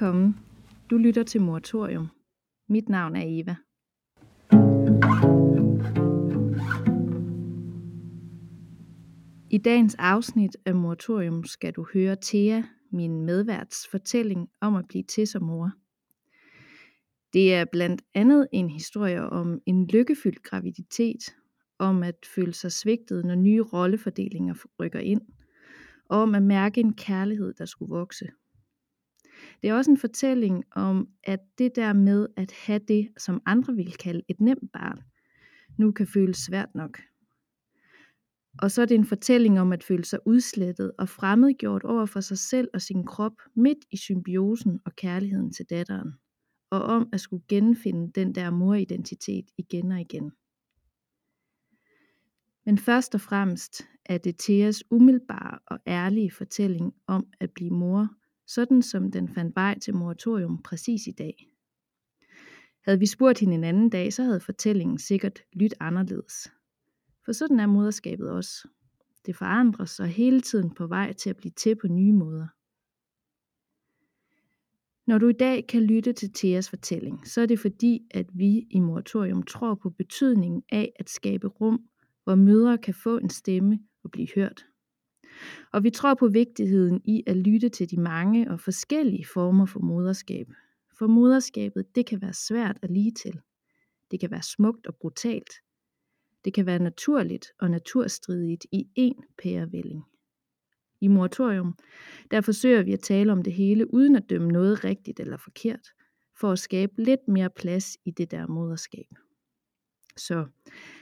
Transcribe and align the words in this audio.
Velkommen. 0.00 0.36
Du 0.90 0.96
lytter 0.96 1.22
til 1.22 1.40
Moratorium. 1.40 2.08
Mit 2.68 2.88
navn 2.88 3.16
er 3.16 3.22
Eva. 3.26 3.56
I 9.50 9.58
dagens 9.58 9.94
afsnit 9.98 10.56
af 10.66 10.74
Moratorium 10.74 11.44
skal 11.44 11.72
du 11.72 11.86
høre 11.94 12.16
Thea, 12.22 12.62
min 12.92 13.24
medværts 13.24 13.88
fortælling 13.90 14.48
om 14.60 14.76
at 14.76 14.84
blive 14.88 15.04
til 15.04 15.26
som 15.26 15.42
mor. 15.42 15.70
Det 17.32 17.54
er 17.54 17.64
blandt 17.72 18.02
andet 18.14 18.48
en 18.52 18.70
historie 18.70 19.22
om 19.22 19.60
en 19.66 19.86
lykkefyldt 19.86 20.42
graviditet, 20.42 21.34
om 21.78 22.02
at 22.02 22.16
føle 22.34 22.54
sig 22.54 22.72
svigtet, 22.72 23.24
når 23.24 23.34
nye 23.34 23.62
rollefordelinger 23.62 24.54
rykker 24.80 25.00
ind, 25.00 25.22
og 26.08 26.22
om 26.22 26.34
at 26.34 26.42
mærke 26.42 26.80
en 26.80 26.94
kærlighed, 26.94 27.54
der 27.54 27.64
skulle 27.64 27.90
vokse. 27.90 28.26
Det 29.62 29.70
er 29.70 29.74
også 29.74 29.90
en 29.90 29.98
fortælling 29.98 30.64
om, 30.70 31.08
at 31.24 31.40
det 31.58 31.76
der 31.76 31.92
med 31.92 32.26
at 32.36 32.52
have 32.52 32.80
det, 32.88 33.08
som 33.18 33.42
andre 33.46 33.74
vil 33.74 33.92
kalde 33.92 34.22
et 34.28 34.40
nemt 34.40 34.72
barn, 34.72 35.00
nu 35.78 35.92
kan 35.92 36.06
føles 36.06 36.36
svært 36.36 36.74
nok. 36.74 37.00
Og 38.58 38.70
så 38.70 38.82
er 38.82 38.86
det 38.86 38.94
en 38.94 39.04
fortælling 39.04 39.60
om 39.60 39.72
at 39.72 39.84
føle 39.84 40.04
sig 40.04 40.18
udslettet 40.26 40.92
og 40.98 41.08
fremmedgjort 41.08 41.82
over 41.82 42.06
for 42.06 42.20
sig 42.20 42.38
selv 42.38 42.68
og 42.74 42.82
sin 42.82 43.06
krop 43.06 43.32
midt 43.56 43.78
i 43.90 43.96
symbiosen 43.96 44.80
og 44.84 44.96
kærligheden 44.96 45.52
til 45.52 45.66
datteren. 45.70 46.12
Og 46.70 46.82
om 46.82 47.08
at 47.12 47.20
skulle 47.20 47.44
genfinde 47.48 48.12
den 48.12 48.34
der 48.34 48.50
moridentitet 48.50 49.44
igen 49.58 49.92
og 49.92 50.00
igen. 50.00 50.32
Men 52.66 52.78
først 52.78 53.14
og 53.14 53.20
fremmest 53.20 53.82
er 54.04 54.18
det 54.18 54.38
Theas 54.38 54.84
umiddelbare 54.90 55.58
og 55.66 55.78
ærlige 55.86 56.30
fortælling 56.30 56.94
om 57.06 57.26
at 57.40 57.50
blive 57.50 57.70
mor, 57.70 58.08
sådan 58.54 58.82
som 58.82 59.10
den 59.10 59.28
fandt 59.28 59.56
vej 59.56 59.78
til 59.78 59.94
moratorium 59.94 60.62
præcis 60.62 61.06
i 61.06 61.10
dag. 61.10 61.46
Havde 62.84 62.98
vi 62.98 63.06
spurgt 63.06 63.38
hende 63.40 63.54
en 63.54 63.64
anden 63.64 63.90
dag, 63.90 64.12
så 64.12 64.22
havde 64.22 64.40
fortællingen 64.40 64.98
sikkert 64.98 65.42
lyttet 65.52 65.76
anderledes. 65.80 66.52
For 67.24 67.32
sådan 67.32 67.60
er 67.60 67.66
moderskabet 67.66 68.30
også. 68.30 68.68
Det 69.26 69.36
forandrer 69.36 69.84
sig 69.84 70.06
hele 70.06 70.40
tiden 70.40 70.74
på 70.74 70.86
vej 70.86 71.12
til 71.12 71.30
at 71.30 71.36
blive 71.36 71.52
til 71.56 71.76
på 71.76 71.88
nye 71.88 72.12
måder. 72.12 72.46
Når 75.10 75.18
du 75.18 75.28
i 75.28 75.32
dag 75.32 75.66
kan 75.66 75.82
lytte 75.82 76.12
til 76.12 76.32
Theas 76.32 76.70
fortælling, 76.70 77.26
så 77.26 77.40
er 77.40 77.46
det 77.46 77.58
fordi, 77.58 78.06
at 78.10 78.26
vi 78.34 78.66
i 78.70 78.80
Moratorium 78.80 79.42
tror 79.42 79.74
på 79.74 79.90
betydningen 79.90 80.62
af 80.72 80.92
at 80.98 81.10
skabe 81.10 81.46
rum, 81.48 81.80
hvor 82.24 82.34
mødre 82.34 82.78
kan 82.78 82.94
få 82.94 83.18
en 83.18 83.30
stemme 83.30 83.78
og 84.04 84.10
blive 84.10 84.28
hørt. 84.34 84.69
Og 85.72 85.84
vi 85.84 85.90
tror 85.90 86.14
på 86.14 86.28
vigtigheden 86.28 87.00
i 87.04 87.22
at 87.26 87.36
lytte 87.36 87.68
til 87.68 87.90
de 87.90 88.00
mange 88.00 88.50
og 88.50 88.60
forskellige 88.60 89.26
former 89.26 89.66
for 89.66 89.80
moderskab. 89.80 90.46
For 90.98 91.06
moderskabet, 91.06 91.94
det 91.94 92.06
kan 92.06 92.22
være 92.22 92.32
svært 92.32 92.78
at 92.82 92.90
lige 92.90 93.12
til. 93.12 93.40
Det 94.10 94.20
kan 94.20 94.30
være 94.30 94.42
smukt 94.42 94.86
og 94.86 94.94
brutalt. 95.00 95.52
Det 96.44 96.54
kan 96.54 96.66
være 96.66 96.78
naturligt 96.78 97.46
og 97.58 97.70
naturstridigt 97.70 98.66
i 98.72 98.88
én 98.98 99.34
pærevælling. 99.42 100.04
I 101.00 101.08
moratorium, 101.08 101.78
der 102.30 102.40
forsøger 102.40 102.82
vi 102.82 102.92
at 102.92 103.00
tale 103.00 103.32
om 103.32 103.42
det 103.42 103.52
hele 103.52 103.94
uden 103.94 104.16
at 104.16 104.30
dømme 104.30 104.48
noget 104.48 104.84
rigtigt 104.84 105.20
eller 105.20 105.36
forkert, 105.36 105.88
for 106.40 106.52
at 106.52 106.58
skabe 106.58 106.92
lidt 107.02 107.28
mere 107.28 107.50
plads 107.50 107.96
i 108.04 108.10
det 108.10 108.30
der 108.30 108.46
moderskab. 108.46 109.06
Så 110.16 110.46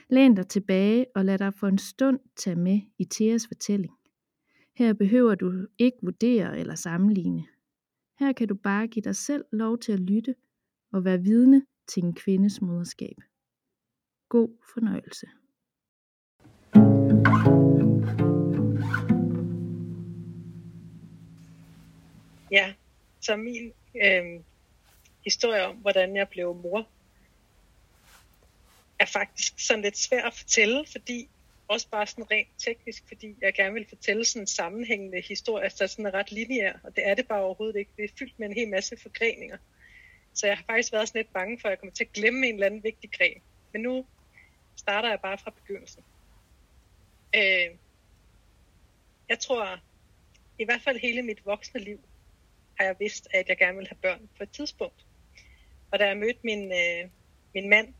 læn 0.09 0.35
dig 0.35 0.47
tilbage 0.47 1.05
og 1.15 1.25
lad 1.25 1.37
dig 1.37 1.53
for 1.53 1.67
en 1.67 1.77
stund 1.77 2.19
tage 2.35 2.55
med 2.55 2.81
i 2.97 3.05
Theas 3.05 3.47
fortælling. 3.47 3.98
Her 4.79 4.93
behøver 4.93 5.35
du 5.35 5.67
ikke 5.77 5.97
vurdere 6.01 6.59
eller 6.59 6.75
sammenligne. 6.75 7.47
Her 8.19 8.33
kan 8.33 8.47
du 8.47 8.55
bare 8.55 8.87
give 8.87 9.03
dig 9.03 9.15
selv 9.15 9.45
lov 9.51 9.79
til 9.79 9.91
at 9.91 9.99
lytte 9.99 10.35
og 10.93 11.05
være 11.05 11.21
vidne 11.21 11.65
til 11.87 12.03
en 12.03 12.13
kvindes 12.13 12.61
moderskab. 12.61 13.15
God 14.29 14.49
fornøjelse. 14.73 15.27
Ja, 22.51 22.73
så 23.21 23.35
min 23.35 23.71
øh, 24.05 24.43
historie 25.23 25.65
om, 25.65 25.75
hvordan 25.75 26.15
jeg 26.15 26.29
blev 26.29 26.55
mor, 26.55 26.87
er 28.99 29.05
faktisk 29.05 29.59
sådan 29.59 29.83
lidt 29.83 29.97
svær 29.97 30.21
at 30.25 30.33
fortælle, 30.33 30.85
fordi 30.91 31.29
også 31.69 31.89
bare 31.89 32.07
sådan 32.07 32.31
rent 32.31 32.47
teknisk, 32.57 33.03
fordi 33.07 33.35
jeg 33.41 33.53
gerne 33.53 33.73
vil 33.73 33.85
fortælle 33.89 34.25
sådan 34.25 34.43
en 34.43 34.47
sammenhængende 34.47 35.21
historie, 35.21 35.63
altså 35.63 35.87
sådan 35.87 36.05
er 36.05 36.13
ret 36.13 36.31
lineær, 36.31 36.73
og 36.83 36.95
det 36.95 37.07
er 37.07 37.15
det 37.15 37.27
bare 37.27 37.41
overhovedet 37.41 37.79
ikke. 37.79 37.91
Det 37.97 38.03
er 38.03 38.15
fyldt 38.19 38.39
med 38.39 38.47
en 38.47 38.53
hel 38.53 38.69
masse 38.69 38.97
forgreninger. 38.97 39.57
Så 40.33 40.47
jeg 40.47 40.57
har 40.57 40.63
faktisk 40.63 40.93
været 40.93 41.07
sådan 41.07 41.19
lidt 41.19 41.33
bange 41.33 41.59
for, 41.59 41.67
at 41.67 41.71
jeg 41.71 41.79
kommer 41.79 41.93
til 41.93 42.03
at 42.03 42.11
glemme 42.11 42.47
en 42.47 42.53
eller 42.53 42.65
anden 42.65 42.83
vigtig 42.83 43.11
gren. 43.11 43.41
Men 43.73 43.81
nu 43.81 44.05
starter 44.75 45.09
jeg 45.09 45.19
bare 45.21 45.37
fra 45.37 45.51
begyndelsen. 45.51 46.03
Øh, 47.35 47.69
jeg 49.29 49.39
tror, 49.39 49.79
i 50.59 50.65
hvert 50.65 50.81
fald 50.81 50.99
hele 50.99 51.21
mit 51.21 51.45
voksne 51.45 51.79
liv, 51.79 51.99
har 52.77 52.85
jeg 52.85 52.95
vidst, 52.99 53.27
at 53.33 53.49
jeg 53.49 53.57
gerne 53.57 53.77
vil 53.77 53.87
have 53.87 53.97
børn 54.01 54.29
på 54.37 54.43
et 54.43 54.51
tidspunkt. 54.51 55.05
Og 55.91 55.99
da 55.99 56.07
jeg 56.07 56.17
mødte 56.17 56.39
min, 56.43 56.71
øh, 56.71 57.09
min 57.53 57.69
mand, 57.69 57.93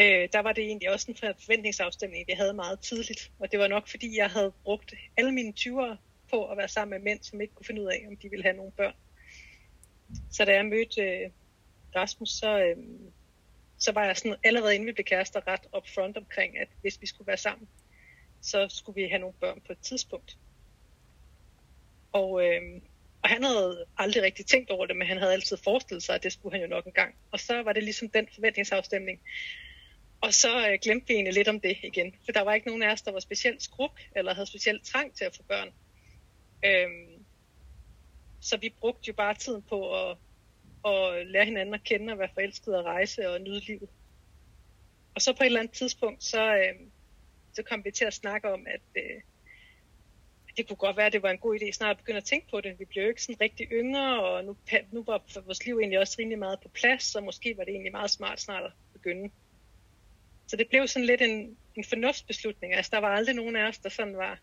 øh, 0.00 0.28
der 0.32 0.38
var 0.40 0.52
det 0.52 0.64
egentlig 0.64 0.90
også 0.90 1.10
en 1.10 1.16
forventningsafstemning, 1.16 2.26
vi 2.26 2.32
havde 2.32 2.52
meget 2.52 2.80
tidligt. 2.80 3.32
Og 3.38 3.52
det 3.52 3.58
var 3.60 3.68
nok, 3.68 3.88
fordi 3.88 4.16
jeg 4.16 4.30
havde 4.30 4.52
brugt 4.64 4.94
alle 5.16 5.32
mine 5.32 5.52
20'ere 5.60 5.96
på 6.30 6.46
at 6.46 6.56
være 6.56 6.68
sammen 6.68 6.90
med 6.90 7.10
mænd, 7.10 7.22
som 7.22 7.40
ikke 7.40 7.54
kunne 7.54 7.66
finde 7.66 7.82
ud 7.82 7.86
af, 7.86 8.04
om 8.08 8.16
de 8.16 8.30
ville 8.30 8.42
have 8.42 8.56
nogle 8.56 8.72
børn. 8.72 8.94
Så 10.30 10.44
da 10.44 10.52
jeg 10.52 10.66
mødte 10.66 11.02
øh, 11.02 11.30
Rasmus, 11.96 12.30
så, 12.30 12.58
øh, 12.58 12.76
så 13.78 13.92
var 13.92 14.04
jeg 14.04 14.16
sådan, 14.16 14.36
allerede 14.44 14.74
inden 14.74 14.86
vi 14.86 14.92
blev 14.92 15.04
kærester 15.04 15.46
ret 15.46 15.66
upfront 15.76 16.16
omkring, 16.16 16.58
at 16.58 16.68
hvis 16.80 17.00
vi 17.00 17.06
skulle 17.06 17.26
være 17.26 17.36
sammen, 17.36 17.68
så 18.42 18.68
skulle 18.68 19.02
vi 19.02 19.08
have 19.08 19.18
nogle 19.18 19.34
børn 19.40 19.60
på 19.66 19.72
et 19.72 19.78
tidspunkt. 19.78 20.38
Og, 22.12 22.46
øh, 22.46 22.62
og 23.22 23.28
han 23.28 23.44
havde 23.44 23.84
aldrig 23.98 24.22
rigtig 24.22 24.46
tænkt 24.46 24.70
over 24.70 24.86
det, 24.86 24.96
men 24.96 25.08
han 25.08 25.18
havde 25.18 25.32
altid 25.32 25.56
forestillet 25.56 26.02
sig, 26.02 26.14
at 26.14 26.22
det 26.22 26.32
skulle 26.32 26.52
han 26.52 26.62
jo 26.62 26.74
nok 26.74 26.86
en 26.86 26.92
gang. 26.92 27.14
Og 27.30 27.40
så 27.40 27.62
var 27.62 27.72
det 27.72 27.82
ligesom 27.82 28.08
den 28.08 28.28
forventningsafstemning. 28.34 29.20
Og 30.20 30.34
så 30.34 30.68
øh, 30.70 30.78
glemte 30.82 31.08
vi 31.08 31.14
egentlig 31.14 31.34
lidt 31.34 31.48
om 31.48 31.60
det 31.60 31.76
igen, 31.82 32.14
for 32.24 32.32
der 32.32 32.40
var 32.40 32.54
ikke 32.54 32.66
nogen 32.66 32.82
af 32.82 32.92
os, 32.92 33.02
der 33.02 33.12
var 33.12 33.20
specielt 33.20 33.62
skruk, 33.62 34.00
eller 34.16 34.34
havde 34.34 34.46
specielt 34.46 34.84
trang 34.84 35.14
til 35.14 35.24
at 35.24 35.36
få 35.36 35.42
børn. 35.42 35.68
Øhm, 36.64 37.24
så 38.40 38.56
vi 38.56 38.74
brugte 38.80 39.08
jo 39.08 39.12
bare 39.12 39.34
tiden 39.34 39.62
på 39.62 40.08
at, 40.10 40.16
at 40.86 41.26
lære 41.26 41.44
hinanden 41.44 41.74
at 41.74 41.84
kende 41.84 42.12
og 42.12 42.18
være 42.18 42.28
forelsket 42.34 42.76
og 42.76 42.84
rejse 42.84 43.30
og 43.30 43.40
nyde 43.40 43.60
livet. 43.60 43.88
Og 45.14 45.22
så 45.22 45.32
på 45.32 45.42
et 45.42 45.46
eller 45.46 45.60
andet 45.60 45.76
tidspunkt, 45.76 46.24
så, 46.24 46.54
øh, 46.54 46.74
så 47.52 47.62
kom 47.62 47.84
vi 47.84 47.90
til 47.90 48.04
at 48.04 48.14
snakke 48.14 48.52
om, 48.52 48.66
at 48.66 48.80
øh, 48.96 49.20
det 50.56 50.68
kunne 50.68 50.76
godt 50.76 50.96
være, 50.96 51.06
at 51.06 51.12
det 51.12 51.22
var 51.22 51.30
en 51.30 51.38
god 51.38 51.58
idé 51.60 51.72
snart 51.72 51.90
at 51.90 51.96
begynde 51.96 52.16
at 52.16 52.24
tænke 52.24 52.50
på 52.50 52.60
det. 52.60 52.78
Vi 52.78 52.84
blev 52.84 53.02
jo 53.02 53.08
ikke 53.08 53.22
sådan 53.22 53.40
rigtig 53.40 53.66
yngre, 53.72 54.22
og 54.24 54.44
nu, 54.44 54.56
nu 54.92 55.02
var 55.02 55.40
vores 55.44 55.66
liv 55.66 55.78
egentlig 55.78 55.98
også 55.98 56.16
rimelig 56.18 56.38
meget 56.38 56.60
på 56.60 56.68
plads, 56.68 57.02
så 57.02 57.20
måske 57.20 57.56
var 57.56 57.64
det 57.64 57.72
egentlig 57.72 57.92
meget 57.92 58.10
smart 58.10 58.40
snart 58.40 58.64
at 58.64 58.72
begynde. 58.92 59.30
Så 60.50 60.56
det 60.56 60.68
blev 60.68 60.88
sådan 60.88 61.06
lidt 61.06 61.22
en, 61.22 61.56
en 61.76 61.84
fornuftsbeslutning. 61.84 62.74
Altså 62.74 62.90
der 62.90 62.98
var 62.98 63.08
aldrig 63.08 63.34
nogen 63.34 63.56
af 63.56 63.68
os, 63.68 63.78
der 63.78 63.88
sådan 63.88 64.16
var 64.16 64.38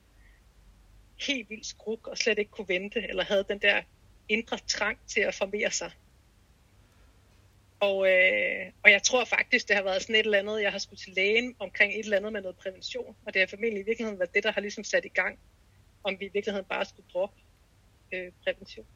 helt 1.28 1.50
vildt 1.50 1.66
skruk 1.66 2.08
og 2.08 2.18
slet 2.18 2.40
ikke 2.40 2.52
kunne 2.52 2.68
vente, 2.68 3.10
eller 3.10 3.24
havde 3.24 3.46
den 3.50 3.60
der 3.60 3.82
indre 4.30 4.58
trang 4.58 5.00
til 5.08 5.22
at 5.22 5.36
formere 5.36 5.72
sig. 5.72 5.92
Og, 7.80 8.10
øh, 8.12 8.72
og 8.84 8.92
jeg 8.92 9.04
tror 9.04 9.26
faktisk, 9.26 9.68
det 9.68 9.76
har 9.76 9.84
været 9.84 10.02
sådan 10.02 10.16
et 10.16 10.26
eller 10.26 10.40
andet, 10.40 10.62
jeg 10.62 10.72
har 10.72 10.80
skulle 10.80 11.00
til 11.00 11.14
lægen 11.14 11.56
omkring 11.60 11.94
et 11.94 12.00
eller 12.00 12.18
andet 12.18 12.34
med 12.34 12.42
noget 12.42 12.58
prævention. 12.58 13.16
Og 13.26 13.34
det 13.34 13.40
har 13.40 13.48
formentlig 13.48 13.82
i 13.82 13.86
virkeligheden 13.86 14.20
været 14.20 14.34
det, 14.34 14.44
der 14.44 14.52
har 14.52 14.62
ligesom 14.62 14.84
sat 14.84 15.06
i 15.06 15.10
gang, 15.10 15.40
om 16.04 16.20
vi 16.20 16.26
i 16.26 16.30
virkeligheden 16.34 16.66
bare 16.70 16.86
skulle 16.86 17.10
droppe 17.14 17.42
øh, 18.14 18.32
prævention. 18.44 18.88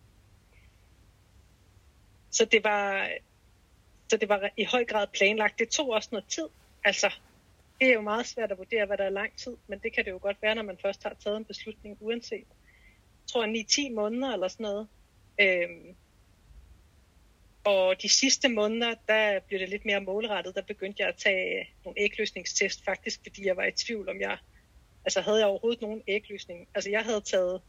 Så 2.29 2.45
det 2.45 2.63
var, 2.63 3.09
så 4.09 4.17
det 4.17 4.29
var 4.29 4.49
i 4.57 4.63
høj 4.63 4.85
grad 4.85 5.07
planlagt. 5.13 5.59
Det 5.59 5.69
tog 5.69 5.89
også 5.89 6.09
noget 6.11 6.27
tid. 6.27 6.47
Altså, 6.83 7.13
det 7.79 7.89
er 7.89 7.93
jo 7.93 8.01
meget 8.01 8.25
svært 8.25 8.51
at 8.51 8.57
vurdere, 8.57 8.85
hvad 8.85 8.97
der 8.97 9.03
er 9.03 9.09
lang 9.09 9.37
tid, 9.37 9.57
men 9.67 9.79
det 9.79 9.93
kan 9.93 10.05
det 10.05 10.11
jo 10.11 10.19
godt 10.21 10.41
være, 10.41 10.55
når 10.55 10.63
man 10.63 10.77
først 10.81 11.03
har 11.03 11.15
taget 11.23 11.37
en 11.37 11.45
beslutning, 11.45 11.97
uanset. 11.99 12.47
Jeg 13.21 13.27
tror, 13.27 13.45
9-10 13.89 13.93
måneder 13.93 14.33
eller 14.33 14.47
sådan 14.47 14.63
noget. 14.63 14.87
Øhm, 15.39 15.95
og 17.63 18.01
de 18.01 18.09
sidste 18.09 18.49
måneder, 18.49 18.95
der 19.07 19.39
blev 19.39 19.59
det 19.59 19.69
lidt 19.69 19.85
mere 19.85 20.01
målrettet. 20.01 20.55
Der 20.55 20.61
begyndte 20.61 21.01
jeg 21.01 21.09
at 21.09 21.15
tage 21.15 21.69
nogle 21.85 21.99
ægløsningstest, 21.99 22.85
faktisk 22.85 23.19
fordi 23.23 23.47
jeg 23.47 23.57
var 23.57 23.65
i 23.65 23.71
tvivl 23.71 24.09
om 24.09 24.21
jeg, 24.21 24.37
altså 25.05 25.21
havde 25.21 25.37
jeg 25.37 25.47
overhovedet 25.47 25.81
nogen 25.81 26.01
ægløsning. 26.07 26.67
Altså 26.75 26.89
jeg 26.89 27.03
havde 27.03 27.21
taget 27.21 27.61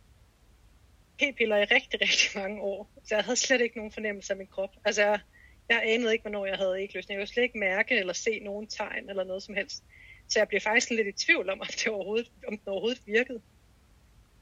p-piller 1.18 1.56
i 1.56 1.64
rigtig, 1.64 2.00
rigtig 2.00 2.40
mange 2.40 2.60
år, 2.60 2.90
så 3.04 3.14
jeg 3.14 3.24
havde 3.24 3.36
slet 3.36 3.60
ikke 3.60 3.76
nogen 3.76 3.92
fornemmelse 3.92 4.32
af 4.32 4.36
min 4.36 4.46
krop. 4.46 4.70
Altså 4.84 5.02
jeg, 5.02 5.20
jeg 5.68 5.82
anede 5.84 6.12
ikke, 6.12 6.22
hvornår 6.22 6.46
jeg 6.46 6.56
havde 6.56 6.82
ægløsning. 6.82 7.18
Jeg 7.18 7.26
kunne 7.26 7.32
slet 7.34 7.42
ikke 7.42 7.58
mærke 7.58 7.98
eller 7.98 8.12
se 8.12 8.38
nogen 8.38 8.66
tegn 8.66 9.10
eller 9.10 9.24
noget 9.24 9.42
som 9.42 9.54
helst. 9.54 9.84
Så 10.28 10.38
jeg 10.38 10.48
blev 10.48 10.60
faktisk 10.60 10.90
lidt 10.90 11.08
i 11.08 11.12
tvivl 11.12 11.50
om, 11.50 11.60
om, 11.60 11.66
det 11.66 11.86
overhovedet, 11.86 12.32
om 12.48 12.58
den 12.58 12.68
overhovedet 12.68 13.02
virkede. 13.06 13.40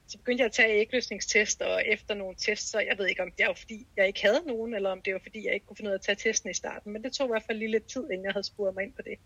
så 0.06 0.18
begyndte 0.18 0.40
jeg 0.40 0.46
at 0.46 0.52
tage 0.52 0.80
ægløsningstest, 0.80 1.62
og 1.62 1.86
efter 1.86 2.14
nogle 2.14 2.36
tests, 2.38 2.70
så 2.70 2.80
jeg 2.80 2.98
ved 2.98 3.06
ikke, 3.06 3.22
om 3.22 3.32
det 3.38 3.46
var 3.46 3.54
fordi, 3.54 3.86
jeg 3.96 4.06
ikke 4.06 4.22
havde 4.22 4.42
nogen, 4.46 4.74
eller 4.74 4.90
om 4.90 5.02
det 5.02 5.12
var 5.12 5.20
fordi, 5.22 5.46
jeg 5.46 5.54
ikke 5.54 5.66
kunne 5.66 5.76
finde 5.76 5.88
ud 5.88 5.92
af 5.92 5.98
at 5.98 6.02
tage 6.02 6.16
testen 6.16 6.50
i 6.50 6.54
starten. 6.54 6.92
Men 6.92 7.04
det 7.04 7.12
tog 7.12 7.26
i 7.26 7.32
hvert 7.32 7.42
fald 7.42 7.58
lige 7.58 7.70
lidt 7.70 7.86
tid, 7.86 8.10
inden 8.10 8.24
jeg 8.24 8.32
havde 8.32 8.46
spurgt 8.46 8.74
mig 8.74 8.84
ind 8.84 8.92
på 8.92 9.02
det. 9.02 9.18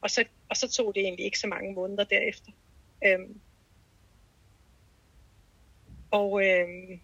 Og 0.00 0.10
så, 0.10 0.24
og 0.48 0.56
så 0.56 0.70
tog 0.70 0.94
det 0.94 1.02
egentlig 1.02 1.24
ikke 1.24 1.38
så 1.38 1.46
mange 1.46 1.72
måneder 1.72 2.04
derefter. 2.04 2.52
Øhm, 3.04 3.40
og 6.10 6.46
øhm, 6.46 7.00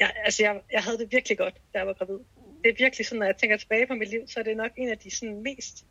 jeg, 0.00 0.12
altså 0.24 0.42
jeg, 0.42 0.60
jeg 0.72 0.82
havde 0.82 0.98
det 0.98 1.12
virkelig 1.12 1.38
godt, 1.38 1.54
da 1.74 1.78
jeg 1.78 1.86
var 1.86 1.92
gravid. 1.92 2.18
Det 2.64 2.70
er 2.70 2.76
virkelig 2.78 3.06
sådan, 3.06 3.18
når 3.18 3.26
jeg 3.26 3.36
tænker 3.36 3.56
tilbage 3.56 3.86
på 3.86 3.94
mit 3.94 4.08
liv, 4.08 4.28
så 4.28 4.40
er 4.40 4.44
det 4.44 4.56
nok 4.56 4.70
en 4.76 4.88
af 4.88 4.98
de 4.98 5.10
sådan 5.10 5.42
mest 5.42 5.86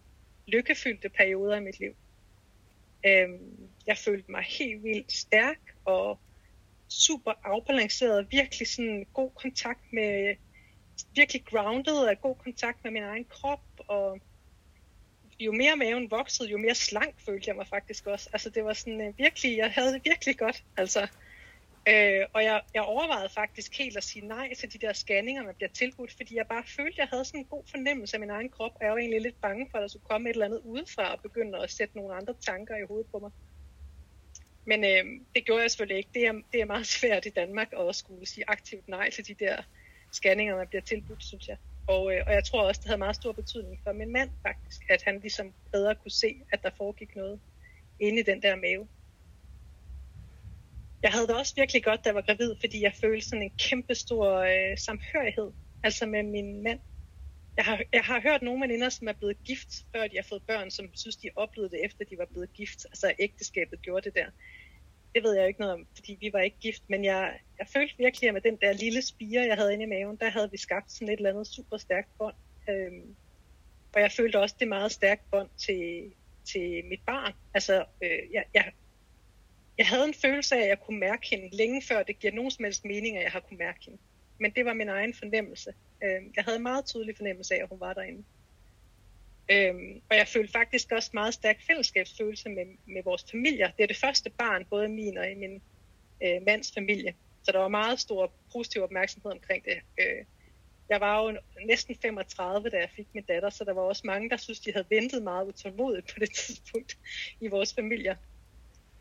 lykkefyldte 0.47 1.09
perioder 1.09 1.55
i 1.55 1.59
mit 1.59 1.79
liv. 1.79 1.95
Øhm, 3.05 3.69
jeg 3.87 3.97
følte 3.97 4.31
mig 4.31 4.43
helt 4.43 4.83
vildt 4.83 5.11
stærk 5.11 5.59
og 5.85 6.19
super 6.89 7.31
afbalanceret, 7.43 8.27
virkelig 8.31 8.67
sådan 8.67 9.07
god 9.13 9.31
kontakt 9.35 9.93
med, 9.93 10.35
virkelig 11.15 11.45
grounded 11.45 11.97
og 11.97 12.21
god 12.21 12.35
kontakt 12.35 12.83
med 12.83 12.91
min 12.91 13.03
egen 13.03 13.25
krop, 13.25 13.63
og 13.77 14.19
jo 15.39 15.51
mere 15.51 15.75
maven 15.75 16.11
voksede, 16.11 16.49
jo 16.49 16.57
mere 16.57 16.75
slank 16.75 17.15
følte 17.25 17.47
jeg 17.47 17.55
mig 17.55 17.67
faktisk 17.67 18.07
også. 18.07 18.29
Altså 18.33 18.49
det 18.49 18.65
var 18.65 18.73
sådan 18.73 19.01
øh, 19.01 19.17
virkelig, 19.17 19.57
jeg 19.57 19.71
havde 19.71 19.93
det 19.93 20.01
virkelig 20.05 20.37
godt, 20.37 20.63
altså. 20.77 21.07
Øh, 21.87 22.25
og 22.33 22.43
jeg, 22.43 22.61
jeg 22.73 22.81
overvejede 22.81 23.29
faktisk 23.29 23.77
helt 23.77 23.97
at 23.97 24.03
sige 24.03 24.27
nej 24.27 24.53
til 24.53 24.73
de 24.73 24.77
der 24.77 24.93
scanninger, 24.93 25.43
man 25.43 25.55
bliver 25.55 25.69
tilbudt, 25.69 26.13
fordi 26.13 26.35
jeg 26.35 26.47
bare 26.47 26.63
følte, 26.67 26.91
at 26.93 26.97
jeg 26.97 27.07
havde 27.07 27.25
sådan 27.25 27.39
en 27.39 27.45
god 27.45 27.63
fornemmelse 27.67 28.15
af 28.15 28.19
min 28.19 28.29
egen 28.29 28.49
krop, 28.49 28.71
og 28.75 28.85
jeg 28.85 28.91
var 28.91 28.97
egentlig 28.97 29.21
lidt 29.21 29.41
bange 29.41 29.67
for, 29.71 29.77
at 29.77 29.81
der 29.81 29.87
skulle 29.87 30.05
komme 30.05 30.29
et 30.29 30.33
eller 30.33 30.45
andet 30.45 30.61
udefra 30.63 31.13
og 31.13 31.21
begynde 31.21 31.57
at 31.63 31.71
sætte 31.71 31.97
nogle 31.97 32.15
andre 32.15 32.33
tanker 32.45 32.75
i 32.77 32.85
hovedet 32.87 33.07
på 33.11 33.19
mig. 33.19 33.31
Men 34.65 34.83
øh, 34.83 35.21
det 35.35 35.45
gjorde 35.45 35.61
jeg 35.61 35.71
selvfølgelig 35.71 35.97
ikke. 35.97 36.09
Det 36.13 36.27
er, 36.27 36.33
det 36.53 36.61
er 36.61 36.65
meget 36.65 36.87
svært 36.97 37.25
i 37.25 37.29
Danmark 37.29 37.73
at 37.79 37.95
skulle 37.95 38.25
sige 38.25 38.43
aktivt 38.47 38.87
nej 38.87 39.09
til 39.09 39.27
de 39.27 39.33
der 39.33 39.63
scanninger, 40.11 40.55
man 40.55 40.67
bliver 40.67 40.81
tilbudt, 40.81 41.23
synes 41.23 41.47
jeg. 41.47 41.57
Og, 41.87 42.13
øh, 42.13 42.23
og 42.27 42.33
jeg 42.33 42.43
tror 42.43 42.63
også, 42.63 42.79
det 42.79 42.87
havde 42.87 42.99
meget 42.99 43.15
stor 43.15 43.31
betydning 43.31 43.79
for 43.83 43.93
min 43.93 44.11
mand 44.11 44.29
faktisk, 44.41 44.81
at 44.89 45.03
han 45.03 45.19
ligesom 45.19 45.53
bedre 45.71 45.95
kunne 45.95 46.11
se, 46.11 46.41
at 46.51 46.63
der 46.63 46.69
foregik 46.77 47.15
noget 47.15 47.39
inde 47.99 48.19
i 48.19 48.23
den 48.23 48.41
der 48.41 48.55
mave. 48.55 48.87
Jeg 51.03 51.11
havde 51.11 51.27
det 51.27 51.35
også 51.35 51.53
virkelig 51.55 51.83
godt, 51.83 52.03
da 52.03 52.09
jeg 52.09 52.15
var 52.15 52.21
gravid, 52.21 52.55
fordi 52.59 52.81
jeg 52.81 52.93
følte 53.01 53.25
sådan 53.25 53.43
en 53.43 53.51
kæmpe 53.57 53.95
stor 53.95 54.37
øh, 54.37 54.77
samhørighed, 54.77 55.51
altså 55.83 56.05
med 56.05 56.23
min 56.23 56.63
mand. 56.63 56.79
Jeg 57.57 57.65
har, 57.65 57.81
jeg 57.93 58.03
har 58.03 58.21
hørt 58.21 58.41
nogle 58.41 58.61
veninder, 58.61 58.89
som 58.89 59.07
er 59.07 59.13
blevet 59.13 59.37
gift, 59.43 59.69
før 59.95 60.07
de 60.07 60.15
har 60.15 60.25
fået 60.29 60.43
børn, 60.47 60.71
som 60.71 60.85
synes, 60.93 61.15
de 61.15 61.29
oplevede 61.35 61.71
det, 61.71 61.85
efter 61.85 62.05
de 62.05 62.17
var 62.17 62.25
blevet 62.25 62.53
gift. 62.53 62.85
Altså 62.85 63.13
ægteskabet 63.19 63.81
gjorde 63.81 64.05
det 64.05 64.15
der. 64.15 64.25
Det 65.15 65.23
ved 65.23 65.33
jeg 65.33 65.41
jo 65.41 65.47
ikke 65.47 65.59
noget 65.59 65.73
om, 65.73 65.87
fordi 65.95 66.17
vi 66.21 66.33
var 66.33 66.39
ikke 66.39 66.57
gift, 66.59 66.83
men 66.87 67.05
jeg, 67.05 67.39
jeg 67.59 67.67
følte 67.73 67.95
virkelig, 67.97 68.27
at 68.27 68.33
med 68.33 68.41
den 68.41 68.57
der 68.61 68.73
lille 68.73 69.01
spire, 69.01 69.41
jeg 69.41 69.55
havde 69.55 69.73
inde 69.73 69.83
i 69.83 69.87
maven, 69.87 70.17
der 70.17 70.29
havde 70.29 70.51
vi 70.51 70.57
skabt 70.57 70.91
sådan 70.91 71.09
et 71.09 71.17
eller 71.17 71.29
andet 71.29 71.47
super 71.47 71.77
stærkt 71.77 72.17
bånd. 72.17 72.35
Øhm, 72.69 73.15
og 73.95 74.01
jeg 74.01 74.11
følte 74.11 74.39
også 74.39 74.55
det 74.59 74.67
meget 74.67 74.91
stærkt 74.91 75.31
bånd 75.31 75.49
til, 75.57 76.13
til 76.45 76.85
mit 76.85 77.01
barn. 77.05 77.33
Altså, 77.53 77.85
øh, 78.03 78.19
jeg, 78.33 78.43
jeg, 78.53 78.71
jeg 79.77 79.87
havde 79.87 80.05
en 80.05 80.13
følelse 80.13 80.55
af, 80.55 80.61
at 80.61 80.69
jeg 80.69 80.79
kunne 80.79 80.99
mærke 80.99 81.27
hende 81.29 81.55
længe 81.55 81.81
før 81.81 82.03
det 82.03 82.19
giver 82.19 82.33
nogen 82.33 82.51
som 82.51 82.65
helst 82.65 82.85
mening, 82.85 83.17
at 83.17 83.23
jeg 83.23 83.31
har 83.31 83.39
kunne 83.39 83.57
mærke 83.57 83.79
hende. 83.85 83.99
Men 84.39 84.51
det 84.51 84.65
var 84.65 84.73
min 84.73 84.89
egen 84.89 85.13
fornemmelse. 85.13 85.73
Øhm, 86.03 86.33
jeg 86.35 86.43
havde 86.43 86.57
en 86.57 86.63
meget 86.63 86.85
tydelig 86.85 87.17
fornemmelse 87.17 87.55
af, 87.55 87.61
at 87.63 87.69
hun 87.69 87.79
var 87.79 87.93
derinde. 87.93 88.23
Øhm, 89.51 90.01
og 90.09 90.17
jeg 90.17 90.27
følte 90.27 90.51
faktisk 90.51 90.91
også 90.91 91.09
meget 91.13 91.33
stærk 91.33 91.61
fællesskabsfølelse 91.67 92.49
med, 92.49 92.65
med 92.85 93.03
vores 93.03 93.25
familier. 93.31 93.71
Det 93.71 93.83
er 93.83 93.87
det 93.87 93.97
første 93.97 94.29
barn, 94.29 94.65
både 94.65 94.89
min 94.89 95.17
og 95.17 95.31
i 95.31 95.35
min 95.35 95.61
øh, 96.23 96.41
mands 96.45 96.71
familie. 96.73 97.15
Så 97.43 97.51
der 97.51 97.59
var 97.59 97.67
meget 97.67 97.99
stor 97.99 98.33
positiv 98.53 98.83
opmærksomhed 98.83 99.31
omkring 99.31 99.65
det. 99.65 99.77
Øh, 99.99 100.25
jeg 100.89 101.01
var 101.01 101.23
jo 101.23 101.37
næsten 101.65 101.95
35, 101.95 102.69
da 102.69 102.77
jeg 102.77 102.89
fik 102.95 103.07
min 103.13 103.23
datter, 103.23 103.49
så 103.49 103.63
der 103.63 103.73
var 103.73 103.81
også 103.81 104.01
mange, 104.05 104.29
der 104.29 104.37
synes, 104.37 104.59
de 104.59 104.73
havde 104.73 104.85
ventet 104.89 105.23
meget 105.23 105.47
utålmodigt 105.47 106.13
på 106.13 106.19
det 106.19 106.33
tidspunkt 106.45 106.97
i 107.39 107.47
vores 107.47 107.73
familier. 107.73 108.15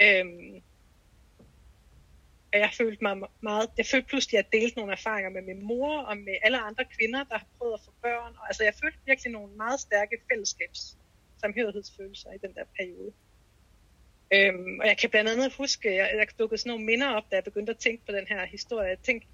Øhm, 0.00 0.62
og 2.52 2.58
jeg 2.58 2.70
følte 2.78 3.04
mig 3.04 3.16
meget, 3.40 3.70
jeg 3.78 3.86
følte 3.86 4.08
pludselig, 4.08 4.38
at 4.38 4.44
jeg 4.44 4.60
delte 4.60 4.78
nogle 4.78 4.92
erfaringer 4.92 5.30
med 5.30 5.42
min 5.42 5.62
mor 5.64 5.98
og 5.98 6.16
med 6.16 6.36
alle 6.42 6.58
andre 6.58 6.84
kvinder, 6.84 7.24
der 7.24 7.38
har 7.38 7.46
prøvet 7.58 7.74
at 7.74 7.80
få 7.84 7.92
børn. 8.02 8.36
Og, 8.38 8.46
altså 8.46 8.64
jeg 8.64 8.74
følte 8.82 8.98
virkelig 9.06 9.32
nogle 9.32 9.56
meget 9.56 9.80
stærke 9.80 10.16
fællesskabs 10.30 10.98
samhørighedsfølelser 11.40 12.32
i 12.32 12.38
den 12.38 12.54
der 12.54 12.64
periode. 12.78 13.12
Øhm, 14.34 14.80
og 14.80 14.86
jeg 14.86 14.98
kan 14.98 15.10
blandt 15.10 15.30
andet 15.30 15.54
huske, 15.54 15.94
jeg, 15.94 16.10
jeg 16.14 16.26
dukkede 16.38 16.60
sådan 16.60 16.70
nogle 16.70 16.84
minder 16.84 17.08
op, 17.08 17.30
da 17.30 17.36
jeg 17.36 17.44
begyndte 17.44 17.72
at 17.72 17.78
tænke 17.78 18.06
på 18.06 18.12
den 18.12 18.26
her 18.26 18.46
historie. 18.46 18.88
Jeg, 18.88 18.98
tænkte, 18.98 19.28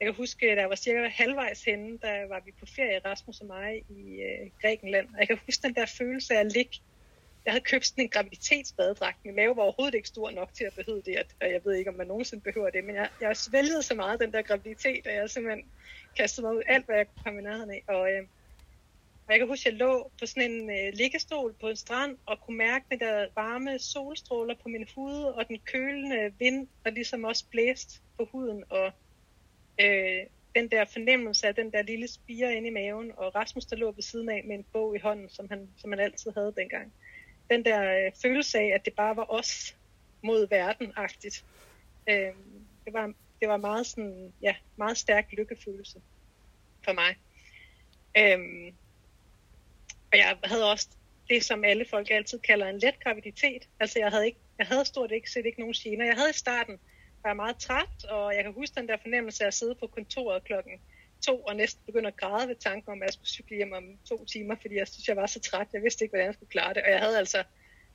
jeg 0.00 0.06
kan 0.06 0.14
huske, 0.14 0.54
da 0.54 0.60
jeg 0.60 0.68
var 0.68 0.76
cirka 0.76 1.08
halvvejs 1.08 1.64
henne, 1.64 1.98
der 1.98 2.28
var 2.28 2.42
vi 2.44 2.52
på 2.60 2.66
ferie, 2.66 3.00
Rasmus 3.04 3.40
og 3.40 3.46
mig, 3.46 3.82
i 3.88 4.20
øh, 4.28 4.50
Grækenland. 4.62 5.08
Og 5.08 5.18
jeg 5.18 5.26
kan 5.26 5.38
huske 5.46 5.62
den 5.62 5.74
der 5.74 5.86
følelse 5.98 6.34
af 6.34 6.40
at 6.40 6.52
ligge 6.52 6.76
jeg 7.48 7.52
havde 7.52 7.64
købt 7.64 7.86
sådan 7.86 8.04
en 8.04 8.10
graviditetsbadedragt. 8.10 9.24
Min 9.24 9.36
mave 9.36 9.56
var 9.56 9.62
overhovedet 9.62 9.94
ikke 9.94 10.08
stor 10.08 10.30
nok 10.30 10.54
til 10.54 10.64
at 10.64 10.74
behøve 10.74 11.02
det, 11.06 11.16
og 11.40 11.52
jeg 11.52 11.60
ved 11.64 11.74
ikke, 11.74 11.90
om 11.90 11.96
man 11.96 12.06
nogensinde 12.06 12.42
behøver 12.42 12.70
det, 12.70 12.84
men 12.84 12.94
jeg, 12.94 13.08
jeg 13.20 13.36
svælgede 13.36 13.82
så 13.82 13.94
meget 13.94 14.20
den 14.20 14.32
der 14.32 14.42
graviditet, 14.42 15.06
at 15.06 15.14
jeg 15.14 15.30
simpelthen 15.30 15.64
kastede 16.16 16.46
mig 16.46 16.56
ud 16.56 16.62
alt, 16.66 16.86
hvad 16.86 16.96
jeg 16.96 17.06
kunne 17.06 17.22
komme 17.24 17.40
i 17.40 17.42
nærheden 17.42 17.70
af. 17.70 17.84
Og, 17.86 18.12
øh, 18.12 18.22
og 19.26 19.32
jeg 19.32 19.38
kan 19.38 19.48
huske, 19.48 19.68
at 19.68 19.72
jeg 19.72 19.78
lå 19.78 20.10
på 20.20 20.26
sådan 20.26 20.50
en 20.50 20.70
øh, 20.70 20.92
liggestol 20.94 21.54
på 21.60 21.68
en 21.68 21.76
strand, 21.76 22.18
og 22.26 22.40
kunne 22.40 22.56
mærke 22.58 22.84
de 22.90 22.98
der 22.98 23.26
varme 23.34 23.78
solstråler 23.78 24.54
på 24.62 24.68
min 24.68 24.86
hud, 24.94 25.22
og 25.22 25.48
den 25.48 25.58
kølende 25.58 26.32
vind, 26.38 26.68
der 26.84 26.90
ligesom 26.90 27.24
også 27.24 27.44
blæste 27.50 28.00
på 28.16 28.24
huden, 28.32 28.64
og 28.68 28.92
øh, 29.80 30.26
den 30.54 30.70
der 30.70 30.84
fornemmelse 30.84 31.46
af 31.46 31.54
den 31.54 31.72
der 31.72 31.82
lille 31.82 32.08
spire 32.08 32.54
inde 32.54 32.68
i 32.68 32.72
maven, 32.72 33.12
og 33.16 33.34
Rasmus, 33.34 33.64
der 33.64 33.76
lå 33.76 33.92
ved 33.92 34.02
siden 34.02 34.28
af 34.28 34.42
med 34.44 34.56
en 34.56 34.64
bog 34.72 34.96
i 34.96 34.98
hånden, 34.98 35.28
som 35.28 35.48
han, 35.50 35.68
som 35.76 35.92
han 35.92 36.00
altid 36.00 36.30
havde 36.36 36.54
dengang 36.56 36.92
den 37.50 37.64
der 37.64 38.06
øh, 38.06 38.12
følelse 38.22 38.58
af, 38.58 38.72
at 38.74 38.84
det 38.84 38.92
bare 38.92 39.16
var 39.16 39.26
os 39.28 39.76
mod 40.22 40.48
verden-agtigt. 40.48 41.44
Øh, 42.08 42.32
det, 42.84 42.92
var, 42.92 43.12
det 43.40 43.48
var 43.48 43.56
meget 43.56 43.86
sådan, 43.86 44.32
ja, 44.42 44.54
meget 44.76 44.98
stærk 44.98 45.32
lykkefølelse 45.32 46.00
for 46.84 46.92
mig. 46.92 47.16
Øh, 48.16 48.72
og 50.12 50.18
jeg 50.18 50.36
havde 50.44 50.70
også 50.70 50.88
det, 51.28 51.44
som 51.44 51.64
alle 51.64 51.84
folk 51.90 52.10
altid 52.10 52.38
kalder 52.38 52.66
en 52.66 52.78
let 52.78 53.00
graviditet. 53.00 53.68
Altså 53.80 53.98
jeg 53.98 54.10
havde, 54.10 54.26
ikke, 54.26 54.38
jeg 54.58 54.66
havde 54.66 54.84
stort 54.84 55.12
ikke 55.12 55.30
set 55.30 55.46
ikke 55.46 55.60
nogen 55.60 55.74
gener. 55.74 56.04
Jeg 56.04 56.14
havde 56.14 56.30
i 56.30 56.32
starten 56.32 56.78
var 57.22 57.34
meget 57.34 57.56
træt, 57.58 58.04
og 58.04 58.34
jeg 58.34 58.44
kan 58.44 58.52
huske 58.52 58.80
den 58.80 58.88
der 58.88 58.96
fornemmelse 59.02 59.44
af 59.44 59.46
at 59.46 59.54
sidde 59.54 59.74
på 59.74 59.86
kontoret 59.86 60.44
klokken 60.44 60.80
to 61.26 61.40
og 61.40 61.56
næsten 61.56 61.82
begyndte 61.86 62.08
at 62.08 62.16
græde 62.16 62.48
ved 62.48 62.56
tanken 62.56 62.92
om, 62.92 63.02
at 63.02 63.06
jeg 63.06 63.12
skulle 63.12 63.28
cykle 63.28 63.56
hjem 63.56 63.72
om 63.72 63.84
to 64.08 64.24
timer, 64.24 64.56
fordi 64.60 64.74
jeg 64.74 64.88
synes, 64.88 65.08
jeg 65.08 65.16
var 65.16 65.26
så 65.26 65.40
træt. 65.40 65.66
Jeg 65.72 65.82
vidste 65.82 66.04
ikke, 66.04 66.12
hvordan 66.12 66.26
jeg 66.26 66.34
skulle 66.34 66.50
klare 66.50 66.74
det. 66.74 66.82
Og 66.82 66.90
jeg 66.90 67.00
havde 67.00 67.18
altså 67.18 67.44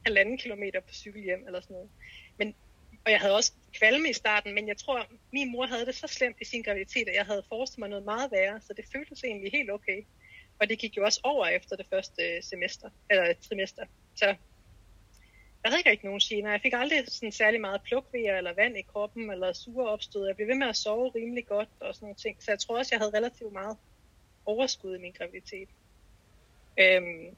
halvanden 0.06 0.38
kilometer 0.38 0.80
på 0.80 0.94
cykel 0.94 1.24
hjem 1.24 1.48
eller 1.48 1.62
sådan 1.62 1.74
noget. 1.74 1.90
Men, 2.38 2.56
og 3.06 3.12
jeg 3.12 3.20
havde 3.20 3.36
også 3.36 3.54
kvalme 3.80 4.10
i 4.10 4.14
starten, 4.14 4.56
men 4.56 4.68
jeg 4.68 4.78
tror, 4.78 5.08
min 5.34 5.52
mor 5.52 5.66
havde 5.66 5.86
det 5.86 5.96
så 5.96 6.08
slemt 6.08 6.38
i 6.42 6.46
sin 6.46 6.64
graviditet, 6.64 7.10
at 7.10 7.16
jeg 7.16 7.26
havde 7.26 7.44
forestillet 7.50 7.80
mig 7.80 7.90
noget 7.90 8.06
meget 8.06 8.32
værre, 8.32 8.62
så 8.62 8.74
det 8.78 8.86
føltes 8.94 9.24
egentlig 9.24 9.52
helt 9.52 9.72
okay. 9.72 10.06
Og 10.60 10.70
det 10.70 10.80
gik 10.80 10.98
jo 10.98 11.04
også 11.04 11.20
over 11.24 11.46
efter 11.46 11.76
det 11.76 11.86
første 11.90 12.22
øh, 12.24 12.44
semester, 12.44 12.90
eller 13.10 13.34
trimester. 13.42 13.86
Så 14.16 14.36
jeg 15.64 15.72
havde 15.72 15.80
ikke 15.80 15.90
rigtig 15.90 16.06
nogen 16.06 16.20
gener. 16.20 16.52
Jeg 16.52 16.62
fik 16.62 16.74
aldrig 16.74 17.04
sådan 17.08 17.32
særlig 17.32 17.62
meget 17.62 17.82
plukvejer 17.82 18.38
eller 18.38 18.54
vand 18.54 18.78
i 18.78 18.82
kroppen, 18.82 19.32
eller 19.32 19.54
sure 19.54 19.90
opstød. 19.90 20.28
Jeg 20.28 20.36
blev 20.36 20.48
ved 20.48 20.56
med 20.56 20.68
at 20.68 20.76
sove 20.76 21.12
rimelig 21.16 21.46
godt 21.46 21.70
og 21.80 21.96
sådan 21.96 22.06
nogle 22.06 22.16
ting. 22.16 22.44
Så 22.44 22.52
jeg 22.52 22.60
tror 22.60 22.78
også, 22.78 22.96
jeg 22.96 23.00
havde 23.00 23.18
relativt 23.18 23.54
meget 23.54 23.78
overskud 24.46 24.96
i 24.96 25.02
min 25.02 25.12
graviditet. 25.12 25.70
Øhm, 26.80 27.36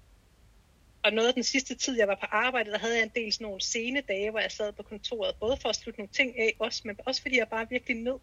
og 1.03 1.13
noget 1.13 1.27
af 1.27 1.33
den 1.33 1.43
sidste 1.43 1.75
tid, 1.75 1.97
jeg 1.97 2.07
var 2.07 2.15
på 2.15 2.25
arbejde, 2.25 2.71
der 2.71 2.77
havde 2.77 2.95
jeg 2.95 3.03
en 3.03 3.11
del 3.15 3.33
sådan 3.33 3.45
nogle 3.45 3.61
sene 3.61 4.01
dage, 4.01 4.31
hvor 4.31 4.39
jeg 4.39 4.51
sad 4.51 4.73
på 4.73 4.83
kontoret, 4.83 5.35
både 5.39 5.57
for 5.57 5.69
at 5.69 5.75
slutte 5.75 5.99
nogle 5.99 6.13
ting 6.13 6.39
af, 6.39 6.55
også, 6.59 6.81
men 6.85 6.99
også 7.05 7.21
fordi 7.21 7.37
jeg 7.37 7.47
bare 7.47 7.69
virkelig 7.69 7.97
nød 7.97 8.19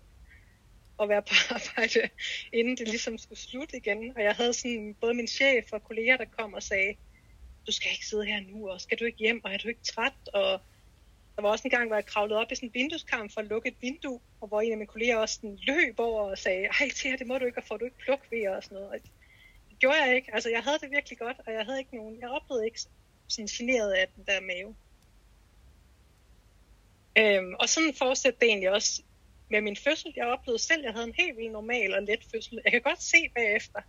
at 1.00 1.08
være 1.08 1.22
på 1.22 1.34
arbejde, 1.54 2.08
inden 2.52 2.76
det 2.76 2.88
ligesom 2.88 3.18
skulle 3.18 3.38
slutte 3.38 3.76
igen. 3.76 4.12
Og 4.16 4.22
jeg 4.22 4.34
havde 4.34 4.52
sådan 4.52 4.96
både 5.00 5.14
min 5.14 5.28
chef 5.28 5.72
og 5.72 5.84
kolleger, 5.84 6.16
der 6.16 6.24
kom 6.24 6.54
og 6.54 6.62
sagde, 6.62 6.96
du 7.66 7.72
skal 7.72 7.90
ikke 7.92 8.06
sidde 8.06 8.24
her 8.24 8.40
nu, 8.40 8.68
og 8.68 8.80
skal 8.80 8.98
du 8.98 9.04
ikke 9.04 9.18
hjem, 9.18 9.44
og 9.44 9.52
er 9.52 9.58
du 9.58 9.68
ikke 9.68 9.82
træt? 9.82 10.12
Og 10.32 10.60
der 11.36 11.42
var 11.42 11.48
også 11.48 11.62
en 11.64 11.70
gang, 11.70 11.86
hvor 11.86 11.96
jeg 11.96 12.06
kravlede 12.06 12.40
op 12.40 12.52
i 12.52 12.54
sådan 12.54 12.68
en 12.68 12.74
vindueskamp 12.74 13.32
for 13.32 13.40
at 13.40 13.46
lukke 13.46 13.68
et 13.68 13.76
vindue, 13.80 14.20
og 14.40 14.48
hvor 14.48 14.60
en 14.60 14.72
af 14.72 14.78
mine 14.78 14.86
kolleger 14.86 15.16
også 15.16 15.34
sådan 15.34 15.58
løb 15.62 15.94
over 15.98 16.30
og 16.30 16.38
sagde, 16.38 16.66
ej 16.80 16.90
Thea, 16.94 17.16
det 17.16 17.26
må 17.26 17.38
du 17.38 17.44
ikke, 17.44 17.58
og 17.58 17.64
får 17.64 17.76
du 17.76 17.84
ikke 17.84 17.98
pluk 17.98 18.20
ved 18.30 18.48
og 18.48 18.62
sådan 18.62 18.74
noget. 18.74 18.90
Og 18.90 18.98
det 19.70 19.78
gjorde 19.78 20.02
jeg 20.04 20.16
ikke. 20.16 20.34
Altså, 20.34 20.50
jeg 20.50 20.62
havde 20.62 20.78
det 20.78 20.90
virkelig 20.90 21.18
godt, 21.18 21.36
og 21.46 21.52
jeg 21.52 21.64
havde 21.64 21.78
ikke 21.78 21.96
nogen, 21.96 22.20
jeg 22.20 22.28
oplevede 22.28 22.64
ikke 22.64 22.80
sådan 23.28 23.46
generet 23.46 23.92
af 23.92 24.08
den 24.16 24.24
der 24.26 24.40
mave. 24.40 24.74
Øhm, 27.18 27.54
og 27.54 27.68
sådan 27.68 27.94
fortsatte 27.94 28.40
det 28.40 28.48
egentlig 28.48 28.70
også 28.70 29.02
med 29.48 29.60
min 29.60 29.76
fødsel. 29.76 30.12
Jeg 30.16 30.26
oplevede 30.26 30.62
selv, 30.62 30.80
at 30.80 30.84
jeg 30.84 30.92
havde 30.92 31.06
en 31.06 31.14
helt 31.18 31.36
vildt 31.36 31.52
normal 31.52 31.94
og 31.94 32.02
let 32.02 32.24
fødsel. 32.32 32.60
Jeg 32.64 32.72
kan 32.72 32.82
godt 32.82 33.02
se 33.02 33.28
bagefter, 33.34 33.80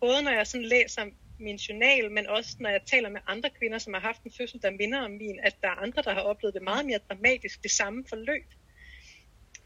både 0.00 0.22
når 0.22 0.30
jeg 0.30 0.46
sådan 0.46 0.66
læser 0.66 1.04
min 1.38 1.56
journal, 1.56 2.10
men 2.10 2.26
også 2.26 2.56
når 2.60 2.70
jeg 2.70 2.80
taler 2.86 3.08
med 3.08 3.20
andre 3.26 3.50
kvinder, 3.50 3.78
som 3.78 3.94
har 3.94 4.00
haft 4.00 4.22
en 4.22 4.32
fødsel, 4.38 4.62
der 4.62 4.70
minder 4.70 5.00
om 5.00 5.10
min, 5.10 5.40
at 5.42 5.56
der 5.62 5.68
er 5.68 5.82
andre, 5.82 6.02
der 6.02 6.14
har 6.14 6.20
oplevet 6.20 6.54
det 6.54 6.62
meget 6.62 6.86
mere 6.86 6.98
dramatisk, 7.08 7.62
det 7.62 7.70
samme 7.70 8.04
forløb. 8.08 8.46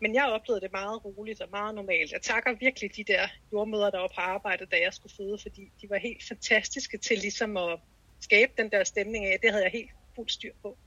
Men 0.01 0.15
jeg 0.15 0.25
oplevede 0.25 0.61
det 0.61 0.73
meget 0.73 1.05
roligt 1.05 1.41
og 1.41 1.49
meget 1.51 1.75
normalt. 1.75 2.13
Jeg 2.13 2.23
takker 2.23 2.53
virkelig 2.53 2.97
de 2.97 3.05
der 3.05 3.29
jordmøder, 3.53 3.91
der 3.91 3.99
var 3.99 4.09
på 4.15 4.21
arbejde, 4.21 4.67
da 4.67 4.77
jeg 4.81 4.95
skulle 4.95 5.15
føde, 5.17 5.39
fordi 5.43 5.71
de 5.83 5.91
var 5.91 5.99
helt 5.99 6.25
fantastiske 6.29 6.99
til 6.99 7.19
ligesom 7.19 7.57
at 7.57 7.79
skabe 8.21 8.53
den 8.57 8.71
der 8.71 8.85
stemning 8.85 9.27
af, 9.27 9.39
det 9.43 9.51
havde 9.51 9.65
jeg 9.65 9.73
helt 9.73 9.91
fuld 10.15 10.29
styr 10.29 10.53
på. 10.63 10.79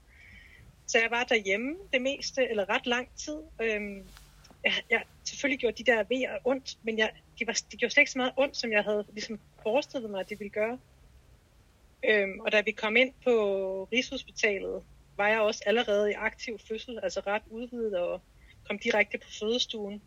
Så 0.88 1.00
jeg 1.00 1.12
var 1.12 1.24
derhjemme 1.24 1.76
det 1.94 2.02
meste, 2.02 2.50
eller 2.50 2.70
ret 2.70 2.86
lang 2.86 3.10
tid. 3.16 3.38
Øhm, 3.62 4.08
jeg, 4.64 4.74
jeg 4.90 5.04
selvfølgelig 5.24 5.60
gjorde 5.60 5.84
de 5.84 5.92
der 5.92 6.04
vejer 6.10 6.38
ondt, 6.46 6.78
men 6.84 6.98
jeg, 6.98 7.12
de, 7.40 7.48
var, 7.48 7.62
de 7.72 7.78
gjorde 7.78 7.94
slet 7.94 8.02
ikke 8.02 8.12
så 8.12 8.18
meget 8.18 8.34
ondt, 8.38 8.58
som 8.58 8.72
jeg 8.72 8.84
havde 8.84 9.06
ligesom 9.14 9.40
forestillet 9.64 10.10
mig, 10.10 10.20
at 10.20 10.30
det 10.30 10.40
ville 10.40 10.50
gøre. 10.50 10.80
Øhm, 12.04 12.40
og 12.40 12.52
da 12.52 12.62
vi 12.62 12.72
kom 12.72 12.96
ind 12.96 13.14
på 13.24 13.34
Rigshospitalet, 13.92 14.84
var 15.18 15.28
jeg 15.28 15.40
også 15.40 15.64
allerede 15.66 16.12
i 16.12 16.14
aktiv 16.14 16.60
fødsel, 16.60 17.00
altså 17.04 17.20
ret 17.28 17.44
udvidet 17.50 17.98
og 17.98 18.22
kom 18.68 18.80
direkte 18.80 19.18
på 19.18 19.28
fødestuen. 19.40 20.02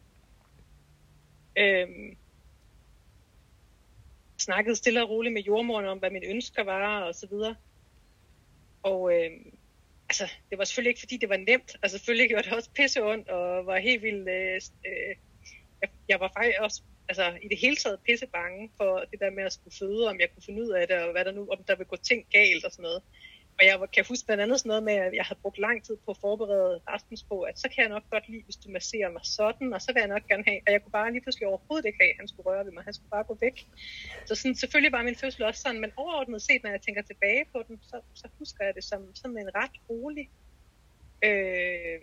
Øhm, 1.56 2.16
snakkede 4.38 4.76
stille 4.76 5.02
og 5.02 5.10
roligt 5.10 5.32
med 5.32 5.42
jordmoren 5.42 5.86
om, 5.86 5.98
hvad 5.98 6.10
mine 6.10 6.26
ønsker 6.26 6.64
var 6.64 7.00
og 7.00 7.14
så 7.14 7.26
videre. 7.26 7.54
Og 8.82 9.12
øhm, 9.12 9.58
altså, 10.08 10.30
det 10.50 10.58
var 10.58 10.64
selvfølgelig 10.64 10.90
ikke, 10.90 11.00
fordi 11.00 11.16
det 11.16 11.28
var 11.28 11.36
nemt. 11.36 11.76
Altså, 11.82 11.98
selvfølgelig 11.98 12.28
gjorde 12.28 12.44
det 12.44 12.52
også 12.52 12.70
pisse 12.70 13.02
ondt, 13.02 13.28
og 13.28 13.66
var 13.66 13.78
helt 13.78 14.02
vildt... 14.02 14.28
Øh, 14.28 14.60
øh, 14.86 15.16
jeg, 15.82 15.90
jeg 16.08 16.20
var 16.20 16.32
faktisk 16.36 16.58
også 16.60 16.82
altså, 17.08 17.38
i 17.42 17.48
det 17.48 17.58
hele 17.58 17.76
taget 17.76 18.00
pisse 18.06 18.26
bange 18.26 18.70
for 18.76 19.04
det 19.10 19.20
der 19.20 19.30
med 19.30 19.44
at 19.44 19.52
skulle 19.52 19.76
føde, 19.78 20.08
om 20.10 20.20
jeg 20.20 20.28
kunne 20.32 20.42
finde 20.42 20.62
ud 20.62 20.70
af 20.70 20.86
det, 20.88 20.96
og 20.96 21.12
hvad 21.12 21.24
der 21.24 21.32
nu, 21.32 21.48
om 21.50 21.64
der 21.68 21.76
vil 21.76 21.86
gå 21.86 21.96
ting 21.96 22.26
galt 22.32 22.64
og 22.64 22.72
sådan 22.72 22.82
noget. 22.82 23.02
Og 23.58 23.66
jeg 23.66 23.78
kan 23.94 24.04
huske 24.08 24.26
blandt 24.26 24.42
andet 24.42 24.58
sådan 24.60 24.68
noget 24.68 24.82
med, 24.82 24.94
at 25.06 25.14
jeg 25.14 25.24
havde 25.24 25.40
brugt 25.42 25.58
lang 25.58 25.84
tid 25.84 25.96
på 26.04 26.10
at 26.10 26.16
forberede 26.20 26.80
Rasmus 26.88 27.22
på, 27.22 27.36
at 27.42 27.58
så 27.58 27.68
kan 27.68 27.82
jeg 27.82 27.88
nok 27.88 28.10
godt 28.10 28.28
lide, 28.28 28.42
hvis 28.44 28.56
du 28.56 28.70
masserer 28.70 29.10
mig 29.10 29.24
sådan, 29.24 29.72
og 29.72 29.80
så 29.82 29.92
vil 29.92 30.00
jeg 30.00 30.08
nok 30.08 30.26
gerne 30.28 30.44
have, 30.46 30.60
og 30.66 30.72
jeg 30.72 30.82
kunne 30.82 30.92
bare 30.92 31.12
lige 31.12 31.22
pludselig 31.22 31.48
overhovedet 31.48 31.86
ikke 31.86 31.98
have, 32.00 32.10
at 32.10 32.16
han 32.18 32.28
skulle 32.28 32.46
røre 32.50 32.64
ved 32.64 32.72
mig, 32.72 32.84
han 32.84 32.94
skulle 32.94 33.10
bare 33.10 33.24
gå 33.24 33.36
væk. 33.40 33.66
Så 34.26 34.34
sådan, 34.34 34.54
selvfølgelig 34.54 34.92
var 34.92 35.02
min 35.02 35.16
fødsel 35.16 35.42
også 35.42 35.60
sådan, 35.62 35.80
men 35.80 35.92
overordnet 35.96 36.42
set, 36.42 36.62
når 36.62 36.70
jeg 36.70 36.80
tænker 36.80 37.02
tilbage 37.02 37.44
på 37.52 37.58
den, 37.68 37.80
så, 37.82 38.00
så 38.14 38.28
husker 38.38 38.64
jeg 38.64 38.74
det 38.74 38.84
som 38.84 39.14
sådan 39.14 39.38
en 39.38 39.54
ret 39.54 39.76
rolig 39.90 40.30
øh, 41.24 42.00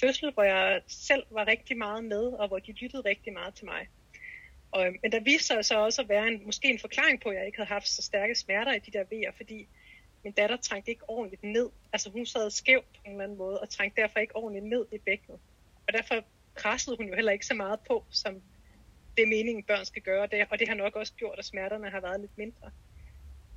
fødsel, 0.00 0.32
hvor 0.32 0.42
jeg 0.42 0.82
selv 0.86 1.24
var 1.30 1.46
rigtig 1.46 1.78
meget 1.78 2.04
med, 2.04 2.24
og 2.40 2.48
hvor 2.48 2.58
de 2.58 2.72
lyttede 2.72 3.02
rigtig 3.02 3.32
meget 3.32 3.54
til 3.54 3.66
mig. 3.66 3.88
Og, 4.72 4.86
øhm, 4.86 4.96
men 5.02 5.12
der 5.12 5.20
viste 5.20 5.46
sig 5.46 5.64
så 5.64 5.78
også 5.78 6.02
at 6.02 6.08
være 6.08 6.28
en, 6.28 6.46
måske 6.46 6.70
en 6.70 6.78
forklaring 6.78 7.20
på, 7.20 7.28
at 7.28 7.36
jeg 7.36 7.46
ikke 7.46 7.58
havde 7.58 7.68
haft 7.68 7.88
så 7.88 8.02
stærke 8.02 8.34
smerter 8.34 8.72
i 8.72 8.78
de 8.78 8.90
der 8.90 9.04
vejer, 9.10 9.32
fordi 9.36 9.68
min 10.24 10.32
datter 10.32 10.56
trængte 10.56 10.90
ikke 10.90 11.10
ordentligt 11.10 11.42
ned. 11.42 11.70
Altså 11.92 12.10
hun 12.10 12.26
sad 12.26 12.50
skævt 12.50 12.92
på 12.92 13.00
en 13.04 13.10
eller 13.10 13.24
anden 13.24 13.38
måde, 13.38 13.60
og 13.60 13.68
trængte 13.68 14.00
derfor 14.00 14.18
ikke 14.18 14.36
ordentligt 14.36 14.64
ned 14.64 14.86
i 14.92 14.98
bækkenet. 14.98 15.40
Og 15.86 15.92
derfor 15.92 16.24
pressede 16.56 16.96
hun 16.96 17.08
jo 17.08 17.14
heller 17.14 17.32
ikke 17.32 17.46
så 17.46 17.54
meget 17.54 17.80
på, 17.88 18.04
som 18.10 18.42
det 19.16 19.22
er 19.22 19.26
meningen, 19.26 19.64
børn 19.64 19.84
skal 19.84 20.02
gøre. 20.02 20.26
Det, 20.26 20.46
og 20.50 20.58
det 20.58 20.68
har 20.68 20.74
nok 20.74 20.96
også 20.96 21.12
gjort, 21.12 21.38
at 21.38 21.44
smerterne 21.44 21.90
har 21.90 22.00
været 22.00 22.20
lidt 22.20 22.38
mindre. 22.38 22.70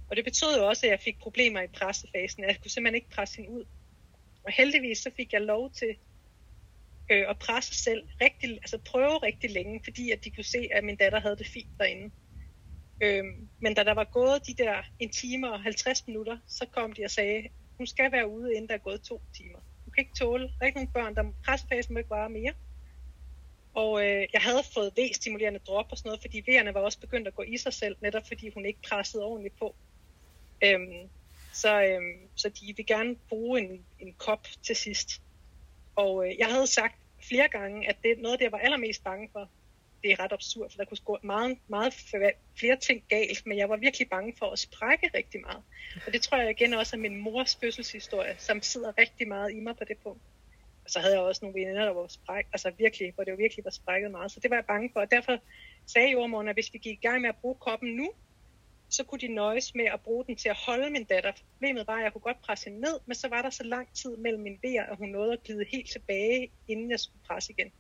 Og 0.10 0.16
det 0.16 0.24
betød 0.24 0.58
jo 0.58 0.68
også, 0.68 0.86
at 0.86 0.92
jeg 0.92 1.00
fik 1.00 1.20
problemer 1.20 1.62
i 1.62 1.68
pressefasen. 1.68 2.44
Jeg 2.44 2.58
kunne 2.62 2.72
simpelthen 2.72 2.96
ikke 2.96 3.10
presse 3.10 3.38
hende 3.38 3.52
ud. 3.52 3.66
Og 4.44 4.52
heldigvis 4.52 4.98
så 4.98 5.12
fik 5.16 5.34
jeg 5.34 5.42
lov 5.42 5.72
til 5.72 5.96
øh, 7.12 7.24
og 7.28 7.40
presse 7.40 7.84
selv 7.84 8.04
rigtig, 8.22 8.52
altså 8.52 8.78
prøve 8.78 9.18
rigtig 9.18 9.52
længe, 9.52 9.82
fordi 9.84 10.12
at 10.12 10.24
de 10.24 10.32
kunne 10.32 10.44
se, 10.44 10.70
at 10.72 10.84
min 10.84 10.96
datter 10.96 11.20
havde 11.20 11.38
det 11.38 11.48
fint 11.48 11.70
derinde. 11.80 12.12
Øh, 13.02 13.24
men 13.60 13.74
da 13.74 13.84
der 13.84 13.94
var 13.94 14.04
gået 14.04 14.48
de 14.48 14.64
der 14.64 14.84
en 15.00 15.10
time 15.10 15.52
og 15.52 15.64
50 15.64 16.08
minutter, 16.08 16.38
så 16.48 16.66
kom 16.72 16.94
de 16.94 17.06
og 17.06 17.12
sagde, 17.12 17.50
hun 17.78 17.88
skal 17.88 18.12
være 18.12 18.28
ude, 18.28 18.54
inden 18.54 18.68
der 18.68 18.74
er 18.74 18.80
gået 18.80 19.02
to 19.02 19.22
timer. 19.38 19.60
Hun 19.86 19.92
kan 19.94 20.02
ikke 20.02 20.16
tåle, 20.16 20.44
der 20.44 20.54
er 20.62 20.66
ikke 20.66 20.78
nogen 20.78 20.94
børn, 20.94 21.16
der 21.16 21.24
pressefasen 21.46 21.94
må 21.94 21.98
ikke 21.98 22.10
vare 22.10 22.30
mere. 22.30 22.54
Og 23.74 24.06
øh, 24.06 24.28
jeg 24.34 24.42
havde 24.42 24.64
fået 24.74 24.94
V-stimulerende 24.98 25.60
drop 25.60 25.86
og 25.92 25.98
sådan 25.98 26.10
noget, 26.10 26.22
fordi 26.22 26.44
V'erne 26.48 26.72
var 26.72 26.82
også 26.82 27.00
begyndt 27.00 27.28
at 27.28 27.36
gå 27.36 27.42
i 27.42 27.58
sig 27.58 27.74
selv, 27.74 27.96
netop 28.02 28.28
fordi 28.28 28.52
hun 28.54 28.66
ikke 28.66 28.80
pressede 28.90 29.24
ordentligt 29.24 29.60
på. 29.60 29.76
Øhm, 30.64 31.10
så, 31.54 31.84
øhm, 31.84 32.30
så 32.36 32.50
de 32.50 32.74
vil 32.78 32.86
gerne 32.86 33.16
bruge 33.30 33.62
en, 33.62 33.86
en 34.00 34.14
kop 34.14 34.48
til 34.64 34.76
sidst. 34.76 35.23
Og 35.96 36.28
øh, 36.28 36.40
jeg 36.40 36.48
havde 36.48 36.68
sagt 36.68 36.96
flere 37.30 37.48
gange, 37.48 37.90
at 37.90 37.98
det 38.04 38.20
noget, 38.20 38.40
det 38.40 38.44
jeg 38.44 38.52
var 38.52 38.58
allermest 38.58 39.04
bange 39.04 39.30
for, 39.32 39.50
det 40.04 40.12
er 40.12 40.20
ret 40.24 40.34
absurd, 40.34 40.72
for 40.72 40.78
der 40.78 40.86
kunne 40.86 40.98
gå 41.06 41.18
meget, 41.24 41.58
meget 41.68 41.94
flere 42.60 42.78
ting 42.78 43.04
galt, 43.10 43.46
men 43.46 43.58
jeg 43.58 43.70
var 43.70 43.78
virkelig 43.78 44.10
bange 44.10 44.34
for 44.40 44.46
at 44.46 44.60
sprække 44.60 45.10
rigtig 45.14 45.42
meget. 45.42 45.64
Og 46.08 46.14
det 46.14 46.22
tror 46.22 46.38
jeg 46.38 46.50
igen 46.50 46.74
også 46.74 46.96
er 46.96 47.00
min 47.00 47.16
mors 47.22 47.56
fødselshistorie, 47.56 48.36
som 48.40 48.62
sidder 48.62 48.98
rigtig 48.98 49.28
meget 49.28 49.52
i 49.52 49.60
mig 49.60 49.78
på 49.78 49.84
det 49.88 49.98
punkt. 50.04 50.22
Og 50.86 50.90
så 50.90 51.00
havde 51.00 51.14
jeg 51.14 51.22
også 51.22 51.46
nogle 51.46 51.60
veninder, 51.60 51.86
der 51.86 51.94
var 51.94 52.08
spræk, 52.08 52.46
altså 52.54 52.72
virkelig, 52.78 53.12
hvor 53.16 53.24
det 53.24 53.32
jo 53.32 53.36
virkelig 53.36 53.66
var 53.66 53.72
sprækket 53.72 54.12
meget. 54.12 54.32
Så 54.32 54.40
det 54.40 54.50
var 54.50 54.56
jeg 54.58 54.66
bange 54.66 54.90
for, 54.94 55.00
og 55.00 55.12
derfor 55.12 55.38
sagde 55.86 56.12
jordmoren, 56.12 56.48
at 56.48 56.56
hvis 56.56 56.74
vi 56.74 56.78
gik 56.78 56.98
i 56.98 57.08
gang 57.08 57.22
med 57.22 57.30
at 57.30 57.36
bruge 57.42 57.56
koppen 57.56 57.96
nu, 57.96 58.12
så 58.94 59.04
kunne 59.04 59.20
de 59.20 59.28
nøjes 59.28 59.76
med 59.76 59.86
at 59.86 60.02
bruge 60.02 60.26
den 60.26 60.36
til 60.36 60.50
at 60.50 60.56
holde 60.56 60.90
min 60.90 61.04
datter. 61.04 61.32
Problemet 61.52 61.88
var, 61.88 61.98
at 61.98 62.04
jeg 62.04 62.12
kunne 62.12 62.22
godt 62.22 62.42
presse 62.42 62.66
hende 62.66 62.82
ned, 62.82 63.00
men 63.06 63.16
så 63.16 63.28
var 63.28 63.42
der 63.42 63.50
så 63.50 63.64
lang 63.64 63.94
tid 63.94 64.18
mellem 64.18 64.44
min 64.44 64.60
vejer, 64.64 64.84
at 64.84 64.98
hun 64.98 65.10
nåede 65.10 65.34
at 65.34 65.44
glide 65.44 65.66
helt 65.72 65.92
tilbage, 65.92 66.52
inden 66.68 66.92
jeg 66.92 67.00
skulle 67.00 67.24
presse 67.28 67.52
igen. 67.52 67.72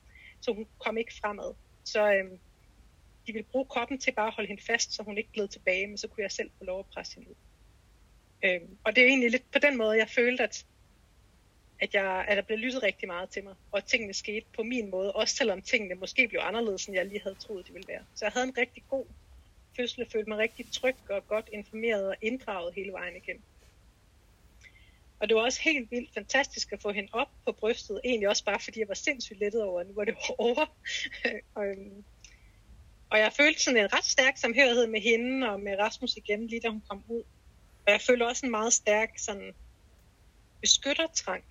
Så 0.41 0.53
hun 0.53 0.67
kom 0.79 0.97
ikke 0.97 1.13
fremad. 1.21 1.53
Så 1.83 2.13
øhm, 2.13 2.39
de 3.27 3.33
ville 3.33 3.47
bruge 3.51 3.65
koppen 3.65 3.99
til 3.99 4.11
bare 4.11 4.27
at 4.27 4.33
holde 4.33 4.47
hende 4.47 4.63
fast, 4.63 4.93
så 4.93 5.03
hun 5.03 5.17
ikke 5.17 5.29
gled 5.33 5.47
tilbage, 5.47 5.87
men 5.87 5.97
så 5.97 6.07
kunne 6.07 6.23
jeg 6.23 6.31
selv 6.31 6.51
få 6.57 6.63
lov 6.63 6.79
at 6.79 6.85
presse 6.85 7.15
hende 7.15 7.29
ud. 7.29 7.35
Øhm, 8.43 8.77
og 8.83 8.95
det 8.95 9.03
er 9.03 9.07
egentlig 9.07 9.31
lidt 9.31 9.51
på 9.51 9.59
den 9.59 9.77
måde, 9.77 9.97
jeg 9.97 10.09
følte, 10.09 10.43
at, 10.43 10.65
at, 11.79 11.93
jeg, 11.93 12.25
at 12.27 12.37
der 12.37 12.43
blev 12.43 12.57
lyttet 12.57 12.83
rigtig 12.83 13.07
meget 13.07 13.29
til 13.29 13.43
mig, 13.43 13.55
og 13.71 13.77
at 13.77 13.85
tingene 13.85 14.13
skete 14.13 14.45
på 14.55 14.63
min 14.63 14.89
måde, 14.89 15.11
også 15.11 15.35
selvom 15.35 15.61
tingene 15.61 15.95
måske 15.95 16.27
blev 16.27 16.41
anderledes, 16.43 16.85
end 16.85 16.95
jeg 16.95 17.05
lige 17.05 17.21
havde 17.21 17.35
troet, 17.35 17.67
de 17.67 17.73
ville 17.73 17.87
være. 17.87 18.03
Så 18.15 18.25
jeg 18.25 18.31
havde 18.31 18.47
en 18.47 18.57
rigtig 18.57 18.83
god 18.89 19.05
fødsel, 19.75 20.09
følte 20.09 20.29
mig 20.29 20.37
rigtig 20.37 20.71
tryg 20.71 20.95
og 21.09 21.27
godt 21.27 21.49
informeret 21.53 22.07
og 22.07 22.15
inddraget 22.21 22.73
hele 22.75 22.91
vejen 22.91 23.15
igennem. 23.15 23.43
Og 25.19 25.29
det 25.29 25.35
var 25.35 25.41
også 25.41 25.61
helt 25.61 25.91
vildt 25.91 26.13
fantastisk 26.13 26.71
at 26.71 26.81
få 26.81 26.91
hende 26.91 27.09
op 27.13 27.27
på 27.45 27.51
brystet. 27.51 28.01
Egentlig 28.03 28.29
også 28.29 28.45
bare 28.45 28.59
fordi 28.59 28.79
jeg 28.79 28.87
var 28.87 28.93
sindssygt 28.93 29.39
lettet 29.39 29.63
over, 29.63 29.79
at 29.79 29.87
nu 29.87 29.93
var 29.93 30.03
det 30.03 30.15
over. 30.37 30.65
og, 31.55 31.65
og 33.09 33.19
jeg 33.19 33.33
følte 33.33 33.63
sådan 33.63 33.79
en 33.79 33.93
ret 33.93 34.05
stærk 34.05 34.37
samhørighed 34.37 34.87
med 34.87 35.01
hende 35.01 35.49
og 35.49 35.59
med 35.59 35.79
Rasmus 35.79 36.17
igen, 36.17 36.47
lige 36.47 36.61
da 36.61 36.69
hun 36.69 36.83
kom 36.89 37.03
ud. 37.07 37.23
Og 37.85 37.91
jeg 37.91 38.01
følte 38.01 38.27
også 38.27 38.45
en 38.45 38.51
meget 38.51 38.73
stærk 38.73 39.09
sådan 39.17 39.53
beskyttertrang 40.61 41.43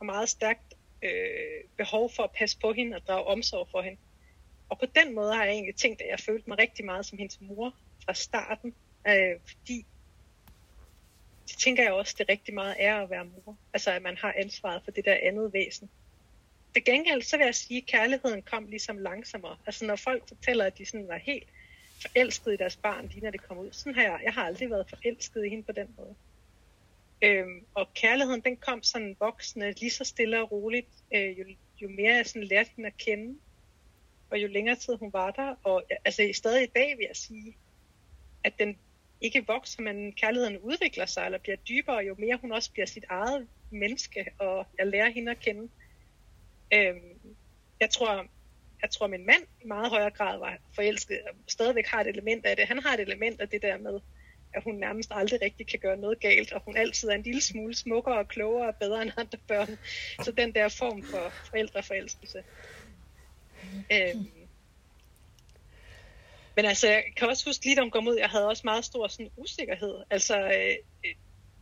og 0.00 0.06
meget 0.06 0.28
stærkt 0.28 0.74
øh, 1.02 1.64
behov 1.76 2.10
for 2.16 2.22
at 2.22 2.30
passe 2.38 2.58
på 2.58 2.72
hende 2.72 2.96
og 2.96 3.02
drage 3.06 3.24
omsorg 3.24 3.68
for 3.70 3.82
hende. 3.82 3.98
Og 4.68 4.78
på 4.78 4.86
den 4.86 5.14
måde 5.14 5.34
har 5.34 5.44
jeg 5.44 5.52
egentlig 5.52 5.74
tænkt, 5.74 6.02
at 6.02 6.08
jeg 6.08 6.20
følte 6.20 6.50
mig 6.50 6.58
rigtig 6.58 6.84
meget 6.84 7.06
som 7.06 7.18
hendes 7.18 7.40
mor 7.40 7.74
fra 8.04 8.14
starten, 8.14 8.74
øh, 9.08 9.40
fordi 9.46 9.86
det 11.48 11.56
tænker 11.58 11.82
jeg 11.82 11.92
også, 11.92 12.14
det 12.18 12.28
rigtig 12.28 12.54
meget 12.54 12.76
er 12.78 12.96
at 12.96 13.10
være 13.10 13.24
mor. 13.24 13.56
Altså, 13.72 13.90
at 13.90 14.02
man 14.02 14.16
har 14.16 14.34
ansvaret 14.36 14.82
for 14.84 14.90
det 14.90 15.04
der 15.04 15.16
andet 15.22 15.52
væsen. 15.52 15.90
Til 16.74 16.84
gengæld, 16.84 17.22
så 17.22 17.36
vil 17.36 17.44
jeg 17.44 17.54
sige, 17.54 17.78
at 17.78 17.86
kærligheden 17.86 18.42
kom 18.42 18.66
ligesom 18.66 18.98
langsommere. 18.98 19.56
Altså, 19.66 19.84
når 19.84 19.96
folk 19.96 20.28
fortæller, 20.28 20.64
at 20.64 20.78
de 20.78 20.86
sådan 20.86 21.08
var 21.08 21.16
helt 21.16 21.48
forelsket 22.02 22.52
i 22.52 22.56
deres 22.56 22.76
barn, 22.76 23.06
lige 23.06 23.24
når 23.24 23.30
det 23.30 23.42
kom 23.42 23.58
ud. 23.58 23.72
Sådan 23.72 23.94
har 23.94 24.02
jeg, 24.02 24.20
jeg 24.24 24.32
har 24.32 24.44
aldrig 24.44 24.70
været 24.70 24.88
forelsket 24.88 25.44
i 25.44 25.48
hende 25.48 25.64
på 25.64 25.72
den 25.72 25.94
måde. 25.96 26.14
Øhm, 27.22 27.64
og 27.74 27.94
kærligheden, 27.94 28.40
den 28.40 28.56
kom 28.56 28.82
sådan 28.82 29.16
voksende, 29.20 29.72
lige 29.72 29.90
så 29.90 30.04
stille 30.04 30.42
og 30.42 30.52
roligt, 30.52 30.88
øh, 31.14 31.38
jo, 31.38 31.44
jo 31.80 31.88
mere 31.88 32.14
jeg 32.14 32.26
sådan 32.26 32.48
lærte 32.48 32.70
hende 32.76 32.86
at 32.86 32.96
kende, 32.96 33.38
og 34.30 34.42
jo 34.42 34.48
længere 34.48 34.76
tid 34.76 34.96
hun 34.96 35.12
var 35.12 35.30
der. 35.30 35.54
Og 35.62 35.82
altså 36.04 36.30
stadig 36.34 36.62
i 36.62 36.72
dag 36.76 36.98
vil 36.98 37.06
jeg 37.08 37.16
sige, 37.16 37.56
at 38.44 38.58
den 38.58 38.78
ikke 39.20 39.46
vokser, 39.46 39.82
men 39.82 40.12
kærligheden 40.12 40.58
udvikler 40.58 41.06
sig, 41.06 41.24
eller 41.24 41.38
bliver 41.38 41.56
dybere, 41.56 41.96
jo 41.96 42.14
mere 42.18 42.38
hun 42.40 42.52
også 42.52 42.72
bliver 42.72 42.86
sit 42.86 43.04
eget 43.08 43.48
menneske, 43.70 44.26
og 44.38 44.66
jeg 44.78 44.86
lærer 44.86 45.10
hende 45.10 45.30
at 45.30 45.40
kende. 45.40 45.68
Øhm, 46.74 47.36
jeg 47.80 47.90
tror, 47.90 48.26
jeg 48.82 48.90
tror, 48.90 49.06
min 49.06 49.26
mand 49.26 49.42
i 49.62 49.66
meget 49.66 49.90
højere 49.90 50.10
grad 50.10 50.38
var 50.38 50.58
forelsket, 50.74 51.20
og 51.28 51.34
stadigvæk 51.48 51.86
har 51.86 52.00
et 52.00 52.06
element 52.06 52.46
af 52.46 52.56
det. 52.56 52.66
Han 52.66 52.78
har 52.78 52.94
et 52.94 53.00
element 53.00 53.40
af 53.40 53.48
det 53.48 53.62
der 53.62 53.78
med, 53.78 54.00
at 54.54 54.62
hun 54.64 54.74
nærmest 54.74 55.10
aldrig 55.14 55.42
rigtig 55.42 55.66
kan 55.66 55.78
gøre 55.78 55.96
noget 55.96 56.20
galt, 56.20 56.52
og 56.52 56.62
hun 56.64 56.76
altid 56.76 57.08
er 57.08 57.14
en 57.14 57.22
lille 57.22 57.40
smule 57.40 57.74
smukkere 57.74 58.18
og 58.18 58.28
klogere 58.28 58.68
og 58.68 58.76
bedre 58.76 59.02
end 59.02 59.10
andre 59.16 59.38
børn. 59.48 59.78
Så 60.24 60.32
den 60.32 60.54
der 60.54 60.68
form 60.68 61.02
for 61.02 61.32
forældreforelskelse. 61.50 62.42
Øhm, 63.92 64.30
men 66.56 66.64
altså, 66.64 66.88
jeg 66.88 67.04
kan 67.16 67.28
også 67.28 67.48
huske 67.48 67.64
lige 67.64 67.76
da 67.76 67.80
hun 67.80 67.90
kom 67.90 68.08
ud, 68.08 68.16
jeg 68.16 68.28
havde 68.28 68.48
også 68.48 68.62
meget 68.64 68.84
stor 68.84 69.08
sådan, 69.08 69.30
usikkerhed. 69.36 69.94
Altså, 70.10 70.40
øh, 70.40 70.76
øh, 71.04 71.14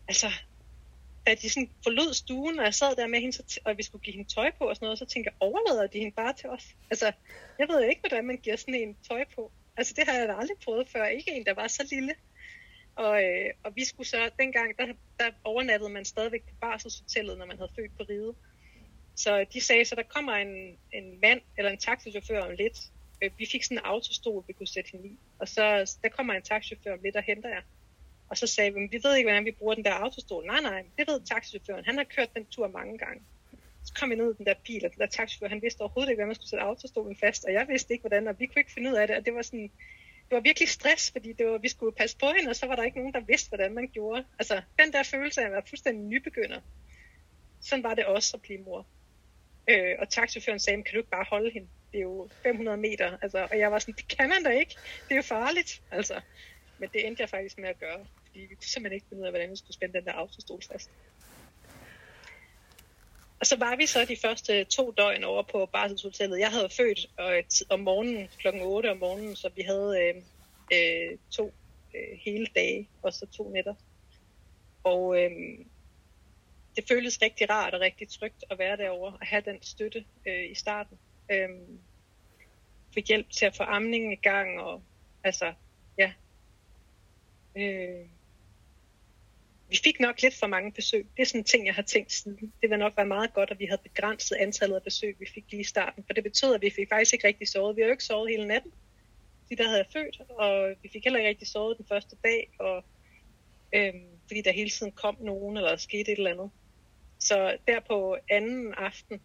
altså, 0.08 0.28
at 1.26 1.42
de 1.42 1.50
sådan 1.50 1.70
forlod 1.82 2.14
stuen, 2.14 2.58
og 2.58 2.64
jeg 2.64 2.74
sad 2.74 2.96
der 2.96 3.06
med 3.06 3.20
hende, 3.20 3.32
så 3.32 3.60
og 3.64 3.78
vi 3.78 3.82
skulle 3.82 4.02
give 4.02 4.16
hende 4.16 4.34
tøj 4.34 4.50
på 4.58 4.64
og 4.64 4.76
sådan 4.76 4.86
noget, 4.86 4.98
så 4.98 5.06
tænkte 5.06 5.30
jeg, 5.30 5.36
overlader 5.40 5.86
de 5.86 5.98
hende 5.98 6.14
bare 6.14 6.32
til 6.32 6.48
os? 6.48 6.64
Altså, 6.90 7.12
jeg 7.58 7.68
ved 7.68 7.82
jo 7.82 7.88
ikke, 7.88 8.00
hvordan 8.00 8.26
man 8.26 8.36
giver 8.36 8.56
sådan 8.56 8.74
en 8.74 8.96
tøj 9.08 9.24
på. 9.34 9.52
Altså, 9.76 9.94
det 9.96 10.04
har 10.08 10.14
jeg 10.14 10.28
da 10.28 10.34
aldrig 10.34 10.56
prøvet 10.64 10.88
før. 10.88 11.04
Ikke 11.06 11.32
en, 11.32 11.46
der 11.46 11.54
var 11.54 11.68
så 11.68 11.86
lille. 11.90 12.14
Og, 12.96 13.24
øh, 13.24 13.50
og 13.64 13.76
vi 13.76 13.84
skulle 13.84 14.08
så, 14.08 14.30
dengang, 14.38 14.78
der, 14.78 14.86
der 15.20 15.30
overnattede 15.44 15.90
man 15.90 16.04
stadigvæk 16.04 16.42
på 16.42 16.54
barselshotellet, 16.60 17.38
når 17.38 17.46
man 17.46 17.56
havde 17.56 17.72
født 17.76 17.96
på 17.96 18.02
ride. 18.10 18.34
Så 19.16 19.46
de 19.52 19.60
sagde, 19.60 19.84
så 19.84 19.94
der 19.94 20.02
kommer 20.02 20.32
en, 20.32 20.78
en 20.92 21.20
mand 21.22 21.40
eller 21.58 21.70
en 21.70 21.78
taxichauffør 21.78 22.40
om 22.40 22.50
lidt. 22.50 22.78
Øh, 23.22 23.30
vi 23.38 23.46
fik 23.52 23.64
sådan 23.64 23.78
en 23.78 23.84
autostol, 23.84 24.44
vi 24.46 24.52
kunne 24.52 24.66
sætte 24.66 24.90
hende 24.90 25.08
i. 25.08 25.18
Og 25.38 25.48
så 25.48 25.96
der 26.02 26.08
kommer 26.08 26.34
en 26.34 26.42
taxichauffør 26.42 26.92
om 26.92 26.98
lidt 27.02 27.16
og 27.16 27.22
henter 27.22 27.48
jer. 27.48 27.62
Og 28.28 28.36
så 28.36 28.46
sagde 28.46 28.74
vi, 28.74 28.80
vi 28.90 29.00
ved 29.02 29.16
ikke, 29.16 29.28
hvordan 29.28 29.44
vi 29.44 29.50
bruger 29.50 29.74
den 29.74 29.84
der 29.84 29.92
autostol. 29.92 30.46
Nej, 30.46 30.60
nej, 30.60 30.84
det 30.98 31.08
ved 31.08 31.20
taxichaufføren. 31.20 31.84
Han 31.84 31.96
har 31.96 32.04
kørt 32.04 32.34
den 32.34 32.46
tur 32.46 32.68
mange 32.68 32.98
gange. 32.98 33.22
Så 33.84 33.94
kom 33.94 34.10
vi 34.10 34.14
ned 34.14 34.34
i 34.34 34.36
den 34.38 34.46
der 34.46 34.54
bil, 34.66 34.84
og 34.84 34.90
den 34.92 35.00
der 35.00 35.06
taxichauffør, 35.06 35.48
han 35.48 35.62
vidste 35.62 35.80
overhovedet 35.80 36.10
ikke, 36.10 36.18
hvordan 36.18 36.28
man 36.28 36.34
skulle 36.34 36.50
sætte 36.50 36.64
autostolen 36.64 37.16
fast. 37.16 37.44
Og 37.44 37.52
jeg 37.52 37.68
vidste 37.68 37.92
ikke, 37.92 38.02
hvordan, 38.02 38.28
og 38.28 38.40
vi 38.40 38.46
kunne 38.46 38.60
ikke 38.60 38.72
finde 38.72 38.90
ud 38.90 38.94
af 38.94 39.06
det. 39.06 39.16
Og 39.16 39.26
det 39.26 39.34
var 39.34 39.42
sådan, 39.42 39.70
det 40.28 40.34
var 40.34 40.40
virkelig 40.40 40.68
stress, 40.68 41.10
fordi 41.10 41.32
det 41.32 41.46
var, 41.46 41.58
vi 41.58 41.68
skulle 41.68 41.96
passe 41.96 42.16
på 42.18 42.26
hende, 42.36 42.50
og 42.50 42.56
så 42.56 42.66
var 42.66 42.76
der 42.76 42.82
ikke 42.82 42.98
nogen, 42.98 43.14
der 43.14 43.20
vidste, 43.20 43.48
hvordan 43.48 43.74
man 43.74 43.88
gjorde. 43.88 44.24
Altså, 44.38 44.62
den 44.78 44.92
der 44.92 45.02
følelse 45.02 45.40
af 45.40 45.46
at 45.46 45.52
være 45.52 45.62
fuldstændig 45.68 46.04
nybegynder. 46.04 46.60
Sådan 47.60 47.82
var 47.82 47.94
det 47.94 48.04
også 48.04 48.36
at 48.36 48.42
blive 48.42 48.58
mor. 48.58 48.86
Øh, 49.68 49.94
og 49.98 50.08
taxichaufføren 50.08 50.58
sagde, 50.58 50.82
kan 50.82 50.92
du 50.92 50.98
ikke 50.98 51.10
bare 51.10 51.26
holde 51.30 51.50
hende? 51.50 51.68
Det 51.92 51.98
er 51.98 52.02
jo 52.02 52.28
500 52.42 52.76
meter. 52.76 53.18
Altså, 53.22 53.48
og 53.50 53.58
jeg 53.58 53.72
var 53.72 53.78
sådan, 53.78 53.94
det 53.94 54.08
kan 54.08 54.28
man 54.28 54.44
da 54.44 54.50
ikke. 54.50 54.76
Det 55.04 55.10
er 55.10 55.16
jo 55.16 55.22
farligt. 55.22 55.82
Altså. 55.90 56.20
Men 56.78 56.88
det 56.92 57.06
endte 57.06 57.20
jeg 57.20 57.28
faktisk 57.28 57.58
med 57.58 57.68
at 57.68 57.78
gøre, 57.78 58.06
fordi 58.26 58.40
vi 58.40 58.54
kunne 58.54 58.66
simpelthen 58.66 58.94
ikke 58.94 59.06
finde 59.08 59.20
ud 59.20 59.26
af, 59.26 59.32
hvordan 59.32 59.50
vi 59.50 59.56
skulle 59.56 59.74
spænde 59.74 59.98
den 59.98 60.04
der 60.04 60.12
autostol 60.12 60.62
fast. 60.72 60.90
Og 63.40 63.46
så 63.46 63.56
var 63.56 63.76
vi 63.76 63.86
så 63.86 64.04
de 64.04 64.16
første 64.16 64.64
to 64.64 64.90
døgn 64.96 65.24
over 65.24 65.42
på 65.42 65.66
barselshotellet. 65.66 66.38
Jeg 66.38 66.50
havde 66.50 66.68
født 66.68 67.06
og 67.16 67.42
om 67.68 67.80
morgenen, 67.80 68.28
klokken 68.38 68.62
8 68.62 68.90
om 68.90 68.96
morgenen, 68.96 69.36
så 69.36 69.50
vi 69.56 69.62
havde 69.62 70.00
øh, 70.00 70.14
øh, 70.72 71.18
to 71.30 71.52
øh, 71.94 72.18
hele 72.24 72.46
dage, 72.54 72.88
og 73.02 73.12
så 73.12 73.26
to 73.26 73.50
nætter. 73.50 73.74
Og 74.84 75.22
øh, 75.22 75.30
det 76.76 76.84
føles 76.88 77.22
rigtig 77.22 77.50
rart 77.50 77.74
og 77.74 77.80
rigtig 77.80 78.08
trygt 78.08 78.44
at 78.50 78.58
være 78.58 78.76
derovre 78.76 79.12
og 79.20 79.26
have 79.26 79.42
den 79.46 79.62
støtte 79.62 80.04
øh, 80.26 80.50
i 80.50 80.54
starten. 80.54 80.98
Øh, 81.30 81.48
få 82.94 83.00
hjælp 83.08 83.30
til 83.30 83.46
at 83.46 83.56
få 83.56 83.62
amningen 83.62 84.12
i 84.12 84.16
gang, 84.16 84.60
og 84.60 84.82
altså, 85.24 85.52
ja. 85.98 86.12
Øh, 87.56 88.06
vi 89.68 89.78
fik 89.84 90.00
nok 90.00 90.22
lidt 90.22 90.34
for 90.34 90.46
mange 90.46 90.72
besøg. 90.72 91.06
Det 91.16 91.22
er 91.22 91.26
sådan 91.26 91.40
en 91.40 91.44
ting, 91.44 91.66
jeg 91.66 91.74
har 91.74 91.82
tænkt 91.82 92.12
siden. 92.12 92.52
Det 92.62 92.70
vil 92.70 92.78
nok 92.78 92.96
være 92.96 93.06
meget 93.06 93.34
godt, 93.34 93.50
at 93.50 93.58
vi 93.58 93.66
havde 93.66 93.80
begrænset 93.82 94.36
antallet 94.36 94.76
af 94.76 94.82
besøg, 94.82 95.16
vi 95.18 95.26
fik 95.34 95.44
lige 95.50 95.60
i 95.60 95.64
starten. 95.64 96.04
For 96.06 96.12
det 96.12 96.22
betød, 96.22 96.54
at 96.54 96.62
vi 96.62 96.70
fik 96.70 96.88
faktisk 96.88 97.12
ikke 97.12 97.26
rigtig 97.26 97.48
sovet. 97.48 97.76
Vi 97.76 97.80
har 97.80 97.86
jo 97.86 97.92
ikke 97.92 98.04
sovet 98.04 98.30
hele 98.30 98.46
natten, 98.46 98.72
de 99.48 99.56
der 99.56 99.68
havde 99.68 99.84
født, 99.92 100.20
og 100.30 100.74
vi 100.82 100.88
fik 100.92 101.04
heller 101.04 101.18
ikke 101.18 101.28
rigtig 101.28 101.48
sovet 101.48 101.78
den 101.78 101.86
første 101.86 102.16
dag, 102.24 102.50
og, 102.58 102.84
øhm, 103.72 104.06
fordi 104.26 104.42
der 104.42 104.52
hele 104.52 104.70
tiden 104.70 104.92
kom 104.92 105.16
nogen, 105.20 105.56
eller 105.56 105.70
der 105.70 105.76
skete 105.76 106.12
et 106.12 106.18
eller 106.18 106.30
andet. 106.30 106.50
Så 107.26 107.56
der 107.68 107.80
på 107.80 108.16
anden 108.30 108.74
aften, 108.74 109.20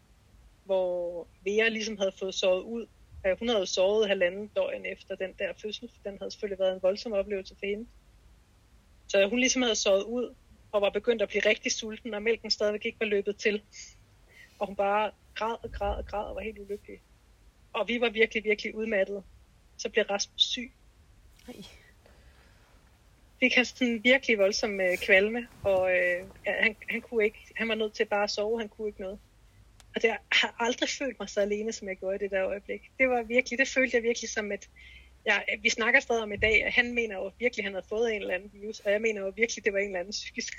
hvor 0.65 1.27
Vera 1.45 1.69
ligesom 1.69 1.97
havde 1.97 2.11
fået 2.19 2.35
sovet 2.35 2.63
ud, 2.63 2.87
øh, 3.25 3.39
hun 3.39 3.49
havde 3.49 3.65
sovet 3.65 4.07
halvanden 4.07 4.47
døgn 4.47 4.85
efter 4.85 5.15
den 5.15 5.33
der 5.39 5.53
fødsel, 5.61 5.89
for 5.89 6.09
den 6.09 6.17
havde 6.17 6.31
selvfølgelig 6.31 6.59
været 6.59 6.73
en 6.73 6.81
voldsom 6.81 7.11
oplevelse 7.13 7.55
for 7.59 7.65
hende. 7.65 7.87
Så 9.07 9.27
hun 9.27 9.39
ligesom 9.39 9.61
havde 9.61 9.75
sovet 9.75 10.03
ud 10.03 10.35
og 10.71 10.81
var 10.81 10.89
begyndt 10.89 11.21
at 11.21 11.29
blive 11.29 11.41
rigtig 11.45 11.71
sulten, 11.71 12.13
og 12.13 12.23
mælken 12.23 12.51
stadigvæk 12.51 12.85
ikke 12.85 12.99
var 12.99 13.05
løbet 13.05 13.37
til. 13.37 13.61
Og 14.59 14.67
hun 14.67 14.75
bare 14.75 15.11
græd 15.35 15.55
og 15.63 15.71
græd 15.71 15.97
og 15.97 16.05
græd 16.05 16.25
og 16.25 16.35
var 16.35 16.41
helt 16.41 16.59
ulykkelig. 16.59 17.01
Og 17.73 17.87
vi 17.87 18.01
var 18.01 18.09
virkelig, 18.09 18.43
virkelig 18.43 18.75
udmattede. 18.75 19.23
Så 19.77 19.89
blev 19.89 20.05
Rasmus 20.05 20.41
syg. 20.41 20.71
Ej. 21.47 21.80
Fik 23.43 23.55
han 23.55 23.65
sådan 23.65 24.03
virkelig 24.03 24.37
voldsom 24.37 24.81
øh, 24.81 24.97
kvalme, 24.97 25.47
og 25.63 25.91
øh, 25.97 26.25
han, 26.45 26.75
han, 26.89 27.01
kunne 27.01 27.25
ikke, 27.25 27.39
han 27.55 27.69
var 27.69 27.75
nødt 27.75 27.93
til 27.93 28.05
bare 28.05 28.23
at 28.23 28.29
sove, 28.29 28.59
han 28.59 28.69
kunne 28.69 28.87
ikke 28.87 29.01
noget. 29.01 29.19
Og 29.95 30.01
det, 30.01 30.07
jeg 30.07 30.17
har 30.31 30.55
aldrig 30.59 30.89
følt 30.89 31.19
mig 31.19 31.29
så 31.29 31.41
alene, 31.41 31.71
som 31.71 31.87
jeg 31.87 31.97
gjorde 31.97 32.15
i 32.15 32.19
det 32.19 32.31
der 32.31 32.45
øjeblik. 32.45 32.81
Det 32.99 33.09
var 33.09 33.23
virkelig, 33.23 33.59
det 33.59 33.67
følte 33.67 33.97
jeg 33.97 34.03
virkelig 34.03 34.29
som 34.29 34.51
et, 34.51 34.69
ja, 35.25 35.39
vi 35.61 35.69
snakker 35.69 35.99
stadig 35.99 36.23
om 36.23 36.31
i 36.31 36.37
dag, 36.37 36.65
at 36.65 36.73
han 36.73 36.93
mener 36.93 37.15
jo 37.15 37.31
virkelig, 37.39 37.63
at 37.63 37.65
han 37.65 37.73
havde 37.73 37.85
fået 37.89 38.15
en 38.15 38.21
eller 38.21 38.33
anden 38.33 38.51
virus, 38.53 38.79
og 38.79 38.91
jeg 38.91 39.01
mener 39.01 39.21
jo 39.21 39.33
virkelig, 39.35 39.65
det 39.65 39.73
var 39.73 39.79
en 39.79 39.85
eller 39.85 39.99
anden 39.99 40.11
psykisk 40.11 40.53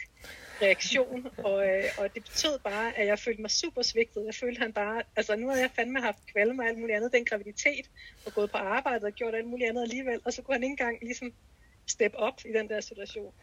reaktion, 0.63 1.27
og, 1.37 1.69
øh, 1.69 1.85
og 1.99 2.15
det 2.15 2.25
betød 2.25 2.59
bare, 2.59 2.99
at 2.99 3.07
jeg 3.07 3.19
følte 3.19 3.41
mig 3.41 3.51
super 3.51 3.83
svigtet. 3.83 4.27
Jeg 4.27 4.35
følte 4.35 4.61
han 4.61 4.73
bare, 4.73 5.03
altså 5.17 5.37
nu 5.37 5.49
havde 5.49 5.63
jeg 5.63 5.71
fandme 5.71 6.01
haft 6.01 6.27
kvalme 6.33 6.63
og 6.63 6.69
alt 6.69 6.79
muligt 6.79 6.97
andet, 6.97 7.13
den 7.13 7.25
graviditet, 7.25 7.91
og 8.27 8.33
gået 8.33 8.51
på 8.51 8.59
arbejde 8.59 9.07
og 9.07 9.13
gjort 9.13 9.35
alt 9.35 9.47
muligt 9.47 9.69
andet 9.69 9.83
alligevel, 9.83 10.21
og 10.25 10.33
så 10.33 10.43
kunne 10.43 10.55
han 10.55 10.63
ikke 10.63 10.73
engang 10.73 10.99
ligesom 11.03 11.33
step 11.87 12.13
op 12.15 12.41
i 12.45 12.53
den 12.53 12.69
der 12.69 12.81
situation. 12.81 13.35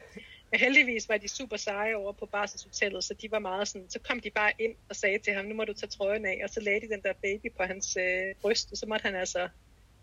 Men 0.52 0.60
heldigvis 0.60 1.10
var 1.10 1.18
de 1.18 1.28
super 1.28 1.58
seje 1.58 1.96
over 1.96 2.12
på 2.12 2.26
barselshotellet, 2.26 3.04
så 3.04 3.14
de 3.14 3.32
var 3.32 3.40
meget 3.40 3.68
sådan, 3.68 3.90
så 3.90 4.00
kom 4.00 4.20
de 4.20 4.30
bare 4.30 4.52
ind 4.60 4.76
og 4.90 4.96
sagde 4.96 5.20
til 5.20 5.34
ham, 5.34 5.46
nu 5.46 5.56
må 5.56 5.66
du 5.66 5.74
tage 5.74 5.90
trøjen 5.90 6.26
af, 6.26 6.42
og 6.44 6.50
så 6.50 6.60
lagde 6.62 6.82
de 6.82 6.90
den 6.90 7.02
der 7.04 7.14
baby 7.14 7.52
på 7.58 7.64
hans 7.64 7.98
øh, 7.98 8.36
bryst, 8.42 8.72
og 8.72 8.78
så 8.78 8.86
måtte 8.86 9.04
han 9.04 9.16
altså 9.16 9.50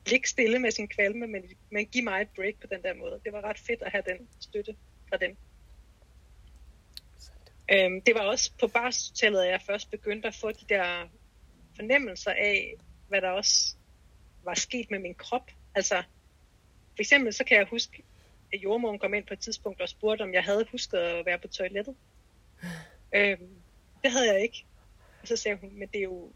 ligge 0.06 0.28
stille 0.28 0.58
med 0.58 0.70
sin 0.70 0.88
kvalme, 0.88 1.26
men, 1.26 1.42
men 1.70 1.86
give 1.86 2.04
mig 2.04 2.20
et 2.22 2.28
break 2.36 2.54
på 2.60 2.66
den 2.66 2.82
der 2.82 2.94
måde. 2.94 3.20
Det 3.24 3.32
var 3.32 3.44
ret 3.44 3.58
fedt 3.58 3.82
at 3.82 3.92
have 3.92 4.04
den 4.06 4.28
støtte 4.40 4.76
fra 5.08 5.16
dem. 5.16 5.36
Øhm, 7.72 8.00
det 8.00 8.14
var 8.14 8.20
også 8.20 8.52
på 8.60 8.66
barselshotellet, 8.66 9.42
at 9.42 9.50
jeg 9.50 9.62
først 9.66 9.90
begyndte 9.90 10.28
at 10.28 10.34
få 10.34 10.52
de 10.52 10.64
der 10.68 11.08
fornemmelser 11.76 12.30
af, 12.30 12.74
hvad 13.08 13.20
der 13.20 13.30
også 13.30 13.76
var 14.44 14.54
sket 14.54 14.90
med 14.90 14.98
min 14.98 15.14
krop. 15.14 15.50
Altså, 15.74 16.02
for 16.96 17.00
eksempel 17.00 17.32
så 17.32 17.44
kan 17.44 17.58
jeg 17.58 17.66
huske, 17.66 18.02
at 18.52 18.62
jordmoren 18.62 18.98
kom 18.98 19.14
ind 19.14 19.26
på 19.26 19.34
et 19.34 19.40
tidspunkt 19.40 19.80
og 19.80 19.88
spurgte, 19.88 20.22
om 20.22 20.34
jeg 20.34 20.44
havde 20.44 20.66
husket 20.70 20.98
at 20.98 21.26
være 21.26 21.38
på 21.38 21.48
toilettet. 21.48 21.96
øhm, 23.14 23.48
det 24.02 24.10
havde 24.10 24.32
jeg 24.32 24.42
ikke. 24.42 24.64
Og 25.22 25.28
så 25.28 25.36
sagde 25.36 25.58
hun, 25.60 25.78
men 25.78 25.88
det 25.88 25.98
er 25.98 26.02
jo 26.02 26.32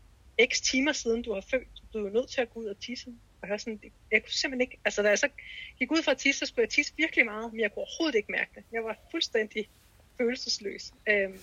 x 0.53 0.61
timer 0.61 0.93
siden, 0.93 1.23
du 1.23 1.35
har 1.35 1.41
født. 1.41 1.83
Du 1.93 1.99
er 1.99 2.03
jo 2.03 2.09
nødt 2.09 2.31
til 2.31 2.41
at 2.41 2.51
gå 2.51 2.61
ud 2.61 2.67
og 2.67 2.81
tisse. 2.81 3.11
Og 3.43 3.49
jeg, 3.49 3.61
sådan, 3.61 3.81
jeg 4.11 4.23
kunne 4.23 4.33
simpelthen 4.33 4.61
ikke, 4.61 4.79
altså 4.85 5.03
da 5.03 5.09
jeg 5.09 5.19
så 5.19 5.29
gik 5.79 5.93
ud 5.93 6.03
fra 6.03 6.13
at 6.13 6.19
tisse, 6.19 6.39
så 6.39 6.47
skulle 6.47 6.63
jeg 6.63 6.71
tisse 6.71 6.93
virkelig 6.97 7.25
meget, 7.25 7.53
men 7.53 7.61
jeg 7.61 7.71
kunne 7.73 7.83
overhovedet 7.83 8.17
ikke 8.17 8.33
mærke 8.33 8.51
det. 8.55 8.65
Jeg 8.73 8.85
var 8.85 8.97
fuldstændig 9.11 9.69
følelsesløs. 10.19 10.93
Øhm, 11.09 11.41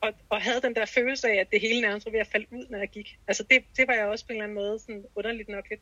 og, 0.00 0.12
og 0.28 0.42
havde 0.42 0.60
den 0.60 0.74
der 0.74 0.86
følelse 0.86 1.28
af, 1.28 1.34
at 1.34 1.50
det 1.50 1.60
hele 1.60 1.80
nærmest 1.80 2.06
var 2.06 2.12
ved 2.12 2.20
at 2.20 2.26
falde 2.26 2.46
ud, 2.50 2.66
når 2.70 2.78
jeg 2.78 2.88
gik. 2.88 3.18
Altså 3.26 3.42
det, 3.50 3.64
det 3.76 3.88
var 3.88 3.94
jeg 3.94 4.06
også 4.06 4.26
på 4.26 4.32
en 4.32 4.36
eller 4.36 4.44
anden 4.44 4.54
måde 4.54 4.78
sådan 4.78 5.04
underligt 5.14 5.48
nok 5.48 5.70
lidt 5.70 5.80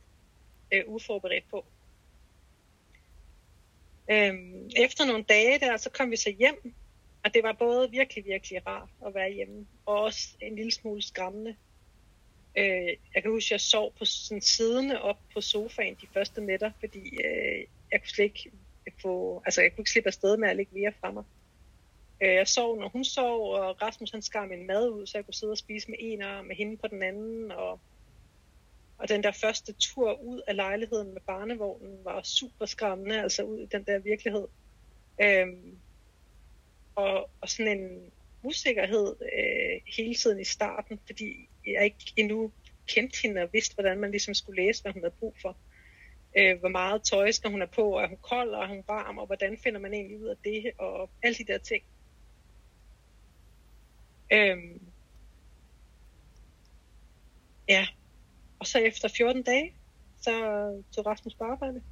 øh, 0.72 0.82
uforberedt 0.86 1.44
på. 1.50 1.66
Øhm, 4.10 4.70
efter 4.76 5.04
nogle 5.04 5.22
dage 5.22 5.58
der, 5.58 5.76
så 5.76 5.90
kom 5.90 6.10
vi 6.10 6.16
så 6.16 6.30
hjem, 6.30 6.74
og 7.24 7.34
det 7.34 7.42
var 7.42 7.52
både 7.52 7.90
virkelig, 7.90 8.24
virkelig 8.24 8.66
rart 8.66 8.88
at 9.06 9.14
være 9.14 9.32
hjemme, 9.32 9.66
og 9.86 10.00
også 10.00 10.28
en 10.40 10.56
lille 10.56 10.72
smule 10.72 11.02
skræmmende. 11.02 11.56
Øh, 12.58 12.96
jeg 13.14 13.22
kan 13.22 13.30
huske, 13.30 13.46
at 13.46 13.50
jeg 13.50 13.60
sov 13.60 13.92
på 13.98 14.04
sådan 14.04 14.40
siddende 14.40 15.02
op 15.02 15.18
på 15.34 15.40
sofaen 15.40 15.94
de 16.00 16.06
første 16.14 16.40
nætter, 16.40 16.70
fordi 16.80 16.98
øh, 16.98 17.64
jeg 17.92 18.00
kunne 18.00 18.08
slet 18.08 18.24
ikke 18.24 18.50
få, 19.02 19.42
altså 19.44 19.62
jeg 19.62 19.72
kunne 19.72 19.82
ikke 19.82 19.90
slippe 19.90 20.06
afsted 20.08 20.36
med 20.36 20.48
at 20.48 20.56
ligge 20.56 20.74
mere 20.74 20.92
fra 21.00 21.10
mig. 21.10 21.24
Øh, 22.22 22.34
jeg 22.34 22.48
sov, 22.48 22.80
når 22.80 22.88
hun 22.88 23.04
sov, 23.04 23.54
og 23.54 23.82
Rasmus 23.82 24.10
han 24.10 24.22
skar 24.22 24.46
min 24.46 24.66
mad 24.66 24.88
ud, 24.88 25.06
så 25.06 25.18
jeg 25.18 25.24
kunne 25.24 25.34
sidde 25.34 25.52
og 25.52 25.58
spise 25.58 25.90
med 25.90 25.98
en 26.00 26.22
arm, 26.22 26.44
med 26.44 26.56
hende 26.56 26.76
på 26.76 26.86
den 26.86 27.02
anden, 27.02 27.52
og, 27.52 27.80
og 28.98 29.08
den 29.08 29.22
der 29.22 29.32
første 29.32 29.72
tur 29.72 30.20
ud 30.20 30.42
af 30.46 30.56
lejligheden 30.56 31.12
med 31.12 31.20
barnevognen 31.26 32.04
var 32.04 32.22
super 32.22 32.66
skræmmende, 32.66 33.22
altså 33.22 33.42
ud 33.42 33.60
i 33.60 33.66
den 33.66 33.84
der 33.84 33.98
virkelighed. 33.98 34.48
Øhm, 35.22 35.78
og, 36.94 37.30
og 37.40 37.48
sådan 37.48 37.78
en 37.78 38.12
usikkerhed 38.42 39.16
øh, 39.20 39.80
hele 39.96 40.14
tiden 40.14 40.40
i 40.40 40.44
starten, 40.44 41.00
fordi 41.06 41.48
jeg 41.66 41.84
ikke 41.84 42.12
endnu 42.16 42.52
kendte 42.86 43.18
hende 43.22 43.42
og 43.42 43.48
vidste, 43.52 43.74
hvordan 43.74 43.98
man 43.98 44.10
ligesom 44.10 44.34
skulle 44.34 44.62
læse, 44.62 44.82
hvad 44.82 44.92
hun 44.92 45.02
havde 45.02 45.14
brug 45.18 45.34
for. 45.42 45.56
Øh, 46.38 46.58
hvor 46.58 46.68
meget 46.68 47.02
tøj 47.02 47.30
skal 47.30 47.50
hun 47.50 47.60
have 47.60 47.70
på, 47.74 47.98
er 47.98 48.08
hun 48.08 48.18
kold, 48.22 48.50
og 48.50 48.64
er 48.64 48.68
hun 48.68 48.84
varm, 48.86 49.18
og 49.18 49.26
hvordan 49.26 49.58
finder 49.58 49.80
man 49.80 49.94
egentlig 49.94 50.18
ud 50.18 50.26
af 50.26 50.36
det, 50.44 50.72
og 50.78 51.10
alle 51.22 51.38
de 51.38 51.52
der 51.52 51.58
ting. 51.58 51.84
Øhm, 54.32 54.80
ja, 57.68 57.86
og 58.58 58.66
så 58.66 58.78
efter 58.78 59.08
14 59.08 59.42
dage, 59.42 59.72
så 60.20 60.32
tog 60.94 61.06
Rasmus 61.06 61.34
på 61.34 61.44
arbejde. 61.44 61.82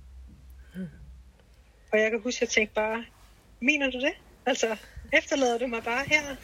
Og 1.93 2.01
jeg 2.01 2.11
kan 2.11 2.21
huske, 2.21 2.39
at 2.39 2.41
jeg 2.41 2.49
tænkte 2.49 2.75
bare, 2.75 3.05
mener 3.61 3.91
du 3.91 4.01
det? 4.01 4.13
Altså, 4.47 4.77
efterlader 5.13 5.59
du 5.59 5.67
mig 5.67 5.85
bare 5.85 6.05
her 6.07 6.37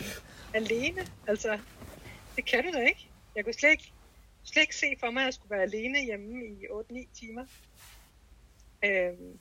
alene? 0.54 1.06
Altså, 1.26 1.59
det 2.37 2.44
kan 2.44 2.64
du 2.64 2.70
da 2.72 2.87
ikke. 2.87 3.09
Jeg 3.37 3.44
kunne 3.44 3.54
slet 3.54 3.70
ikke, 3.70 3.92
slet 4.44 4.62
ikke 4.62 4.76
se 4.76 4.96
for 5.00 5.11
mig, 5.11 5.20
at 5.20 5.24
jeg 5.24 5.35
skulle 5.35 5.50
være 5.50 5.62
alene 5.62 6.04
hjemme 6.04 6.46
i 6.46 6.66
8-9 6.66 7.20
timer. 7.20 7.44
Øhm, 8.85 9.38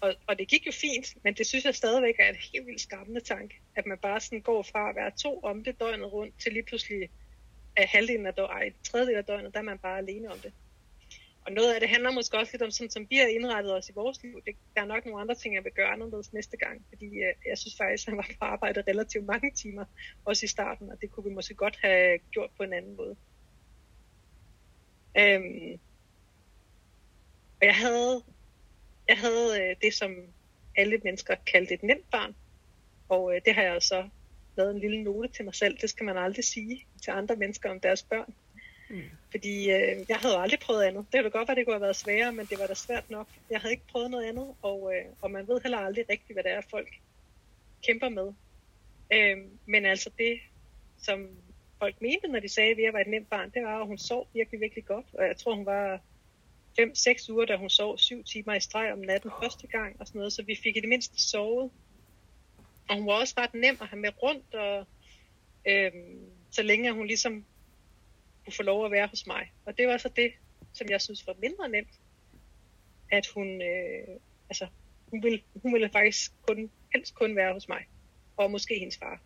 og, 0.00 0.14
og 0.26 0.38
det 0.38 0.48
gik 0.48 0.66
jo 0.66 0.72
fint, 0.72 1.16
men 1.24 1.34
det 1.34 1.46
synes 1.46 1.64
jeg 1.64 1.74
stadigvæk 1.74 2.14
er 2.18 2.28
en 2.28 2.36
helt 2.52 2.66
vildt 2.66 2.80
skræmmende 2.80 3.20
tanke, 3.20 3.60
at 3.74 3.86
man 3.86 3.98
bare 3.98 4.20
sådan 4.20 4.40
går 4.40 4.62
fra 4.62 4.88
at 4.90 4.96
være 4.96 5.10
to 5.10 5.40
om 5.40 5.64
det 5.64 5.80
døgnet 5.80 6.12
rundt, 6.12 6.34
til 6.38 6.52
lige 6.52 6.62
pludselig 6.62 7.10
af 7.76 7.86
halvdelen 7.88 8.26
af 8.26 8.34
døgnet, 8.34 8.52
ej, 8.52 8.72
tredjedel 8.84 9.16
af 9.16 9.24
døgnet, 9.24 9.52
der 9.54 9.58
er 9.58 9.64
man 9.64 9.78
bare 9.78 9.98
alene 9.98 10.32
om 10.32 10.38
det. 10.38 10.52
og 11.46 11.52
noget 11.52 11.74
af 11.74 11.80
det 11.80 11.88
handler 11.88 12.10
måske 12.12 12.38
også 12.38 12.52
lidt 12.52 12.62
om, 12.62 12.70
sådan, 12.70 12.90
som 12.90 13.06
vi 13.10 13.16
har 13.16 13.26
indrettet 13.26 13.74
os 13.74 13.88
i 13.88 13.92
vores 13.92 14.22
liv. 14.22 14.42
Det, 14.46 14.56
der 14.74 14.82
er 14.82 14.86
nok 14.86 15.04
nogle 15.04 15.20
andre 15.20 15.34
ting, 15.34 15.54
jeg 15.54 15.64
vil 15.64 15.72
gøre 15.72 15.88
anderledes 15.88 16.32
næste 16.32 16.56
gang, 16.56 16.86
fordi 16.88 17.06
øh, 17.06 17.34
jeg 17.46 17.58
synes 17.58 17.76
faktisk, 17.76 18.08
at 18.08 18.10
han 18.10 18.16
var 18.16 18.26
på 18.38 18.44
arbejde 18.44 18.82
relativt 18.88 19.26
mange 19.26 19.50
timer, 19.50 19.84
også 20.24 20.44
i 20.44 20.48
starten, 20.48 20.90
og 20.90 21.00
det 21.00 21.10
kunne 21.10 21.24
vi 21.24 21.34
måske 21.34 21.54
godt 21.54 21.78
have 21.82 22.18
gjort 22.18 22.50
på 22.56 22.62
en 22.62 22.72
anden 22.72 22.96
måde. 22.96 23.16
Øhm, 25.18 25.80
og 27.60 27.66
jeg 27.66 27.76
havde, 27.76 28.22
jeg 29.08 29.18
havde 29.18 29.62
øh, 29.62 29.76
det, 29.82 29.94
som 29.94 30.16
alle 30.76 31.00
mennesker 31.04 31.34
kaldte 31.46 31.74
et 31.74 31.82
nemt 31.82 32.10
barn, 32.10 32.34
og 33.08 33.34
øh, 33.34 33.40
det 33.44 33.54
har 33.54 33.62
jeg 33.62 33.82
så 33.82 34.08
lavet 34.60 34.74
en 34.74 34.80
lille 34.80 35.02
note 35.02 35.28
til 35.28 35.44
mig 35.44 35.54
selv. 35.54 35.78
Det 35.80 35.90
skal 35.90 36.06
man 36.06 36.16
aldrig 36.16 36.44
sige 36.44 36.86
til 37.02 37.10
andre 37.10 37.36
mennesker 37.36 37.70
om 37.70 37.80
deres 37.80 38.02
børn. 38.02 38.34
Mm. 38.90 39.02
Fordi 39.30 39.70
øh, 39.70 40.04
jeg 40.08 40.16
havde 40.16 40.36
aldrig 40.36 40.60
prøvet 40.60 40.82
andet. 40.82 41.06
Det 41.12 41.18
ville 41.18 41.30
godt 41.30 41.48
være, 41.48 41.56
det 41.56 41.66
kunne 41.66 41.74
have 41.74 41.88
været 41.88 41.96
sværere, 41.96 42.32
men 42.32 42.46
det 42.46 42.58
var 42.58 42.66
da 42.66 42.74
svært 42.74 43.10
nok. 43.10 43.28
Jeg 43.50 43.60
havde 43.60 43.72
ikke 43.72 43.92
prøvet 43.92 44.10
noget 44.10 44.28
andet, 44.28 44.48
og, 44.62 44.92
øh, 44.94 45.04
og 45.22 45.30
man 45.30 45.48
ved 45.48 45.60
heller 45.62 45.78
aldrig 45.78 46.04
rigtigt, 46.10 46.34
hvad 46.34 46.44
det 46.44 46.52
er, 46.52 46.60
folk 46.70 46.88
kæmper 47.86 48.08
med. 48.08 48.32
Øh, 49.12 49.36
men 49.66 49.86
altså 49.86 50.10
det, 50.18 50.40
som 50.98 51.28
folk 51.78 52.00
mente, 52.00 52.28
når 52.28 52.40
de 52.40 52.48
sagde, 52.48 52.70
at 52.70 52.76
vi 52.76 52.82
var 52.92 53.00
et 53.00 53.06
nemt 53.06 53.30
barn, 53.30 53.50
det 53.50 53.62
var, 53.62 53.80
at 53.80 53.86
hun 53.86 53.98
sov 53.98 54.28
virkelig, 54.34 54.60
virkelig 54.60 54.84
godt. 54.84 55.06
Og 55.12 55.26
jeg 55.26 55.36
tror, 55.36 55.54
hun 55.54 55.66
var 55.66 56.00
5-6 56.80 57.32
uger, 57.32 57.44
da 57.44 57.56
hun 57.56 57.70
sov 57.70 57.98
7 57.98 58.24
timer 58.24 58.54
i 58.54 58.60
streg 58.60 58.92
om 58.92 58.98
natten 58.98 59.30
første 59.42 59.66
gang 59.66 59.96
og 60.00 60.06
sådan 60.06 60.18
noget, 60.18 60.32
så 60.32 60.42
vi 60.42 60.54
fik 60.62 60.76
i 60.76 60.80
det 60.80 60.88
mindste 60.88 61.22
sovet. 61.30 61.70
Og 62.90 62.96
hun 62.96 63.06
var 63.06 63.12
også 63.12 63.34
ret 63.38 63.54
nem 63.54 63.76
at 63.80 63.88
have 63.88 64.00
med 64.00 64.22
rundt, 64.22 64.54
og 64.54 64.86
øh, 65.66 65.92
så 66.50 66.62
længe 66.62 66.92
hun 66.92 67.06
ligesom 67.06 67.44
kunne 68.44 68.54
få 68.54 68.62
lov 68.62 68.84
at 68.84 68.90
være 68.90 69.06
hos 69.06 69.26
mig. 69.26 69.52
Og 69.64 69.78
det 69.78 69.88
var 69.88 69.98
så 69.98 70.08
det, 70.16 70.32
som 70.72 70.88
jeg 70.90 71.00
synes 71.00 71.26
var 71.26 71.34
mindre 71.38 71.68
nemt, 71.68 72.00
at 73.10 73.26
hun, 73.26 73.62
øh, 73.62 74.08
altså, 74.48 74.66
hun 75.10 75.22
ville, 75.22 75.40
hun 75.62 75.72
ville 75.72 75.90
faktisk 75.92 76.32
kun, 76.46 76.70
helst 76.94 77.14
kun 77.14 77.36
være 77.36 77.52
hos 77.52 77.68
mig, 77.68 77.86
og 78.36 78.50
måske 78.50 78.78
hendes 78.78 78.98
far. 78.98 79.20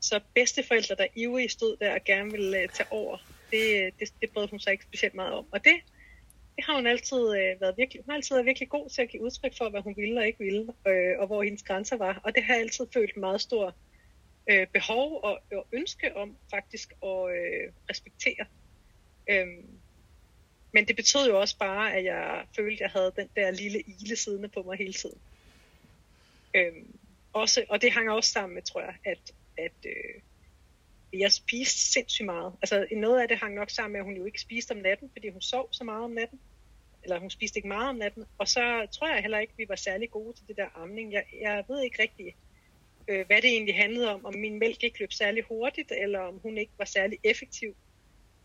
Så 0.00 0.20
bedsteforældre, 0.34 0.94
der 0.94 1.06
ivrigt 1.14 1.52
stod 1.52 1.76
der 1.76 1.94
og 1.94 2.04
gerne 2.04 2.30
ville 2.30 2.64
uh, 2.64 2.68
tage 2.74 2.92
over, 2.92 3.16
det, 3.50 3.82
øh, 3.82 3.92
det, 3.98 4.14
det 4.20 4.30
brød 4.30 4.48
hun 4.48 4.60
sig 4.60 4.72
ikke 4.72 4.84
specielt 4.84 5.14
meget 5.14 5.32
om. 5.32 5.46
Og 5.52 5.64
det, 5.64 5.74
det 6.58 6.66
har 6.66 6.74
hun 6.74 6.86
altid 6.86 7.36
øh, 7.36 7.60
været 7.60 7.76
virkelig, 7.76 8.02
hun 8.04 8.10
har 8.10 8.16
altid 8.16 8.34
været 8.34 8.46
virkelig 8.46 8.68
god 8.68 8.90
til 8.90 9.02
at 9.02 9.08
give 9.08 9.22
udtryk 9.22 9.56
for, 9.58 9.68
hvad 9.68 9.80
hun 9.80 9.96
ville 9.96 10.20
og 10.20 10.26
ikke 10.26 10.38
ville, 10.38 10.72
øh, 10.86 11.18
og 11.18 11.26
hvor 11.26 11.42
hendes 11.42 11.62
grænser 11.62 11.96
var. 11.96 12.20
Og 12.24 12.34
det 12.34 12.44
har 12.44 12.54
jeg 12.54 12.62
altid 12.62 12.86
følt 12.92 13.16
meget 13.16 13.40
stor 13.40 13.74
øh, 14.50 14.66
behov 14.66 15.20
og, 15.22 15.40
og 15.52 15.66
ønske 15.72 16.16
om 16.16 16.36
faktisk 16.50 16.92
at 17.02 17.30
øh, 17.36 17.72
respektere. 17.90 18.46
Øhm, 19.30 19.66
men 20.72 20.88
det 20.88 20.96
betød 20.96 21.28
jo 21.28 21.40
også 21.40 21.58
bare, 21.58 21.94
at 21.94 22.04
jeg 22.04 22.44
følte, 22.56 22.74
at 22.74 22.80
jeg 22.80 22.90
havde 22.90 23.12
den 23.16 23.28
der 23.36 23.50
lille 23.50 23.80
ile 23.80 24.16
siddende 24.16 24.48
på 24.48 24.62
mig 24.62 24.78
hele 24.78 24.92
tiden. 24.92 25.18
Øhm, 26.54 26.98
også, 27.32 27.64
og 27.68 27.82
det 27.82 27.92
hang 27.92 28.10
også 28.10 28.30
sammen 28.30 28.54
med, 28.54 28.62
tror 28.62 28.80
jeg, 28.80 28.94
at 29.04 29.34
at 29.58 29.86
øh, 29.86 30.22
jeg 31.20 31.32
spiste 31.32 31.92
sindssygt 31.92 32.26
meget. 32.26 32.52
Altså 32.62 32.86
noget 32.92 33.20
af 33.20 33.28
det 33.28 33.38
hang 33.38 33.54
nok 33.54 33.70
sammen 33.70 33.92
med, 33.92 34.00
at 34.00 34.04
hun 34.04 34.16
jo 34.16 34.24
ikke 34.24 34.40
spiste 34.40 34.72
om 34.72 34.78
natten, 34.78 35.10
fordi 35.12 35.28
hun 35.28 35.40
sov 35.40 35.68
så 35.72 35.84
meget 35.84 36.04
om 36.04 36.10
natten. 36.10 36.40
Eller 37.08 37.20
hun 37.20 37.30
spiste 37.30 37.58
ikke 37.58 37.68
meget 37.68 37.88
om 37.88 37.96
natten. 37.96 38.24
Og 38.38 38.48
så 38.48 38.86
tror 38.92 39.08
jeg 39.08 39.22
heller 39.22 39.38
ikke, 39.38 39.52
vi 39.56 39.68
var 39.68 39.76
særlig 39.76 40.10
gode 40.10 40.36
til 40.36 40.48
det 40.48 40.56
der 40.56 40.68
amning. 40.74 41.12
Jeg, 41.12 41.24
jeg 41.40 41.64
ved 41.68 41.82
ikke 41.82 42.02
rigtigt, 42.02 42.36
øh, 43.08 43.26
hvad 43.26 43.36
det 43.36 43.50
egentlig 43.50 43.76
handlede 43.76 44.14
om. 44.14 44.24
Om 44.24 44.34
min 44.34 44.58
mælk 44.58 44.84
ikke 44.84 45.00
løb 45.00 45.12
særlig 45.12 45.44
hurtigt, 45.44 45.92
eller 45.92 46.18
om 46.18 46.38
hun 46.38 46.58
ikke 46.58 46.72
var 46.78 46.84
særlig 46.84 47.18
effektiv 47.24 47.76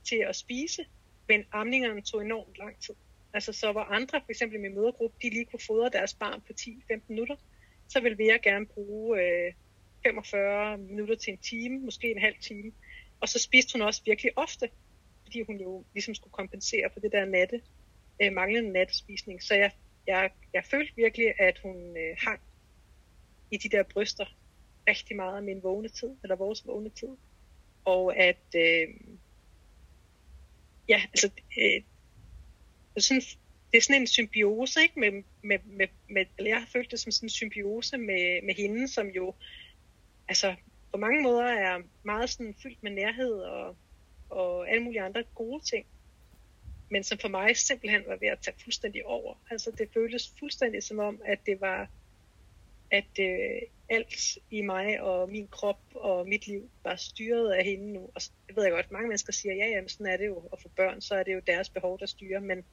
til 0.04 0.16
at 0.16 0.36
spise. 0.36 0.86
Men 1.28 1.46
amningerne 1.52 2.02
tog 2.02 2.22
enormt 2.22 2.58
lang 2.58 2.80
tid. 2.80 2.94
Altså 3.34 3.54
så 3.54 3.72
var 3.72 3.84
andre, 3.84 4.22
for 4.22 4.30
eksempel 4.30 4.58
i 4.58 4.62
min 4.62 4.76
mødergruppe, 4.76 5.18
de 5.22 5.30
lige 5.30 5.46
kunne 5.46 5.66
fodre 5.68 5.90
deres 5.90 6.14
barn 6.14 6.42
på 6.42 6.54
10-15 6.62 7.00
minutter, 7.08 7.36
så 7.90 8.00
ville 8.00 8.18
vi 8.18 8.24
gerne 8.44 8.66
bruge 8.66 9.22
øh, 9.22 9.54
45 10.04 10.78
minutter 10.78 11.16
til 11.16 11.32
en 11.32 11.38
time, 11.38 11.80
måske 11.80 12.12
en 12.12 12.22
halv 12.22 12.36
time. 12.42 12.72
Og 13.20 13.30
så 13.30 13.40
spiste 13.40 13.74
hun 13.74 13.82
også 13.82 14.02
virkelig 14.06 14.32
ofte, 14.36 14.70
fordi 15.24 15.42
hun 15.42 15.58
jo 15.62 15.86
ligesom 15.94 16.16
skulle 16.16 16.32
kompensere 16.32 16.90
for 16.94 17.00
det 17.00 17.12
der 17.12 17.26
natte, 17.26 17.62
øh, 18.22 18.34
manglende 18.34 18.72
natspisning. 18.72 19.44
Så 19.44 19.56
jeg, 19.56 19.72
jeg, 20.08 20.32
jeg 20.54 20.64
følte 20.66 20.96
virkelig, 20.96 21.34
at 21.40 21.60
hun 21.60 21.98
øh, 21.98 22.18
hang 22.18 22.40
i 23.52 23.58
de 23.58 23.70
der 23.70 23.84
bryster 23.84 24.26
rigtig 24.88 25.16
meget 25.16 25.38
af 25.38 25.44
min 25.44 25.64
vågne 25.64 25.90
tid, 25.90 26.10
eller 26.24 26.36
vores 26.36 26.68
vågne 26.68 26.90
tid. 26.90 27.10
Og 27.86 28.18
at, 28.18 28.46
øh, 28.56 28.88
ja, 30.90 31.02
altså, 31.14 31.30
øh, 31.62 31.82
sådan, 32.98 33.22
det 33.72 33.78
er 33.78 33.82
sådan 33.82 34.02
en 34.02 34.08
symbiose, 34.08 34.82
ikke, 34.82 35.00
med, 35.00 35.12
med, 35.42 35.60
med, 35.66 35.88
med, 36.10 36.26
eller 36.38 36.52
jeg 36.52 36.60
har 36.60 36.68
følt 36.68 36.92
det 36.92 37.00
som 37.00 37.12
sådan 37.12 37.26
en 37.26 37.30
symbiose 37.30 37.98
med, 37.98 38.46
med 38.46 38.56
hende, 38.56 38.88
som 38.88 39.08
jo 39.08 39.34
altså 40.28 40.56
på 40.92 40.98
mange 40.98 41.22
måder 41.22 41.44
er 41.44 41.82
meget 42.04 42.30
sådan 42.30 42.56
fyldt 42.64 42.84
med 42.84 42.92
nærhed 42.92 43.34
og, 43.34 43.76
og 44.30 44.70
alle 44.70 44.84
mulige 44.84 45.02
andre 45.02 45.24
gode 45.36 45.64
ting. 45.64 45.86
Men 46.94 47.04
som 47.04 47.18
for 47.18 47.28
mig 47.28 47.58
simpelthen 47.58 48.04
var 48.08 48.16
ved 48.16 48.28
at 48.28 48.40
tage 48.40 48.58
fuldstændig 48.64 49.06
over. 49.06 49.36
Altså 49.52 49.72
det 49.72 49.90
føltes 49.94 50.34
fuldstændig 50.40 50.84
som 50.84 51.00
om, 51.00 51.22
at 51.26 51.40
det 51.46 51.62
var, 51.62 51.90
at 52.92 53.20
øh, 53.20 53.62
alt 53.90 54.38
i 54.52 54.62
mig 54.62 55.02
og 55.02 55.30
min 55.30 55.48
krop 55.48 55.80
og 55.96 56.28
mit 56.28 56.48
liv 56.48 56.70
var 56.84 56.96
styret 56.96 57.52
af 57.52 57.66
hende 57.66 57.94
nu. 57.94 58.10
Og 58.16 58.22
det 58.48 58.56
ved 58.56 58.64
jeg 58.64 58.72
godt, 58.72 58.92
mange 58.92 59.08
mennesker 59.08 59.34
siger, 59.34 59.56
ja, 59.56 59.68
jamen 59.68 59.90
sådan 59.90 60.06
er 60.06 60.18
det 60.18 60.26
jo 60.26 60.50
at 60.54 60.62
få 60.62 60.70
børn, 60.70 61.02
så 61.02 61.16
er 61.16 61.24
det 61.24 61.34
jo 61.34 61.42
deres 61.48 61.70
behov, 61.70 62.00
der 62.00 62.06
styrer. 62.06 62.40
Men, 62.40 62.66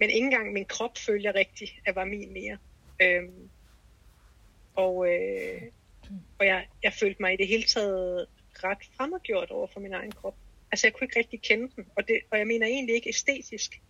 men 0.00 0.10
ikke 0.10 0.24
engang 0.24 0.52
min 0.52 0.64
krop 0.64 0.98
følger 0.98 1.34
rigtigt, 1.34 1.72
at 1.86 1.94
var 1.94 2.04
min 2.04 2.32
mere. 2.32 2.58
Øhm, 3.02 3.48
og, 4.74 5.08
øh, 5.08 5.62
og 6.38 6.46
jeg, 6.46 6.68
jeg 6.82 6.92
følte 6.92 7.22
mig 7.22 7.32
i 7.32 7.36
det 7.36 7.48
hele 7.48 7.64
taget 7.64 8.26
ret 8.64 8.84
fremmedgjort 8.96 9.50
over 9.50 9.66
for 9.66 9.80
min 9.80 9.92
egen 9.92 10.12
krop. 10.12 10.36
Altså 10.72 10.86
jeg 10.86 10.92
kunne 10.92 11.04
ikke 11.04 11.18
rigtig 11.18 11.42
kende 11.42 11.72
den, 11.76 11.86
og, 11.96 12.08
det, 12.08 12.20
og 12.30 12.38
jeg 12.38 12.46
mener 12.46 12.66
egentlig 12.66 12.94
ikke 12.94 13.08
æstetisk, 13.08 13.80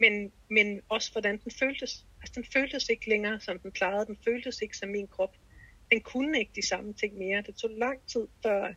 men, 0.00 0.32
men 0.50 0.80
også 0.88 1.12
hvordan 1.12 1.40
den 1.44 1.52
føltes. 1.58 2.06
Altså 2.20 2.32
den 2.34 2.44
føltes 2.52 2.88
ikke 2.88 3.08
længere, 3.08 3.40
som 3.40 3.58
den 3.58 3.72
plejede. 3.72 4.06
Den 4.06 4.18
føltes 4.24 4.62
ikke 4.62 4.76
som 4.76 4.88
min 4.88 5.08
krop. 5.08 5.36
Den 5.90 6.00
kunne 6.00 6.38
ikke 6.38 6.52
de 6.56 6.66
samme 6.66 6.92
ting 6.92 7.18
mere. 7.18 7.42
Det 7.42 7.54
tog 7.54 7.70
lang 7.70 8.06
tid, 8.06 8.26
før 8.42 8.72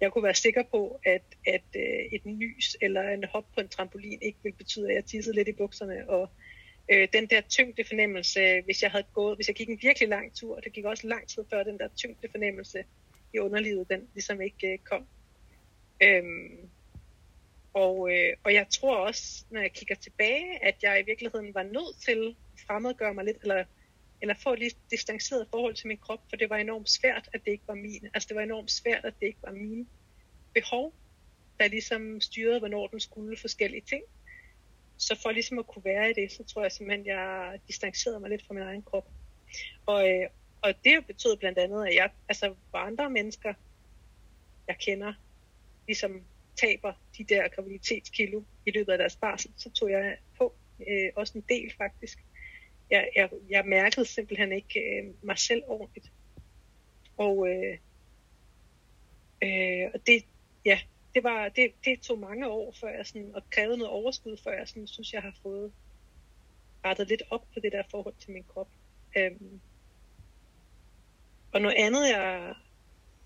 jeg 0.00 0.12
kunne 0.12 0.24
være 0.24 0.34
sikker 0.34 0.62
på, 0.62 1.00
at, 1.04 1.22
at 1.46 1.62
øh, 1.76 2.12
et 2.12 2.26
nys 2.26 2.76
eller 2.80 3.08
en 3.08 3.24
hop 3.24 3.44
på 3.54 3.60
en 3.60 3.68
trampolin 3.68 4.18
ikke 4.22 4.38
ville 4.42 4.56
betyde, 4.56 4.88
at 4.88 4.94
jeg 4.94 5.04
tissede 5.04 5.36
lidt 5.36 5.48
i 5.48 5.52
bukserne, 5.52 6.10
og 6.10 6.30
øh, 6.92 7.08
den 7.12 7.26
der 7.26 7.40
tyngde 7.40 7.84
fornemmelse, 7.84 8.60
hvis 8.64 8.82
jeg 8.82 8.90
havde 8.90 9.06
gået, 9.12 9.36
hvis 9.36 9.48
jeg 9.48 9.56
gik 9.56 9.68
en 9.68 9.78
virkelig 9.82 10.08
lang 10.08 10.34
tur, 10.34 10.56
og 10.56 10.64
det 10.64 10.72
gik 10.72 10.84
også 10.84 11.06
lang 11.06 11.28
tid 11.28 11.44
før 11.50 11.62
den 11.62 11.78
der 11.78 11.88
tyngde 11.96 12.28
fornemmelse 12.30 12.84
i 13.34 13.38
underlivet, 13.38 13.90
den 13.90 14.08
ligesom 14.14 14.40
ikke 14.40 14.72
øh, 14.72 14.78
kom. 14.78 15.06
Øhm, 16.02 16.70
og, 17.82 17.94
øh, 18.12 18.36
og 18.44 18.54
jeg 18.54 18.66
tror 18.70 18.96
også, 18.96 19.44
når 19.50 19.60
jeg 19.60 19.72
kigger 19.72 19.94
tilbage, 19.94 20.64
at 20.64 20.76
jeg 20.82 21.00
i 21.00 21.04
virkeligheden 21.06 21.54
var 21.54 21.62
nødt 21.62 21.96
til 22.06 22.36
at 22.52 22.60
fremmedgøre 22.66 23.14
mig 23.14 23.24
lidt, 23.24 23.36
eller, 23.42 23.64
eller 24.22 24.34
få 24.42 24.52
et 24.52 24.58
lidt 24.58 24.76
distanceret 24.90 25.48
forhold 25.50 25.74
til 25.74 25.88
min 25.88 25.98
krop, 25.98 26.20
for 26.28 26.36
det 26.36 26.50
var 26.50 26.56
enormt 26.56 26.90
svært, 26.90 27.28
at 27.32 27.40
det 27.44 27.50
ikke 27.50 27.68
var 27.68 27.74
min. 27.74 28.08
Altså 28.14 28.26
det 28.28 28.36
var 28.36 28.42
enormt 28.42 28.70
svært, 28.70 29.04
at 29.04 29.14
det 29.20 29.26
ikke 29.26 29.42
var 29.42 29.52
mine 29.52 29.86
behov, 30.54 30.94
der 31.58 31.68
ligesom 31.68 32.20
styrede, 32.20 32.58
hvornår 32.58 32.86
den 32.86 33.00
skulle 33.00 33.36
forskellige 33.36 33.82
ting 33.82 34.02
så 34.98 35.18
for 35.22 35.30
ligesom 35.30 35.58
at 35.58 35.66
kunne 35.66 35.84
være 35.84 36.10
i 36.10 36.12
det, 36.12 36.32
så 36.32 36.44
tror 36.44 36.62
jeg 36.62 36.72
simpelthen, 36.72 37.06
jeg 37.06 37.58
distancerede 37.68 38.20
mig 38.20 38.30
lidt 38.30 38.46
fra 38.46 38.54
min 38.54 38.62
egen 38.62 38.82
krop. 38.82 39.08
Og, 39.86 40.10
øh, 40.10 40.28
og 40.62 40.74
det 40.84 41.06
betød 41.06 41.36
blandt 41.36 41.58
andet, 41.58 41.86
at 41.86 41.94
jeg, 41.94 42.10
altså 42.28 42.54
var 42.72 42.78
andre 42.78 43.10
mennesker, 43.10 43.54
jeg 44.68 44.76
kender, 44.78 45.12
ligesom 45.86 46.22
taber 46.60 46.92
de 47.18 47.24
der 47.24 47.48
graviditetskilo 47.48 48.42
i 48.66 48.70
løbet 48.70 48.92
af 48.92 48.98
deres 48.98 49.16
barsel, 49.16 49.50
så 49.56 49.70
tog 49.70 49.90
jeg 49.90 50.16
på 50.38 50.54
øh, 50.88 51.10
også 51.16 51.38
en 51.38 51.44
del 51.48 51.72
faktisk. 51.76 52.18
Jeg, 52.90 53.08
jeg, 53.16 53.30
jeg 53.50 53.64
mærkede 53.66 54.06
simpelthen 54.06 54.52
ikke 54.52 54.80
øh, 54.80 55.14
mig 55.22 55.38
selv 55.38 55.62
ordentligt. 55.66 56.12
Og, 57.16 57.48
øh, 57.48 57.78
øh, 59.42 59.90
og 59.94 60.06
det, 60.06 60.24
ja, 60.64 60.78
det, 61.14 61.24
var, 61.24 61.48
det, 61.48 61.72
det 61.84 62.00
tog 62.00 62.18
mange 62.18 62.48
år, 62.48 62.74
før 62.80 62.88
jeg 62.88 63.06
sådan, 63.06 63.30
og 63.34 63.42
krævede 63.50 63.78
noget 63.78 63.92
overskud, 63.92 64.36
før 64.44 64.52
jeg 64.52 64.68
sådan, 64.68 64.86
synes, 64.86 65.12
jeg 65.12 65.22
har 65.22 65.34
fået 65.42 65.72
rettet 66.84 67.08
lidt 67.08 67.22
op 67.30 67.44
på 67.54 67.60
det 67.60 67.72
der 67.72 67.82
forhold 67.90 68.14
til 68.20 68.30
min 68.30 68.44
krop. 68.44 68.68
Øhm, 69.16 69.60
og 71.52 71.60
noget 71.60 71.76
andet, 71.78 72.08
jeg, 72.08 72.54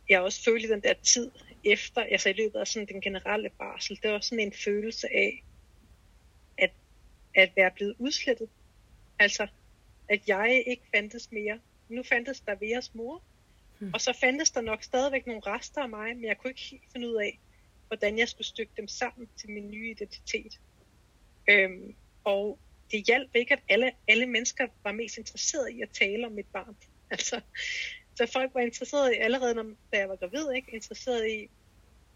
jeg 0.09 0.21
også 0.21 0.45
følte 0.45 0.66
i 0.66 0.71
den 0.71 0.83
der 0.83 0.95
tid 1.03 1.31
efter, 1.64 2.01
altså 2.01 2.29
i 2.29 2.33
løbet 2.33 2.59
af 2.59 2.66
sådan 2.66 2.88
den 2.88 3.01
generelle 3.01 3.51
barsel, 3.59 3.98
det 4.03 4.11
var 4.11 4.20
sådan 4.20 4.46
en 4.46 4.53
følelse 4.53 5.07
af, 5.14 5.44
at, 6.59 6.70
at 7.35 7.53
være 7.57 7.70
blevet 7.70 7.94
udslettet. 7.98 8.48
Altså, 9.18 9.46
at 10.09 10.29
jeg 10.29 10.64
ikke 10.66 10.83
fandtes 10.94 11.33
mere. 11.33 11.59
Nu 11.88 12.03
fandtes 12.03 12.40
der 12.40 12.55
Veras 12.55 12.94
mor, 12.94 13.22
hmm. 13.79 13.90
og 13.94 14.01
så 14.01 14.12
fandtes 14.20 14.51
der 14.51 14.61
nok 14.61 14.83
stadigvæk 14.83 15.27
nogle 15.27 15.42
rester 15.46 15.83
af 15.83 15.88
mig, 15.88 16.16
men 16.16 16.25
jeg 16.25 16.38
kunne 16.38 16.51
ikke 16.51 16.62
helt 16.70 16.92
finde 16.92 17.09
ud 17.09 17.14
af, 17.14 17.38
hvordan 17.87 18.18
jeg 18.18 18.29
skulle 18.29 18.46
stykke 18.46 18.72
dem 18.77 18.88
sammen 18.88 19.29
til 19.37 19.51
min 19.51 19.70
nye 19.70 19.90
identitet. 19.90 20.61
Øhm, 21.51 21.94
Og 22.25 22.59
det 22.90 23.07
hjalp 23.07 23.31
ikke, 23.35 23.53
at 23.53 23.62
alle, 23.68 23.92
alle 24.09 24.27
mennesker 24.27 24.66
var 24.85 24.92
mest 24.92 25.18
interesserede 25.18 25.72
i 25.72 25.83
at 25.83 25.90
tale 25.90 26.27
om 26.27 26.33
mit 26.33 26.46
barn. 26.46 26.77
Altså, 27.11 27.40
så 28.14 28.27
folk 28.33 28.55
var 28.55 28.61
interesserede 28.61 29.16
i, 29.16 29.18
allerede 29.18 29.55
når, 29.55 29.62
da 29.62 29.98
jeg 29.98 30.09
var 30.09 30.16
gravid, 30.16 30.53
ikke? 30.53 30.75
interesseret 30.75 31.31
i 31.31 31.48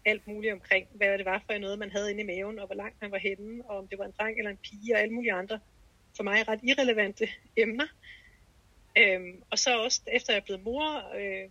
alt 0.05 0.27
muligt 0.27 0.53
omkring, 0.53 0.87
hvad 0.91 1.17
det 1.17 1.25
var 1.25 1.43
for 1.45 1.57
noget, 1.57 1.79
man 1.79 1.91
havde 1.91 2.11
inde 2.11 2.21
i 2.21 2.25
maven, 2.25 2.59
og 2.59 2.65
hvor 2.65 2.75
langt 2.75 3.01
man 3.01 3.11
var 3.11 3.17
henne, 3.17 3.63
og 3.65 3.77
om 3.77 3.87
det 3.87 3.99
var 3.99 4.05
en 4.05 4.13
dreng 4.19 4.37
eller 4.37 4.51
en 4.51 4.57
pige, 4.57 4.95
og 4.95 5.01
alle 5.01 5.13
mulige 5.13 5.33
andre, 5.33 5.59
for 6.15 6.23
mig 6.23 6.47
ret 6.47 6.59
irrelevante 6.63 7.27
emner. 7.63 7.87
Øhm, 8.97 9.43
og 9.51 9.59
så 9.59 9.83
også, 9.83 10.01
efter 10.07 10.33
jeg 10.33 10.39
er 10.39 10.45
blevet 10.45 10.63
mor, 10.63 11.15
øh, 11.15 11.49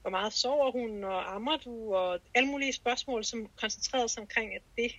hvor 0.00 0.10
meget 0.10 0.32
sover 0.32 0.70
hun, 0.70 1.04
og 1.04 1.34
ammer 1.34 1.56
du, 1.56 1.94
og 1.94 2.20
alle 2.34 2.48
mulige 2.48 2.72
spørgsmål, 2.72 3.24
som 3.24 3.50
koncentrerede 3.56 4.08
sig 4.08 4.20
omkring 4.20 4.54
at 4.54 4.62
det. 4.76 4.92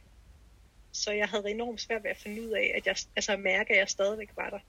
Så 0.91 1.12
jeg 1.12 1.28
havde 1.30 1.52
enormt 1.52 1.82
svært 1.82 2.04
ved 2.04 2.12
at 2.12 2.17
finde 2.17 2.41
ud 2.41 2.50
af, 2.50 2.71
at 2.76 2.88
jeg, 2.88 2.95
altså 3.15 3.38
mærke, 3.38 3.74
at 3.74 3.80
jeg 3.80 3.89
stadigvæk 3.89 4.30
var 4.36 4.50
der. 4.50 4.60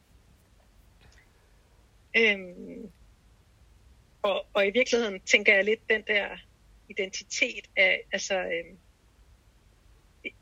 Øhm, 2.16 2.90
og, 4.22 4.46
og 4.52 4.66
i 4.66 4.70
virkeligheden 4.70 5.20
tænker 5.20 5.54
jeg 5.54 5.64
lidt 5.64 5.90
den 5.90 6.02
der 6.06 6.28
identitet 6.88 7.70
af, 7.76 8.04
altså, 8.12 8.42
øh, 8.42 8.76
det, 10.24 10.32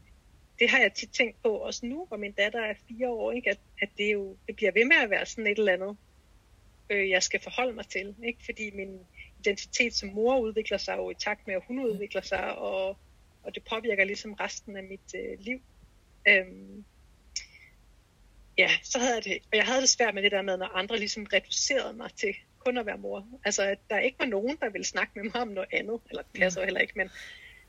det 0.59 0.71
har 0.71 0.79
jeg 0.79 0.93
tit 0.93 1.11
tænkt 1.11 1.43
på 1.43 1.49
også 1.49 1.87
nu, 1.87 2.05
hvor 2.05 2.16
min 2.16 2.33
datter 2.33 2.61
er 2.61 2.75
fire 2.88 3.09
år, 3.09 3.33
ikke? 3.33 3.51
At, 3.51 3.59
at 3.83 3.88
det 3.99 4.12
jo 4.12 4.37
det 4.47 4.57
bliver 4.57 4.73
ved 4.73 4.85
med 4.85 4.97
at 4.97 5.11
være 5.11 5.27
sådan 5.27 5.47
et 5.47 5.59
eller 5.59 5.73
andet, 5.73 5.97
øh, 6.90 7.11
jeg 7.11 7.23
skal 7.23 7.40
forholde 7.40 7.73
mig 7.73 7.87
til, 7.87 8.14
ikke? 8.25 8.45
fordi 8.45 8.71
min 8.71 9.01
identitet 9.38 9.95
som 9.95 10.09
mor 10.09 10.38
udvikler 10.38 10.79
sig 10.79 10.97
jo 10.97 11.11
i 11.11 11.14
takt 11.14 11.47
med, 11.47 11.55
at 11.55 11.62
hun 11.69 11.79
udvikler 11.79 12.23
sig, 12.23 12.59
og, 12.59 12.99
og 13.43 13.55
det 13.55 13.64
påvirker 13.71 14.05
ligesom 14.05 14.33
resten 14.33 14.77
af 14.77 14.83
mit 14.83 15.14
øh, 15.14 15.38
liv. 15.38 15.61
Øhm, 16.29 16.85
ja, 18.59 18.71
så 18.83 18.99
havde 18.99 19.14
jeg 19.14 19.25
det, 19.25 19.38
og 19.53 19.57
jeg 19.57 19.66
havde 19.66 19.81
det 19.81 19.88
svært 19.88 20.14
med 20.14 20.23
det 20.23 20.33
der 20.33 20.43
med, 20.43 20.57
når 20.57 20.66
andre 20.66 20.99
ligesom 20.99 21.27
reducerede 21.33 21.93
mig 21.93 22.11
til 22.14 22.35
kun 22.64 22.79
at 22.79 22.87
være 22.87 22.99
mor. 22.99 23.27
Altså, 23.44 23.62
at 23.62 23.79
der 23.90 23.99
ikke 23.99 24.18
var 24.18 24.27
nogen, 24.27 24.57
der 24.61 24.70
ville 24.70 24.85
snakke 24.85 25.12
med 25.14 25.25
mig 25.25 25.42
om 25.42 25.49
noget 25.49 25.68
andet, 25.73 26.01
eller 26.11 26.23
det 26.23 26.40
passer 26.40 26.64
heller 26.64 26.81
ikke, 26.81 26.92
men 26.96 27.11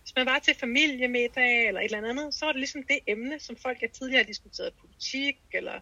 hvis 0.01 0.15
man 0.15 0.25
var 0.25 0.39
til 0.39 0.55
familiemiddag 0.55 1.67
eller 1.67 1.81
et 1.81 1.85
eller 1.85 2.09
andet, 2.09 2.33
så 2.33 2.45
var 2.45 2.51
det 2.51 2.59
ligesom 2.59 2.83
det 2.83 2.99
emne, 3.07 3.39
som 3.39 3.55
folk 3.55 3.81
jeg 3.81 3.91
tidligere 3.91 4.23
har 4.23 4.27
diskuteret 4.27 4.73
politik, 4.73 5.37
eller 5.53 5.79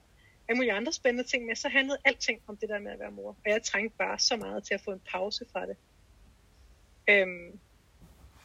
alle 0.48 0.56
mulige 0.58 0.74
andre 0.74 0.94
spændende 0.94 1.30
ting 1.30 1.46
med, 1.46 1.56
så 1.56 1.70
handlede 1.70 2.00
alting 2.06 2.42
om 2.48 2.58
det 2.58 2.70
der 2.70 2.80
med 2.80 2.92
at 2.92 3.00
være 3.00 3.12
mor. 3.12 3.30
Og 3.30 3.52
jeg 3.52 3.64
trængte 3.64 3.98
bare 3.98 4.20
så 4.20 4.36
meget 4.36 4.64
til 4.64 4.74
at 4.74 4.82
få 4.82 4.92
en 4.92 5.02
pause 5.12 5.46
fra 5.52 5.66
det. 5.66 5.78
Øhm, 7.10 7.60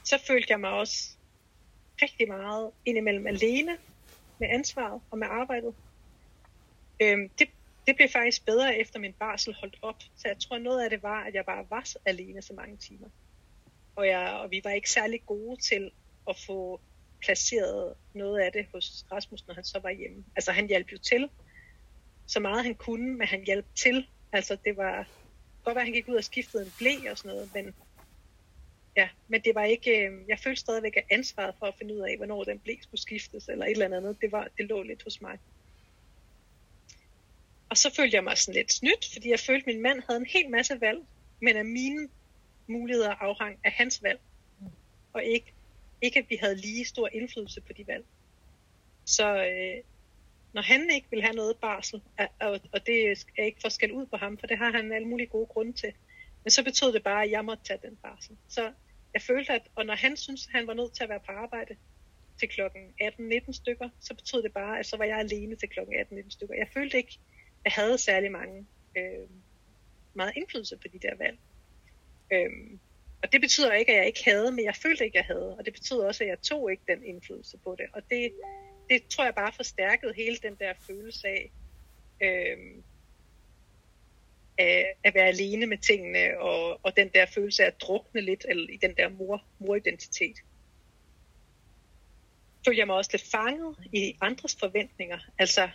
så 0.05 0.23
følte 0.27 0.47
jeg 0.51 0.61
mig 0.61 0.71
også 0.71 1.11
rigtig 2.03 2.29
meget 2.29 2.71
indimellem 2.85 3.27
alene 3.27 3.77
med 4.39 4.49
ansvaret 4.51 5.01
og 5.11 5.19
med 5.19 5.27
arbejdet. 5.31 5.75
Øhm, 7.03 7.29
det, 7.29 7.49
det 7.87 7.97
blev 7.97 8.09
faktisk 8.09 8.45
bedre 8.47 8.77
efter 8.77 8.99
min 8.99 9.13
barsel 9.13 9.55
holdt 9.55 9.77
op. 9.83 10.03
Så 10.17 10.29
jeg 10.29 10.39
tror 10.39 10.59
noget 10.59 10.85
af 10.85 10.91
det 10.91 11.03
var, 11.03 11.25
at 11.25 11.35
jeg 11.35 11.45
bare 11.45 11.67
var 11.71 11.97
alene 12.05 12.43
så 12.43 12.53
mange 12.53 12.77
timer. 12.77 13.09
Og, 13.97 14.07
jeg, 14.07 14.33
og 14.33 14.51
vi 14.51 14.61
var 14.65 14.71
ikke 14.71 14.91
særlig 14.91 15.27
gode 15.27 15.61
til 15.61 15.91
at 16.29 16.37
få 16.47 16.81
placeret 17.21 17.95
noget 18.15 18.41
af 18.41 18.53
det 18.53 18.67
hos 18.73 19.07
Rasmus, 19.13 19.47
når 19.47 19.55
han 19.55 19.65
så 19.65 19.79
var 19.79 19.91
hjemme. 19.91 20.25
Altså 20.37 20.53
han 20.53 20.67
hjalp 20.67 20.93
jo 20.93 20.99
til, 20.99 21.29
så 22.27 22.41
meget 22.41 22.65
han 22.65 22.75
kunne, 22.75 23.17
men 23.17 23.27
han 23.27 23.45
hjalp 23.45 23.67
til. 23.75 24.07
Altså 24.33 24.57
det 24.65 24.77
var 24.77 25.09
godt 25.65 25.75
være, 25.75 25.83
at 25.83 25.87
han 25.87 25.95
gik 25.95 26.09
ud 26.09 26.15
og 26.15 26.25
skiftede 26.25 26.65
en 26.65 26.73
blæ 26.79 27.11
og 27.11 27.19
sådan 27.19 27.29
noget, 27.29 27.55
men 27.55 27.75
ja, 28.97 29.09
men 29.29 29.41
det 29.41 29.55
var 29.55 29.65
ikke, 29.65 30.07
øh, 30.07 30.29
jeg 30.29 30.39
følte 30.39 30.61
stadigvæk 30.61 30.97
ansvaret 31.11 31.55
for 31.59 31.67
at 31.67 31.75
finde 31.79 31.95
ud 31.95 32.01
af, 32.01 32.17
hvornår 32.17 32.45
den 32.45 32.59
blæ 32.59 32.75
skulle 32.81 33.01
skiftes, 33.01 33.49
eller 33.49 33.67
et 33.67 33.71
eller 33.71 33.97
andet. 33.97 34.17
Det, 34.21 34.33
var, 34.33 34.49
det 34.59 34.67
lå 34.67 34.83
lidt 34.83 35.03
hos 35.05 35.21
mig. 35.21 35.39
Og 37.69 37.77
så 37.77 37.95
følte 37.95 38.15
jeg 38.15 38.25
mig 38.25 38.39
sådan 38.39 38.55
lidt 38.55 38.73
snydt, 38.73 39.13
fordi 39.13 39.31
jeg 39.31 39.41
følte, 39.41 39.63
at 39.63 39.67
min 39.67 39.83
mand 39.83 40.03
havde 40.09 40.21
en 40.21 40.27
hel 40.27 40.51
masse 40.51 40.81
valg, 40.81 40.99
men 41.41 41.57
at 41.57 41.67
mine 41.67 42.09
muligheder 42.67 43.11
afhang 43.11 43.59
af 43.65 43.73
hans 43.73 44.03
valg, 44.03 44.21
og 45.13 45.25
ikke, 45.25 45.53
ikke 46.03 46.19
at 46.19 46.31
vi 46.31 46.37
havde 46.37 46.57
lige 46.57 46.85
stor 46.85 47.09
indflydelse 47.13 47.61
på 47.61 47.73
de 47.73 47.87
valg. 47.87 48.05
Så 49.05 49.47
øh, 49.47 49.83
når 50.53 50.63
han 50.63 50.91
ikke 50.91 51.07
vil 51.11 51.23
have 51.23 51.35
noget 51.35 51.57
barsel, 51.57 52.03
og, 52.41 52.61
og 52.73 52.87
det 52.87 53.11
er 53.39 53.43
ikke 53.43 53.61
for 53.61 53.69
skal 53.69 53.93
ud 53.93 54.07
på 54.07 54.17
ham, 54.17 54.39
for 54.39 54.47
det 54.47 54.59
har 54.59 54.73
han 54.73 54.93
alle 54.93 55.09
mulige 55.09 55.27
gode 55.27 55.47
grunde 55.47 55.73
til, 55.73 55.93
men 56.45 56.51
så 56.51 56.65
betød 56.65 56.93
det 56.93 57.03
bare, 57.03 57.25
at 57.25 57.31
jeg 57.31 57.45
måtte 57.45 57.65
tage 57.65 57.79
den 57.83 57.97
barsel. 57.97 58.37
Så 58.49 58.73
jeg 59.15 59.23
følte, 59.23 59.53
at 59.53 59.63
og 59.75 59.87
når 59.87 59.95
han 59.95 60.17
syntes, 60.17 60.47
at 60.47 60.53
han 60.53 60.67
var 60.67 60.75
nødt 60.75 60.93
til 60.93 61.03
at 61.03 61.09
være 61.09 61.21
på 61.21 61.33
arbejde 61.33 61.77
til 62.39 62.49
klokken 62.49 62.95
18-19 63.03 63.53
stykker, 63.53 63.89
så 64.01 64.15
betød 64.15 64.43
det 64.43 64.53
bare, 64.53 64.79
at 64.79 64.87
så 64.87 64.97
var 64.97 65.05
jeg 65.05 65.19
alene 65.19 65.57
til 65.57 65.69
klokken 65.69 65.95
18-19 65.95 66.31
stykker. 66.31 66.55
Jeg 66.55 66.69
følte 66.75 66.97
ikke, 66.97 67.19
havde 67.73 67.99
særlig 67.99 68.33
mange, 68.33 68.67
øh, 68.97 69.29
meget 70.15 70.33
indflydelse 70.37 70.77
på 70.77 70.89
de 70.89 70.99
der 70.99 71.17
valg. 71.17 71.39
Øh, 72.33 72.79
og 73.23 73.33
det 73.33 73.41
betyder 73.41 73.73
ikke, 73.73 73.93
at 73.93 73.99
jeg 73.99 74.07
ikke 74.07 74.25
havde, 74.25 74.53
men 74.53 74.65
jeg 74.65 74.75
følte 74.75 75.05
ikke, 75.05 75.19
at 75.19 75.29
jeg 75.29 75.37
havde. 75.37 75.57
Og 75.59 75.65
det 75.65 75.73
betyder 75.73 76.07
også, 76.07 76.25
at 76.25 76.31
jeg 76.31 76.41
tog 76.43 76.71
ikke 76.71 76.83
den 76.89 77.05
indflydelse 77.05 77.59
på 77.59 77.77
det. 77.79 77.87
Og 77.93 78.03
det, 78.11 78.33
det 78.91 79.07
tror 79.09 79.25
jeg 79.25 79.35
bare 79.35 79.53
forstærkede 79.53 80.15
hele 80.15 80.37
den 80.37 80.55
der 80.55 80.73
følelse 80.87 81.29
af, 81.29 81.51
øh, 82.21 82.57
af 84.59 84.95
at 85.05 85.15
være 85.15 85.27
alene 85.27 85.67
med 85.67 85.79
tingene, 85.79 86.41
og, 86.41 86.81
og 86.83 86.97
den 86.97 87.09
der 87.09 87.27
følelse 87.27 87.63
af 87.63 87.67
at 87.67 87.81
drukne 87.81 88.21
lidt 88.21 88.47
eller 88.49 88.69
i 88.71 88.77
den 88.77 88.97
der 88.97 89.09
mor, 89.09 89.45
moridentitet. 89.59 90.37
Følte 92.67 92.79
jeg 92.79 92.87
mig 92.87 92.97
også 92.97 93.11
lidt 93.13 93.31
fanget 93.31 93.77
i 93.93 94.17
andres 94.21 94.57
forventninger. 94.61 95.19
Altså 95.39 95.69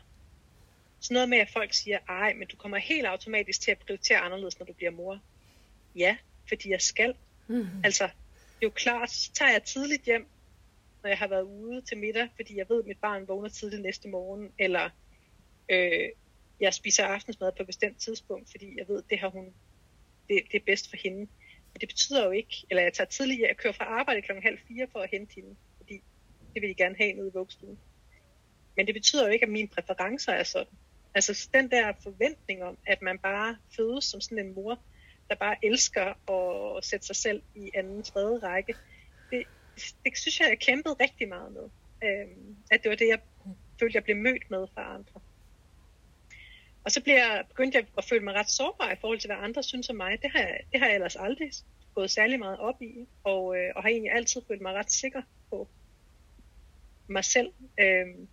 sådan 0.99 1.13
noget 1.13 1.29
med, 1.29 1.37
at 1.37 1.49
folk 1.49 1.73
siger, 1.73 1.99
ej, 2.09 2.33
men 2.33 2.47
du 2.47 2.55
kommer 2.55 2.77
helt 2.77 3.05
automatisk 3.05 3.61
til 3.61 3.71
at 3.71 3.77
prioritere 3.77 4.17
anderledes, 4.17 4.59
når 4.59 4.65
du 4.65 4.73
bliver 4.73 4.91
mor. 4.91 5.19
Ja, 5.95 6.17
fordi 6.47 6.69
jeg 6.69 6.81
skal. 6.81 7.15
Mm-hmm. 7.47 7.81
Altså, 7.83 8.03
det 8.03 8.65
er 8.65 8.67
jo 8.67 8.69
klart, 8.69 9.11
så 9.11 9.31
tager 9.33 9.51
jeg 9.51 9.63
tidligt 9.63 10.03
hjem, 10.03 10.27
når 11.03 11.09
jeg 11.09 11.17
har 11.17 11.27
været 11.27 11.43
ude 11.43 11.81
til 11.81 11.97
middag, 11.97 12.27
fordi 12.35 12.57
jeg 12.57 12.65
ved, 12.69 12.79
at 12.79 12.87
mit 12.87 12.97
barn 12.97 13.27
vågner 13.27 13.49
tidligt 13.49 13.81
næste 13.81 14.09
morgen, 14.09 14.51
eller 14.59 14.89
øh, 15.69 16.09
jeg 16.59 16.73
spiser 16.73 17.03
aftensmad 17.03 17.51
på 17.51 17.63
et 17.63 17.67
bestemt 17.67 17.97
tidspunkt, 17.97 18.51
fordi 18.51 18.77
jeg 18.77 18.87
ved, 18.87 18.97
at 18.97 19.09
det, 19.09 19.19
har 19.19 19.29
hun, 19.29 19.45
det, 20.29 20.41
det 20.51 20.61
er 20.61 20.65
bedst 20.65 20.89
for 20.89 20.97
hende. 20.97 21.19
Men 21.73 21.81
det 21.81 21.89
betyder 21.89 22.25
jo 22.25 22.31
ikke, 22.31 22.65
eller 22.69 22.83
jeg 22.83 22.93
tager 22.93 23.07
tidligt, 23.07 23.41
jeg 23.41 23.57
kører 23.57 23.73
fra 23.73 23.85
arbejde 23.85 24.21
klokken 24.21 24.43
halv 24.43 24.59
fire 24.67 24.87
for 24.91 24.99
at 24.99 25.09
hente 25.11 25.35
hende, 25.35 25.55
fordi 25.77 26.03
det 26.53 26.61
vil 26.61 26.69
de 26.69 26.75
gerne 26.75 26.95
have 26.97 27.13
nede 27.13 27.27
i 27.27 27.31
vuggestuen. 27.33 27.79
Men 28.75 28.87
det 28.87 28.95
betyder 28.95 29.25
jo 29.25 29.31
ikke, 29.33 29.43
at 29.43 29.51
mine 29.51 29.67
præferencer 29.67 30.31
er 30.31 30.43
sådan. 30.43 30.77
Altså 31.15 31.49
den 31.53 31.71
der 31.71 31.93
forventning 32.03 32.63
om, 32.63 32.77
at 32.87 33.01
man 33.01 33.19
bare 33.19 33.57
fødes 33.75 34.05
som 34.05 34.21
sådan 34.21 34.45
en 34.45 34.53
mor, 34.53 34.79
der 35.29 35.35
bare 35.35 35.55
elsker 35.63 36.31
at 36.77 36.85
sætte 36.85 37.05
sig 37.05 37.15
selv 37.15 37.41
i 37.55 37.71
anden, 37.73 38.03
tredje 38.03 38.39
række, 38.39 38.75
det, 39.31 39.43
det 40.05 40.17
synes 40.17 40.39
jeg, 40.39 40.49
jeg 40.49 40.59
kæmpede 40.59 40.95
rigtig 40.99 41.27
meget 41.27 41.51
med. 41.51 41.69
Øhm, 42.03 42.55
at 42.71 42.83
det 42.83 42.89
var 42.89 42.95
det, 42.95 43.07
jeg 43.07 43.19
følte, 43.79 43.95
jeg 43.95 44.03
blev 44.03 44.17
mødt 44.17 44.51
med 44.51 44.67
fra 44.73 44.95
andre. 44.95 45.21
Og 46.83 46.91
så 46.91 47.01
bliver 47.01 47.17
jeg, 47.17 47.45
begyndte 47.47 47.77
jeg 47.77 47.87
at 47.97 48.05
føle 48.05 48.23
mig 48.23 48.33
ret 48.33 48.49
sårbar 48.49 48.91
i 48.91 48.95
forhold 49.01 49.19
til, 49.19 49.27
hvad 49.27 49.37
andre 49.37 49.63
synes 49.63 49.89
om 49.89 49.95
mig. 49.95 50.21
Det 50.21 50.31
har 50.31 50.39
jeg, 50.39 50.59
det 50.71 50.79
har 50.79 50.87
jeg 50.87 50.95
ellers 50.95 51.15
aldrig 51.15 51.51
gået 51.95 52.11
særlig 52.11 52.39
meget 52.39 52.59
op 52.59 52.81
i, 52.81 53.07
og, 53.23 53.57
øh, 53.57 53.71
og 53.75 53.81
har 53.81 53.89
egentlig 53.89 54.11
altid 54.11 54.41
følt 54.47 54.61
mig 54.61 54.73
ret 54.73 54.91
sikker 54.91 55.21
på 55.49 55.67
mig 57.07 57.25
selv, 57.25 57.53
Øhm, 57.79 58.27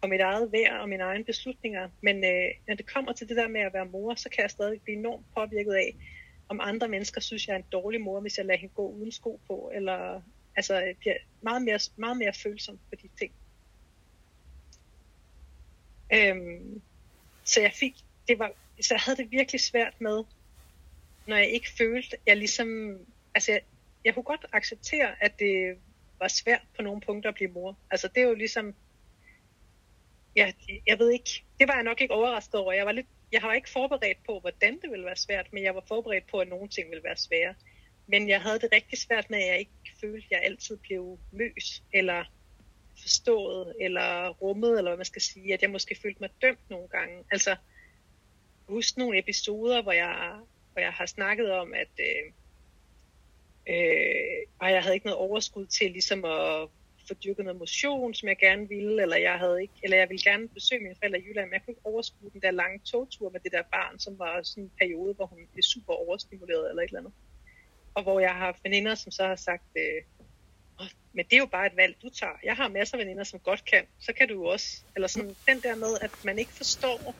og 0.00 0.08
mit 0.08 0.20
eget 0.20 0.52
værd 0.52 0.80
og 0.80 0.88
mine 0.88 1.02
egne 1.02 1.24
beslutninger. 1.24 1.88
Men 2.00 2.24
øh, 2.24 2.50
når 2.68 2.74
det 2.74 2.86
kommer 2.94 3.12
til 3.12 3.28
det 3.28 3.36
der 3.36 3.48
med 3.48 3.60
at 3.60 3.72
være 3.72 3.84
mor, 3.84 4.14
så 4.14 4.28
kan 4.28 4.42
jeg 4.42 4.50
stadig 4.50 4.82
blive 4.82 4.96
enormt 4.98 5.26
påvirket 5.34 5.72
af, 5.72 5.96
om 6.48 6.60
andre 6.62 6.88
mennesker 6.88 7.20
synes, 7.20 7.48
jeg 7.48 7.54
er 7.54 7.58
en 7.58 7.64
dårlig 7.72 8.00
mor, 8.00 8.20
hvis 8.20 8.38
jeg 8.38 8.46
lader 8.46 8.58
hende 8.58 8.74
gå 8.74 8.88
uden 8.88 9.12
sko 9.12 9.40
på, 9.46 9.70
eller 9.74 10.22
altså 10.56 10.82
øh, 10.82 10.94
bliver 10.94 11.14
meget 11.40 11.62
mere, 11.62 11.78
meget 11.96 12.16
mere 12.16 12.32
følsom 12.32 12.78
på 12.88 12.94
de 13.02 13.08
ting. 13.18 13.32
Øhm, 16.12 16.82
så 17.44 17.60
jeg 17.60 17.72
fik, 17.72 17.94
det 18.28 18.38
var, 18.38 18.52
så 18.80 18.94
jeg 18.94 19.00
havde 19.00 19.16
det 19.16 19.30
virkelig 19.30 19.60
svært 19.60 20.00
med, 20.00 20.24
når 21.26 21.36
jeg 21.36 21.50
ikke 21.50 21.70
følte, 21.78 22.16
jeg 22.26 22.36
ligesom, 22.36 22.98
altså 23.34 23.52
jeg, 23.52 23.60
jeg 24.04 24.14
kunne 24.14 24.22
godt 24.22 24.46
acceptere, 24.52 25.24
at 25.24 25.38
det 25.38 25.78
var 26.18 26.28
svært 26.28 26.62
på 26.76 26.82
nogle 26.82 27.00
punkter 27.00 27.28
at 27.28 27.34
blive 27.34 27.50
mor. 27.50 27.76
Altså 27.90 28.08
det 28.08 28.22
er 28.22 28.26
jo 28.26 28.34
ligesom, 28.34 28.74
ja, 30.40 30.52
jeg 30.86 30.98
ved 30.98 31.10
ikke, 31.10 31.44
det 31.58 31.68
var 31.68 31.74
jeg 31.74 31.84
nok 31.84 32.00
ikke 32.00 32.14
overrasket 32.14 32.54
over. 32.54 32.72
Jeg 32.72 32.86
var 32.86 32.92
lidt, 32.92 33.06
jeg 33.32 33.42
var 33.42 33.52
ikke 33.52 33.70
forberedt 33.70 34.18
på, 34.26 34.40
hvordan 34.40 34.80
det 34.80 34.90
ville 34.90 35.04
være 35.04 35.16
svært, 35.16 35.52
men 35.52 35.62
jeg 35.64 35.74
var 35.74 35.84
forberedt 35.88 36.26
på, 36.30 36.38
at 36.38 36.48
nogle 36.48 36.68
ting 36.68 36.90
ville 36.90 37.04
være 37.04 37.16
svære. 37.16 37.54
Men 38.06 38.28
jeg 38.28 38.42
havde 38.42 38.58
det 38.58 38.72
rigtig 38.72 38.98
svært 38.98 39.30
med, 39.30 39.38
at 39.38 39.46
jeg 39.46 39.58
ikke 39.58 39.92
følte, 40.00 40.26
at 40.26 40.30
jeg 40.30 40.40
altid 40.42 40.76
blev 40.76 41.18
løs, 41.32 41.82
eller 41.92 42.24
forstået, 43.00 43.74
eller 43.80 44.28
rummet, 44.28 44.78
eller 44.78 44.90
hvad 44.90 44.96
man 44.96 45.04
skal 45.04 45.22
sige, 45.22 45.54
at 45.54 45.62
jeg 45.62 45.70
måske 45.70 45.96
følte 46.02 46.20
mig 46.20 46.30
dømt 46.42 46.70
nogle 46.70 46.88
gange. 46.88 47.24
Altså, 47.30 47.56
husk 48.68 48.96
nogle 48.96 49.18
episoder, 49.18 49.82
hvor 49.82 49.92
jeg, 49.92 50.38
hvor 50.72 50.82
jeg 50.82 50.92
har 50.92 51.06
snakket 51.06 51.52
om, 51.52 51.74
at 51.74 51.88
øh, 51.98 52.32
øh, 53.68 54.70
jeg 54.70 54.82
havde 54.82 54.94
ikke 54.94 55.06
noget 55.06 55.18
overskud 55.18 55.66
til 55.66 55.90
ligesom 55.90 56.24
at 56.24 56.68
få 57.10 57.14
dyrket 57.24 57.44
noget 57.44 57.58
motion, 57.58 58.14
som 58.14 58.28
jeg 58.28 58.38
gerne 58.46 58.68
ville, 58.68 59.02
eller 59.02 59.16
jeg 59.16 59.36
havde 59.42 59.62
ikke, 59.62 59.74
eller 59.82 59.96
jeg 59.96 60.08
ville 60.08 60.22
gerne 60.30 60.48
besøge 60.48 60.82
mine 60.82 60.96
forældre 60.98 61.20
i 61.20 61.24
Jylland, 61.26 61.46
men 61.46 61.54
jeg 61.54 61.62
kunne 61.62 61.72
ikke 61.72 61.90
overskue 61.92 62.30
den 62.34 62.42
der 62.42 62.50
lange 62.50 62.78
togtur 62.92 63.30
med 63.30 63.40
det 63.40 63.52
der 63.52 63.62
barn, 63.62 63.98
som 63.98 64.18
var 64.18 64.42
sådan 64.42 64.64
en 64.64 64.72
periode, 64.80 65.14
hvor 65.14 65.26
hun 65.26 65.38
blev 65.52 65.62
super 65.62 65.92
overstimuleret 65.92 66.70
eller 66.70 66.82
et 66.82 66.86
eller 66.86 67.00
andet. 67.00 67.12
Og 67.94 68.02
hvor 68.02 68.20
jeg 68.20 68.34
har 68.34 68.58
veninder, 68.62 68.94
som 68.94 69.12
så 69.12 69.26
har 69.26 69.36
sagt, 69.36 69.68
øh, 69.76 70.02
men 71.12 71.24
det 71.24 71.32
er 71.32 71.38
jo 71.38 71.46
bare 71.46 71.66
et 71.66 71.76
valg, 71.76 71.96
du 72.02 72.08
tager. 72.08 72.36
Jeg 72.44 72.56
har 72.56 72.68
masser 72.68 72.96
af 72.96 73.04
veninder, 73.04 73.24
som 73.24 73.40
godt 73.40 73.64
kan. 73.64 73.84
Så 74.00 74.12
kan 74.12 74.28
du 74.28 74.34
jo 74.34 74.44
også. 74.44 74.82
Eller 74.94 75.08
sådan 75.08 75.36
den 75.48 75.60
der 75.60 75.74
med, 75.74 75.92
at 76.00 76.10
man 76.24 76.38
ikke 76.38 76.52
forstår, 76.52 77.14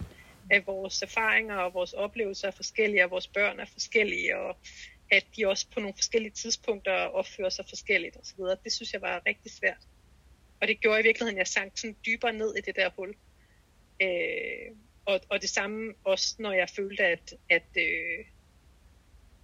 at 0.50 0.66
vores 0.66 1.02
erfaringer 1.02 1.56
og 1.56 1.74
vores 1.74 1.92
oplevelser 1.92 2.48
er 2.48 2.52
forskellige, 2.52 3.04
og 3.04 3.10
vores 3.10 3.28
børn 3.28 3.60
er 3.60 3.64
forskellige, 3.64 4.38
og 4.38 4.56
at 5.10 5.26
de 5.36 5.48
også 5.48 5.66
på 5.74 5.80
nogle 5.80 5.94
forskellige 5.94 6.32
tidspunkter 6.32 6.92
opfører 6.92 7.48
sig 7.48 7.64
forskelligt 7.68 8.16
osv. 8.16 8.44
Det 8.64 8.72
synes 8.72 8.92
jeg 8.92 9.02
var 9.02 9.22
rigtig 9.26 9.52
svært. 9.52 9.86
Og 10.60 10.68
det 10.68 10.80
gjorde 10.80 11.00
i 11.00 11.02
virkeligheden, 11.02 11.36
at 11.36 11.38
jeg 11.38 11.46
sank 11.46 11.78
sådan 11.78 11.96
dybere 12.06 12.32
ned 12.32 12.54
i 12.56 12.60
det 12.60 12.76
der 12.76 12.90
hul. 12.96 13.14
Øh, 14.02 14.76
og, 15.04 15.20
og 15.28 15.42
det 15.42 15.50
samme 15.50 15.94
også, 16.04 16.36
når 16.38 16.52
jeg 16.52 16.68
følte, 16.76 17.04
at, 17.04 17.34
at, 17.50 17.68
øh, 17.76 18.24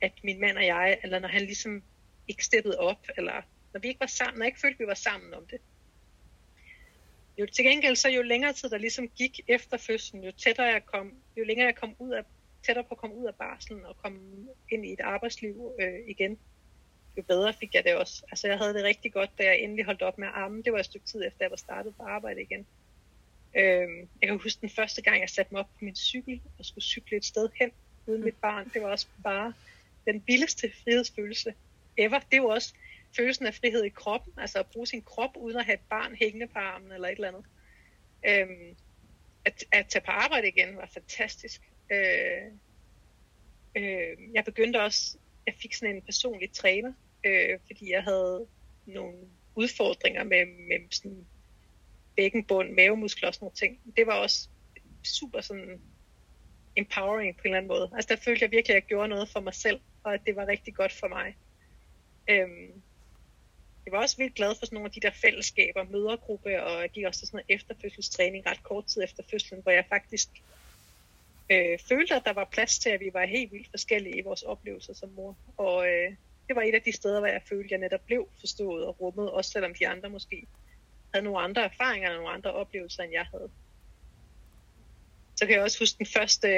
at 0.00 0.12
min 0.24 0.40
mand 0.40 0.56
og 0.56 0.66
jeg, 0.66 0.98
eller 1.02 1.18
når 1.18 1.28
han 1.28 1.42
ligesom 1.42 1.82
ikke 2.28 2.44
steppede 2.44 2.78
op, 2.78 3.06
eller 3.16 3.42
når 3.72 3.80
vi 3.80 3.88
ikke 3.88 4.00
var 4.00 4.06
sammen, 4.06 4.38
når 4.38 4.44
jeg 4.44 4.48
ikke 4.48 4.60
følte, 4.60 4.74
at 4.74 4.80
vi 4.80 4.86
var 4.86 4.94
sammen 4.94 5.34
om 5.34 5.46
det. 5.46 5.60
Jo 7.38 7.46
til 7.46 7.64
gengæld, 7.64 7.96
så 7.96 8.08
jo 8.08 8.22
længere 8.22 8.52
tid 8.52 8.70
der 8.70 8.78
ligesom 8.78 9.08
gik 9.08 9.40
efter 9.48 9.76
fødslen, 9.76 10.24
jo 10.24 10.32
tættere 10.32 10.66
jeg 10.66 10.86
kom, 10.86 11.14
jo 11.36 11.44
længere 11.44 11.66
jeg 11.66 11.76
kom 11.76 11.96
ud 11.98 12.12
af, 12.12 12.24
tættere 12.66 12.84
på 12.84 12.94
at 12.94 12.98
komme 12.98 13.16
ud 13.16 13.26
af 13.26 13.34
barslen 13.34 13.84
og 13.84 13.96
komme 13.96 14.20
ind 14.70 14.86
i 14.86 14.92
et 14.92 15.00
arbejdsliv 15.00 15.72
øh, 15.80 16.08
igen, 16.08 16.38
jo 17.16 17.22
bedre 17.22 17.52
fik 17.52 17.74
jeg 17.74 17.84
det 17.84 17.94
også. 17.94 18.22
Altså 18.30 18.48
jeg 18.48 18.58
havde 18.58 18.74
det 18.74 18.84
rigtig 18.84 19.12
godt, 19.12 19.30
da 19.38 19.44
jeg 19.44 19.58
endelig 19.58 19.84
holdt 19.84 20.02
op 20.02 20.18
med 20.18 20.28
at. 20.28 20.64
Det 20.64 20.72
var 20.72 20.78
et 20.78 20.84
stykke 20.84 21.06
tid 21.06 21.26
efter, 21.26 21.44
jeg 21.44 21.50
var 21.50 21.56
startet 21.56 21.94
på 21.96 22.02
arbejde 22.02 22.42
igen. 22.42 22.66
Øh, 23.56 23.88
jeg 24.20 24.28
kan 24.28 24.38
huske 24.38 24.60
den 24.60 24.70
første 24.70 25.02
gang, 25.02 25.20
jeg 25.20 25.30
satte 25.30 25.54
mig 25.54 25.60
op 25.60 25.66
på 25.78 25.84
min 25.84 25.96
cykel 25.96 26.40
og 26.58 26.64
skulle 26.64 26.84
cykle 26.84 27.16
et 27.16 27.24
sted 27.24 27.48
hen 27.60 27.70
uden 28.06 28.24
mit 28.24 28.36
barn. 28.36 28.70
Det 28.74 28.82
var 28.82 28.88
også 28.88 29.06
bare 29.22 29.52
den 30.06 30.20
billigste 30.20 30.72
frihedsfølelse 30.84 31.54
ever. 31.96 32.20
Det 32.32 32.42
var 32.42 32.48
også, 32.48 32.74
følelsen 33.16 33.46
af 33.46 33.54
frihed 33.54 33.84
i 33.84 33.88
kroppen, 33.88 34.32
altså 34.36 34.58
at 34.58 34.66
bruge 34.66 34.86
sin 34.86 35.02
krop 35.02 35.36
uden 35.36 35.56
at 35.56 35.64
have 35.64 35.74
et 35.74 35.88
barn 35.90 36.14
hængende 36.14 36.46
på 36.46 36.58
armen 36.58 36.92
eller 36.92 37.08
et 37.08 37.12
eller 37.12 37.28
andet. 37.28 37.44
Øhm, 38.28 38.76
at, 39.44 39.64
at 39.72 39.86
tage 39.86 40.04
på 40.04 40.10
arbejde 40.10 40.48
igen 40.48 40.76
var 40.76 40.90
fantastisk. 40.94 41.60
Øh, 41.90 42.52
øh, 43.76 44.34
jeg 44.34 44.44
begyndte 44.44 44.82
også, 44.82 45.18
jeg 45.46 45.54
fik 45.62 45.74
sådan 45.74 45.96
en 45.96 46.02
personlig 46.02 46.52
træner, 46.52 46.92
øh, 47.26 47.58
fordi 47.66 47.90
jeg 47.90 48.02
havde 48.02 48.46
nogle 48.86 49.16
udfordringer 49.54 50.24
med, 50.24 50.46
med 50.46 50.90
sådan 50.90 51.26
bækkenbund, 52.16 52.72
mavemuskler 52.72 53.28
og 53.28 53.34
sådan 53.34 53.44
nogle 53.44 53.56
ting. 53.56 53.80
Det 53.96 54.06
var 54.06 54.14
også 54.14 54.48
super 55.04 55.40
sådan 55.40 55.80
empowering 56.76 57.36
på 57.36 57.42
en 57.44 57.46
eller 57.46 57.56
anden 57.56 57.68
måde. 57.68 57.90
Altså 57.94 58.08
der 58.14 58.20
følte 58.20 58.42
jeg 58.42 58.50
virkelig, 58.50 58.76
at 58.76 58.82
jeg 58.82 58.88
gjorde 58.88 59.08
noget 59.08 59.28
for 59.28 59.40
mig 59.40 59.54
selv, 59.54 59.80
og 60.04 60.14
at 60.14 60.20
det 60.26 60.36
var 60.36 60.46
rigtig 60.46 60.74
godt 60.74 60.92
for 60.92 61.08
mig. 61.08 61.36
Øhm, 62.30 62.82
jeg 63.84 63.92
var 63.92 63.98
også 63.98 64.16
vildt 64.16 64.34
glad 64.34 64.54
for 64.54 64.66
sådan 64.66 64.76
nogle 64.76 64.86
af 64.86 64.92
de 64.92 65.00
der 65.00 65.10
fællesskaber, 65.10 65.84
mødergruppe, 65.84 66.62
og 66.62 66.80
jeg 66.80 66.90
gik 66.90 67.04
også 67.04 67.20
til 67.20 67.28
sådan 67.28 67.36
noget 67.48 67.60
efterfødselstræning 67.60 68.46
ret 68.46 68.62
kort 68.62 68.86
tid 68.86 69.02
efter 69.02 69.22
fødslen, 69.30 69.62
hvor 69.62 69.72
jeg 69.72 69.84
faktisk 69.88 70.28
øh, 71.50 71.78
følte, 71.88 72.14
at 72.14 72.22
der 72.24 72.32
var 72.32 72.48
plads 72.52 72.78
til, 72.78 72.90
at 72.90 73.00
vi 73.00 73.10
var 73.12 73.26
helt 73.26 73.52
vildt 73.52 73.70
forskellige 73.70 74.18
i 74.18 74.22
vores 74.22 74.42
oplevelser 74.42 74.94
som 74.94 75.08
mor. 75.08 75.36
Og 75.56 75.88
øh, 75.88 76.16
det 76.48 76.56
var 76.56 76.62
et 76.62 76.74
af 76.74 76.82
de 76.82 76.92
steder, 76.92 77.18
hvor 77.20 77.28
jeg 77.28 77.42
følte, 77.48 77.64
at 77.64 77.70
jeg 77.70 77.78
netop 77.78 78.06
blev 78.06 78.28
forstået 78.40 78.84
og 78.84 79.00
rummet, 79.00 79.30
også 79.30 79.50
selvom 79.50 79.74
de 79.74 79.88
andre 79.88 80.08
måske 80.08 80.46
havde 81.14 81.24
nogle 81.24 81.40
andre 81.40 81.62
erfaringer 81.64 82.10
og 82.10 82.16
nogle 82.16 82.30
andre 82.30 82.52
oplevelser, 82.52 83.02
end 83.02 83.12
jeg 83.12 83.26
havde. 83.30 83.50
Så 85.36 85.46
kan 85.46 85.54
jeg 85.54 85.62
også 85.62 85.78
huske 85.78 85.98
den 85.98 86.06
første, 86.06 86.48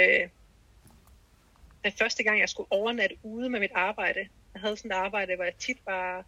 den 1.85 1.92
første 1.98 2.22
gang, 2.22 2.40
jeg 2.40 2.48
skulle 2.48 2.72
overnatte 2.72 3.16
ude 3.22 3.51
med 3.51 3.61
mit 3.61 3.70
arbejde. 3.74 4.29
Jeg 4.55 4.61
havde 4.61 4.77
sådan 4.77 4.90
et 4.90 4.94
arbejde, 4.94 5.35
hvor 5.35 5.44
jeg 5.44 5.55
tit 5.55 5.79
bare 5.87 6.24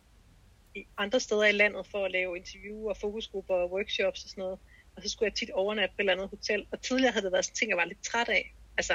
i 0.75 0.87
andre 0.97 1.21
steder 1.21 1.45
i 1.45 1.53
landet 1.53 1.87
for 1.87 2.05
at 2.05 2.11
lave 2.11 2.37
interview 2.37 2.89
og 2.89 2.97
fokusgrupper 2.97 3.55
og 3.55 3.73
workshops 3.73 4.25
og 4.25 4.31
sådan 4.31 4.43
noget. 4.43 4.59
Og 4.97 5.03
så 5.03 5.09
skulle 5.09 5.27
jeg 5.27 5.35
tit 5.35 5.51
overnatte 5.51 5.93
på 5.93 5.97
et 5.99 6.01
eller 6.01 6.13
andet 6.13 6.29
hotel. 6.29 6.67
Og 6.73 6.83
tidligere 6.83 7.13
havde 7.13 7.25
det 7.25 7.33
været 7.33 7.45
sådan 7.45 7.57
ting, 7.57 7.69
jeg 7.69 7.77
var 7.77 7.85
lidt 7.85 8.05
træt 8.05 8.29
af. 8.29 8.55
Altså, 8.77 8.95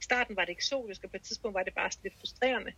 i 0.00 0.02
starten 0.02 0.36
var 0.36 0.44
det 0.44 0.52
eksotisk, 0.52 1.04
og 1.04 1.10
på 1.10 1.16
et 1.16 1.22
tidspunkt 1.22 1.54
var 1.54 1.62
det 1.62 1.74
bare 1.74 1.90
lidt 2.02 2.18
frustrerende. 2.18 2.72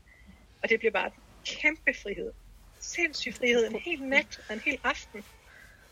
Og 0.63 0.69
det 0.69 0.81
blev 0.81 0.93
bare 0.93 1.07
en 1.07 1.23
kæmpe 1.47 1.95
frihed. 2.03 2.33
Sindssyg 2.81 3.35
frihed. 3.35 3.67
En 3.67 3.81
hel 3.81 4.03
nat 4.03 4.41
og 4.49 4.55
en 4.55 4.61
hel 4.61 4.81
aften. 4.85 5.25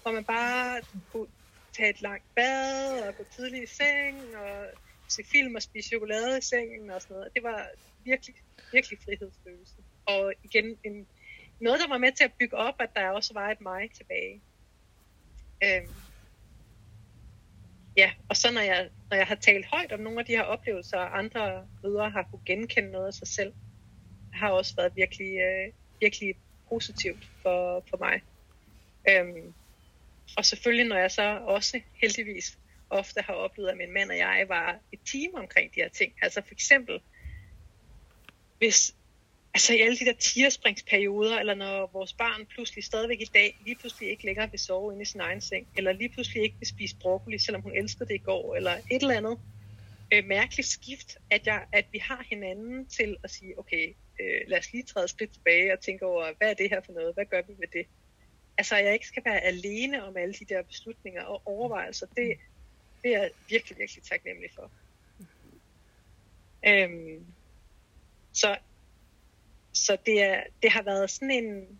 Hvor 0.02 0.12
man 0.12 0.24
bare 0.24 0.82
kunne 1.12 1.28
tage 1.72 1.90
et 1.90 2.02
langt 2.02 2.24
bad 2.34 3.08
og 3.08 3.16
gå 3.16 3.24
tidligt 3.36 3.70
i 3.70 3.74
seng 3.74 4.36
og 4.36 4.66
se 5.08 5.22
film 5.32 5.54
og 5.54 5.62
spise 5.62 5.88
chokolade 5.88 6.38
i 6.38 6.40
sengen 6.40 6.90
og 6.90 7.02
sådan 7.02 7.14
noget. 7.14 7.34
Det 7.34 7.42
var 7.42 7.68
virkelig, 8.04 8.34
virkelig 8.72 8.98
frihedsfølelse. 9.04 9.76
Og 10.06 10.32
igen 10.44 10.78
en 10.84 11.06
noget, 11.60 11.80
der 11.80 11.88
var 11.88 11.98
med 11.98 12.12
til 12.12 12.24
at 12.24 12.32
bygge 12.40 12.56
op, 12.56 12.74
at 12.80 12.90
der 12.96 13.08
også 13.08 13.34
var 13.34 13.50
et 13.50 13.60
mig 13.60 13.90
tilbage. 13.96 14.42
Øhm, 15.64 15.94
ja, 17.98 18.10
og 18.28 18.36
så 18.36 18.52
når 18.52 18.60
jeg, 18.60 18.88
når 19.10 19.16
jeg 19.16 19.26
har 19.26 19.34
talt 19.34 19.66
højt 19.66 19.92
om 19.92 20.00
nogle 20.00 20.20
af 20.20 20.26
de 20.26 20.36
her 20.36 20.42
oplevelser, 20.42 20.98
og 20.98 21.18
andre 21.18 21.66
mødre 21.82 22.10
har 22.10 22.22
kunne 22.22 22.42
genkende 22.46 22.90
noget 22.90 23.06
af 23.06 23.14
sig 23.14 23.28
selv, 23.28 23.52
har 24.32 24.50
også 24.50 24.76
været 24.76 24.96
virkelig, 24.96 25.38
øh, 25.38 25.72
virkelig 26.00 26.34
positivt 26.68 27.30
for, 27.42 27.84
for 27.90 27.96
mig. 27.96 28.22
Øhm, 29.10 29.54
og 30.36 30.44
selvfølgelig, 30.44 30.86
når 30.86 30.96
jeg 30.96 31.10
så 31.10 31.38
også 31.46 31.80
heldigvis 31.94 32.58
ofte 32.90 33.20
har 33.20 33.34
oplevet, 33.34 33.68
at 33.70 33.76
min 33.76 33.92
mand 33.92 34.10
og 34.10 34.16
jeg 34.16 34.44
var 34.48 34.78
et 34.92 35.00
team 35.12 35.34
omkring 35.34 35.74
de 35.74 35.80
her 35.80 35.88
ting. 35.88 36.12
Altså 36.22 36.40
for 36.40 36.52
eksempel, 36.52 37.00
hvis 38.58 38.94
altså 39.54 39.74
i 39.74 39.80
alle 39.80 39.98
de 39.98 40.04
der 40.04 40.12
tierspringsperioder, 40.12 41.38
eller 41.38 41.54
når 41.54 41.90
vores 41.92 42.12
barn 42.12 42.46
pludselig 42.46 42.84
stadigvæk 42.84 43.20
i 43.20 43.30
dag 43.34 43.60
lige 43.64 43.76
pludselig 43.76 44.10
ikke 44.10 44.24
længere 44.24 44.50
vil 44.50 44.60
sove 44.60 44.92
inde 44.92 45.02
i 45.02 45.04
sin 45.04 45.20
egen 45.20 45.40
seng, 45.40 45.68
eller 45.76 45.92
lige 45.92 46.08
pludselig 46.08 46.42
ikke 46.42 46.56
vil 46.58 46.68
spise 46.68 46.96
broccoli, 46.96 47.38
selvom 47.38 47.62
hun 47.62 47.76
elskede 47.76 48.08
det 48.08 48.14
i 48.14 48.18
går, 48.18 48.56
eller 48.56 48.72
et 48.72 49.02
eller 49.02 49.16
andet 49.16 49.38
øh, 50.12 50.24
mærkeligt 50.24 50.68
skift, 50.68 51.18
at, 51.30 51.46
jeg, 51.46 51.66
at 51.72 51.86
vi 51.92 51.98
har 51.98 52.24
hinanden 52.30 52.86
til 52.86 53.16
at 53.24 53.30
sige, 53.30 53.58
okay, 53.58 53.94
øh, 54.20 54.40
lad 54.46 54.58
os 54.58 54.72
lige 54.72 54.84
træde 54.84 55.08
skridt 55.08 55.32
tilbage 55.32 55.72
og 55.72 55.80
tænke 55.80 56.06
over, 56.06 56.32
hvad 56.38 56.50
er 56.50 56.54
det 56.54 56.70
her 56.70 56.80
for 56.86 56.92
noget, 56.92 57.14
hvad 57.14 57.24
gør 57.24 57.42
vi 57.42 57.52
med 57.58 57.68
det? 57.72 57.86
Altså, 58.58 58.76
jeg 58.76 58.92
ikke 58.92 59.06
skal 59.06 59.24
være 59.24 59.40
alene 59.40 60.04
om 60.04 60.16
alle 60.16 60.34
de 60.34 60.44
der 60.44 60.62
beslutninger 60.62 61.22
og 61.22 61.42
overvejelser, 61.44 62.06
det, 62.06 62.38
det 63.02 63.14
er 63.14 63.20
jeg 63.20 63.30
virkelig, 63.48 63.78
virkelig 63.78 64.02
taknemmelig 64.04 64.50
for. 64.54 64.70
Øhm, 66.66 67.26
så 68.32 68.56
så 69.78 69.96
det, 70.06 70.22
er, 70.22 70.42
det 70.62 70.70
har 70.70 70.82
været 70.82 71.10
sådan 71.10 71.30
en 71.30 71.78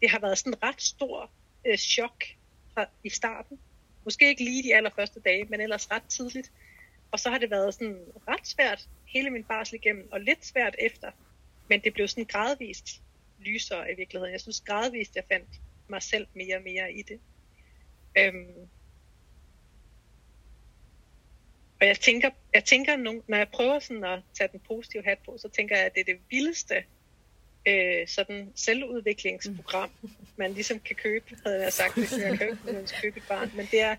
det 0.00 0.10
har 0.10 0.18
været 0.18 0.38
sådan 0.38 0.52
en 0.52 0.62
ret 0.62 0.82
stor 0.82 1.30
øh, 1.66 1.78
chok 1.78 2.24
fra, 2.74 2.86
i 3.04 3.08
starten. 3.08 3.58
Måske 4.04 4.28
ikke 4.28 4.44
lige 4.44 4.62
de 4.62 4.76
allerførste 4.76 5.20
dage, 5.20 5.44
men 5.44 5.60
ellers 5.60 5.90
ret 5.90 6.02
tidligt. 6.08 6.52
Og 7.10 7.20
så 7.20 7.30
har 7.30 7.38
det 7.38 7.50
været 7.50 7.74
sådan 7.74 8.04
ret 8.28 8.46
svært 8.46 8.88
hele 9.06 9.30
min 9.30 9.44
barsel 9.44 9.74
igennem, 9.74 10.08
og 10.12 10.20
lidt 10.20 10.46
svært 10.46 10.74
efter. 10.78 11.10
Men 11.68 11.80
det 11.80 11.94
blev 11.94 12.08
sådan 12.08 12.24
gradvist 12.24 13.02
lysere 13.38 13.92
i 13.92 13.94
virkeligheden. 13.96 14.32
Jeg 14.32 14.40
synes 14.40 14.60
gradvist, 14.60 15.16
jeg 15.16 15.24
fandt 15.32 15.48
mig 15.88 16.02
selv 16.02 16.26
mere 16.34 16.56
og 16.56 16.62
mere 16.62 16.92
i 16.92 17.02
det. 17.02 17.20
Øhm, 18.18 18.68
og 21.84 21.88
jeg 21.88 22.00
tænker, 22.00 22.30
jeg 22.54 22.64
tænker 22.64 22.96
når 23.26 23.36
jeg 23.36 23.48
prøver 23.48 23.78
sådan 23.78 24.04
at 24.04 24.20
tage 24.38 24.48
den 24.52 24.60
positive 24.60 25.04
hat 25.04 25.18
på, 25.26 25.38
så 25.38 25.48
tænker 25.48 25.76
jeg, 25.76 25.86
at 25.86 25.94
det 25.94 26.00
er 26.00 26.04
det 26.04 26.18
vildeste 26.30 26.74
øh, 27.68 28.08
sådan 28.08 28.52
selvudviklingsprogram, 28.54 29.90
man 30.42 30.52
ligesom 30.52 30.80
kan 30.80 30.96
købe, 30.96 31.24
havde 31.46 31.62
jeg 31.62 31.72
sagt, 31.72 31.94
hvis 31.94 32.12
jeg 32.18 32.38
kan 32.38 32.58
købe 33.02 33.18
et 33.18 33.24
barn. 33.28 33.50
Men 33.56 33.68
det 33.70 33.80
er, 33.80 33.96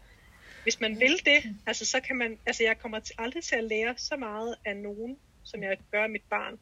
hvis 0.64 0.80
man 0.80 1.00
vil 1.00 1.26
det, 1.26 1.56
altså 1.66 1.86
så 1.86 2.00
kan 2.00 2.16
man, 2.16 2.38
altså 2.46 2.64
jeg 2.64 2.80
kommer 2.80 3.00
til, 3.00 3.16
aldrig 3.18 3.44
til 3.44 3.56
at 3.56 3.64
lære 3.64 3.94
så 3.98 4.16
meget 4.16 4.56
af 4.66 4.78
nogen, 4.78 5.18
som 5.44 5.64
jeg 5.64 5.78
gør 5.92 6.04
af 6.04 6.10
mit 6.10 6.24
barn. 6.30 6.60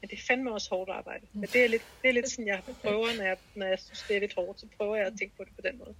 Men 0.00 0.10
det 0.10 0.18
er 0.18 0.22
fandme 0.26 0.52
også 0.52 0.70
hårdt 0.70 0.90
arbejde. 0.90 1.26
Men 1.32 1.48
det 1.52 1.64
er 1.64 1.68
lidt, 1.68 1.82
det 2.02 2.08
er 2.08 2.12
lidt 2.12 2.30
sådan, 2.30 2.46
jeg 2.46 2.62
prøver, 2.82 3.16
når 3.16 3.24
jeg, 3.24 3.36
når 3.54 3.66
jeg 3.66 3.78
synes, 3.78 4.04
det 4.08 4.16
er 4.16 4.20
lidt 4.20 4.34
hårdt, 4.34 4.60
så 4.60 4.66
prøver 4.76 4.96
jeg 4.96 5.06
at 5.06 5.12
tænke 5.18 5.36
på 5.36 5.44
det 5.44 5.52
på 5.56 5.62
den 5.64 5.78
måde. 5.78 5.94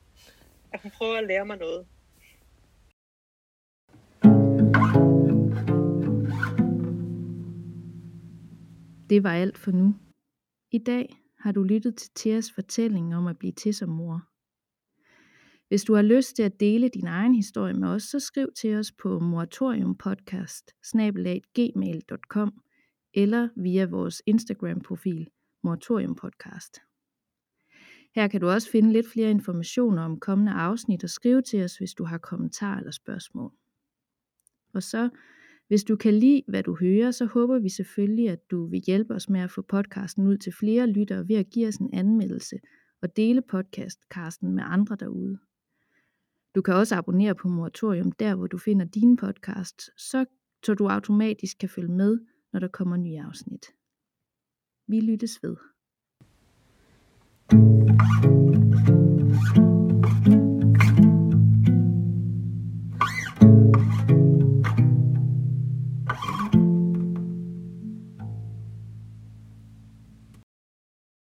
At 0.73 0.81
hun 0.81 0.91
prøver 0.91 1.17
at 1.17 1.27
lære 1.27 1.47
mig 1.47 1.57
noget. 1.57 1.87
Det 9.11 9.23
var 9.23 9.33
alt 9.33 9.59
for 9.59 9.71
nu. 9.71 9.95
I 10.71 10.79
dag 10.79 11.23
har 11.39 11.53
du 11.53 11.63
lyttet 11.63 11.97
til 11.97 12.11
Theas 12.15 12.53
fortælling 12.53 13.17
om 13.17 13.27
at 13.27 13.39
blive 13.39 13.53
til 13.53 13.75
som 13.75 13.89
mor. 13.89 14.29
Hvis 15.69 15.85
du 15.85 15.95
har 15.95 16.03
lyst 16.03 16.37
til 16.37 16.43
at 16.43 16.61
dele 16.61 16.89
din 16.89 17.07
egen 17.07 17.35
historie 17.35 17.75
med 17.75 17.89
os, 17.89 18.03
så 18.03 18.21
skriv 18.21 18.49
til 18.57 18.75
os 18.75 18.93
på 18.93 19.19
moratoriumpodcast 19.19 20.75
eller 23.15 23.49
via 23.57 23.87
vores 23.87 24.23
Instagram-profil 24.27 25.29
moratoriumpodcast. 25.63 26.79
Her 28.15 28.29
kan 28.29 28.41
du 28.41 28.49
også 28.49 28.71
finde 28.71 28.93
lidt 28.93 29.13
flere 29.13 29.31
informationer 29.31 30.03
om 30.03 30.21
kommende 30.21 30.53
afsnit 30.53 31.05
og 31.05 31.11
skrive 31.11 31.43
til 31.43 31.65
os, 31.65 31.77
hvis 31.79 31.95
du 31.95 32.05
har 32.05 32.19
kommentarer 32.19 32.79
eller 32.79 32.91
spørgsmål. 32.91 33.53
Og 34.75 34.83
så, 34.83 35.09
hvis 35.69 35.85
du 35.85 35.97
kan 35.97 36.15
lide, 36.15 36.43
hvad 36.49 36.63
du 36.63 36.77
hører, 36.81 37.11
så 37.11 37.25
håber 37.25 37.59
vi 37.59 37.69
selvfølgelig, 37.69 38.29
at 38.29 38.51
du 38.51 38.67
vil 38.67 38.83
hjælpe 38.87 39.15
os 39.15 39.29
med 39.29 39.41
at 39.41 39.51
få 39.51 39.63
podcasten 39.63 40.27
ud 40.27 40.37
til 40.37 40.53
flere 40.53 40.87
lyttere 40.87 41.29
ved 41.29 41.37
at 41.37 41.51
give 41.51 41.69
os 41.69 41.77
en 41.77 41.91
anmeldelse 41.95 42.57
og 43.03 43.17
dele 43.17 43.43
podcasten 43.43 44.55
med 44.55 44.63
andre 44.67 44.97
derude. 44.97 45.39
Du 46.55 46.63
kan 46.63 46.75
også 46.75 46.95
abonnere 46.95 47.35
på 47.35 47.49
Moratorium 47.49 48.13
der, 48.13 48.35
hvor 48.35 48.47
du 48.47 48.59
finder 48.59 48.87
dine 48.87 49.17
podcasts, 49.17 49.91
så, 49.97 50.25
så 50.65 50.75
du 50.75 50.89
automatisk 50.89 51.59
kan 51.59 51.69
følge 51.69 51.93
med, 51.93 52.19
når 52.53 52.61
der 52.61 52.69
kommer 52.69 52.97
nye 52.97 53.21
afsnit. 53.21 53.67
Vi 54.87 55.01
lyttes 55.01 55.43
ved. 55.43 55.57
thank 57.51 58.25
you 58.25 58.38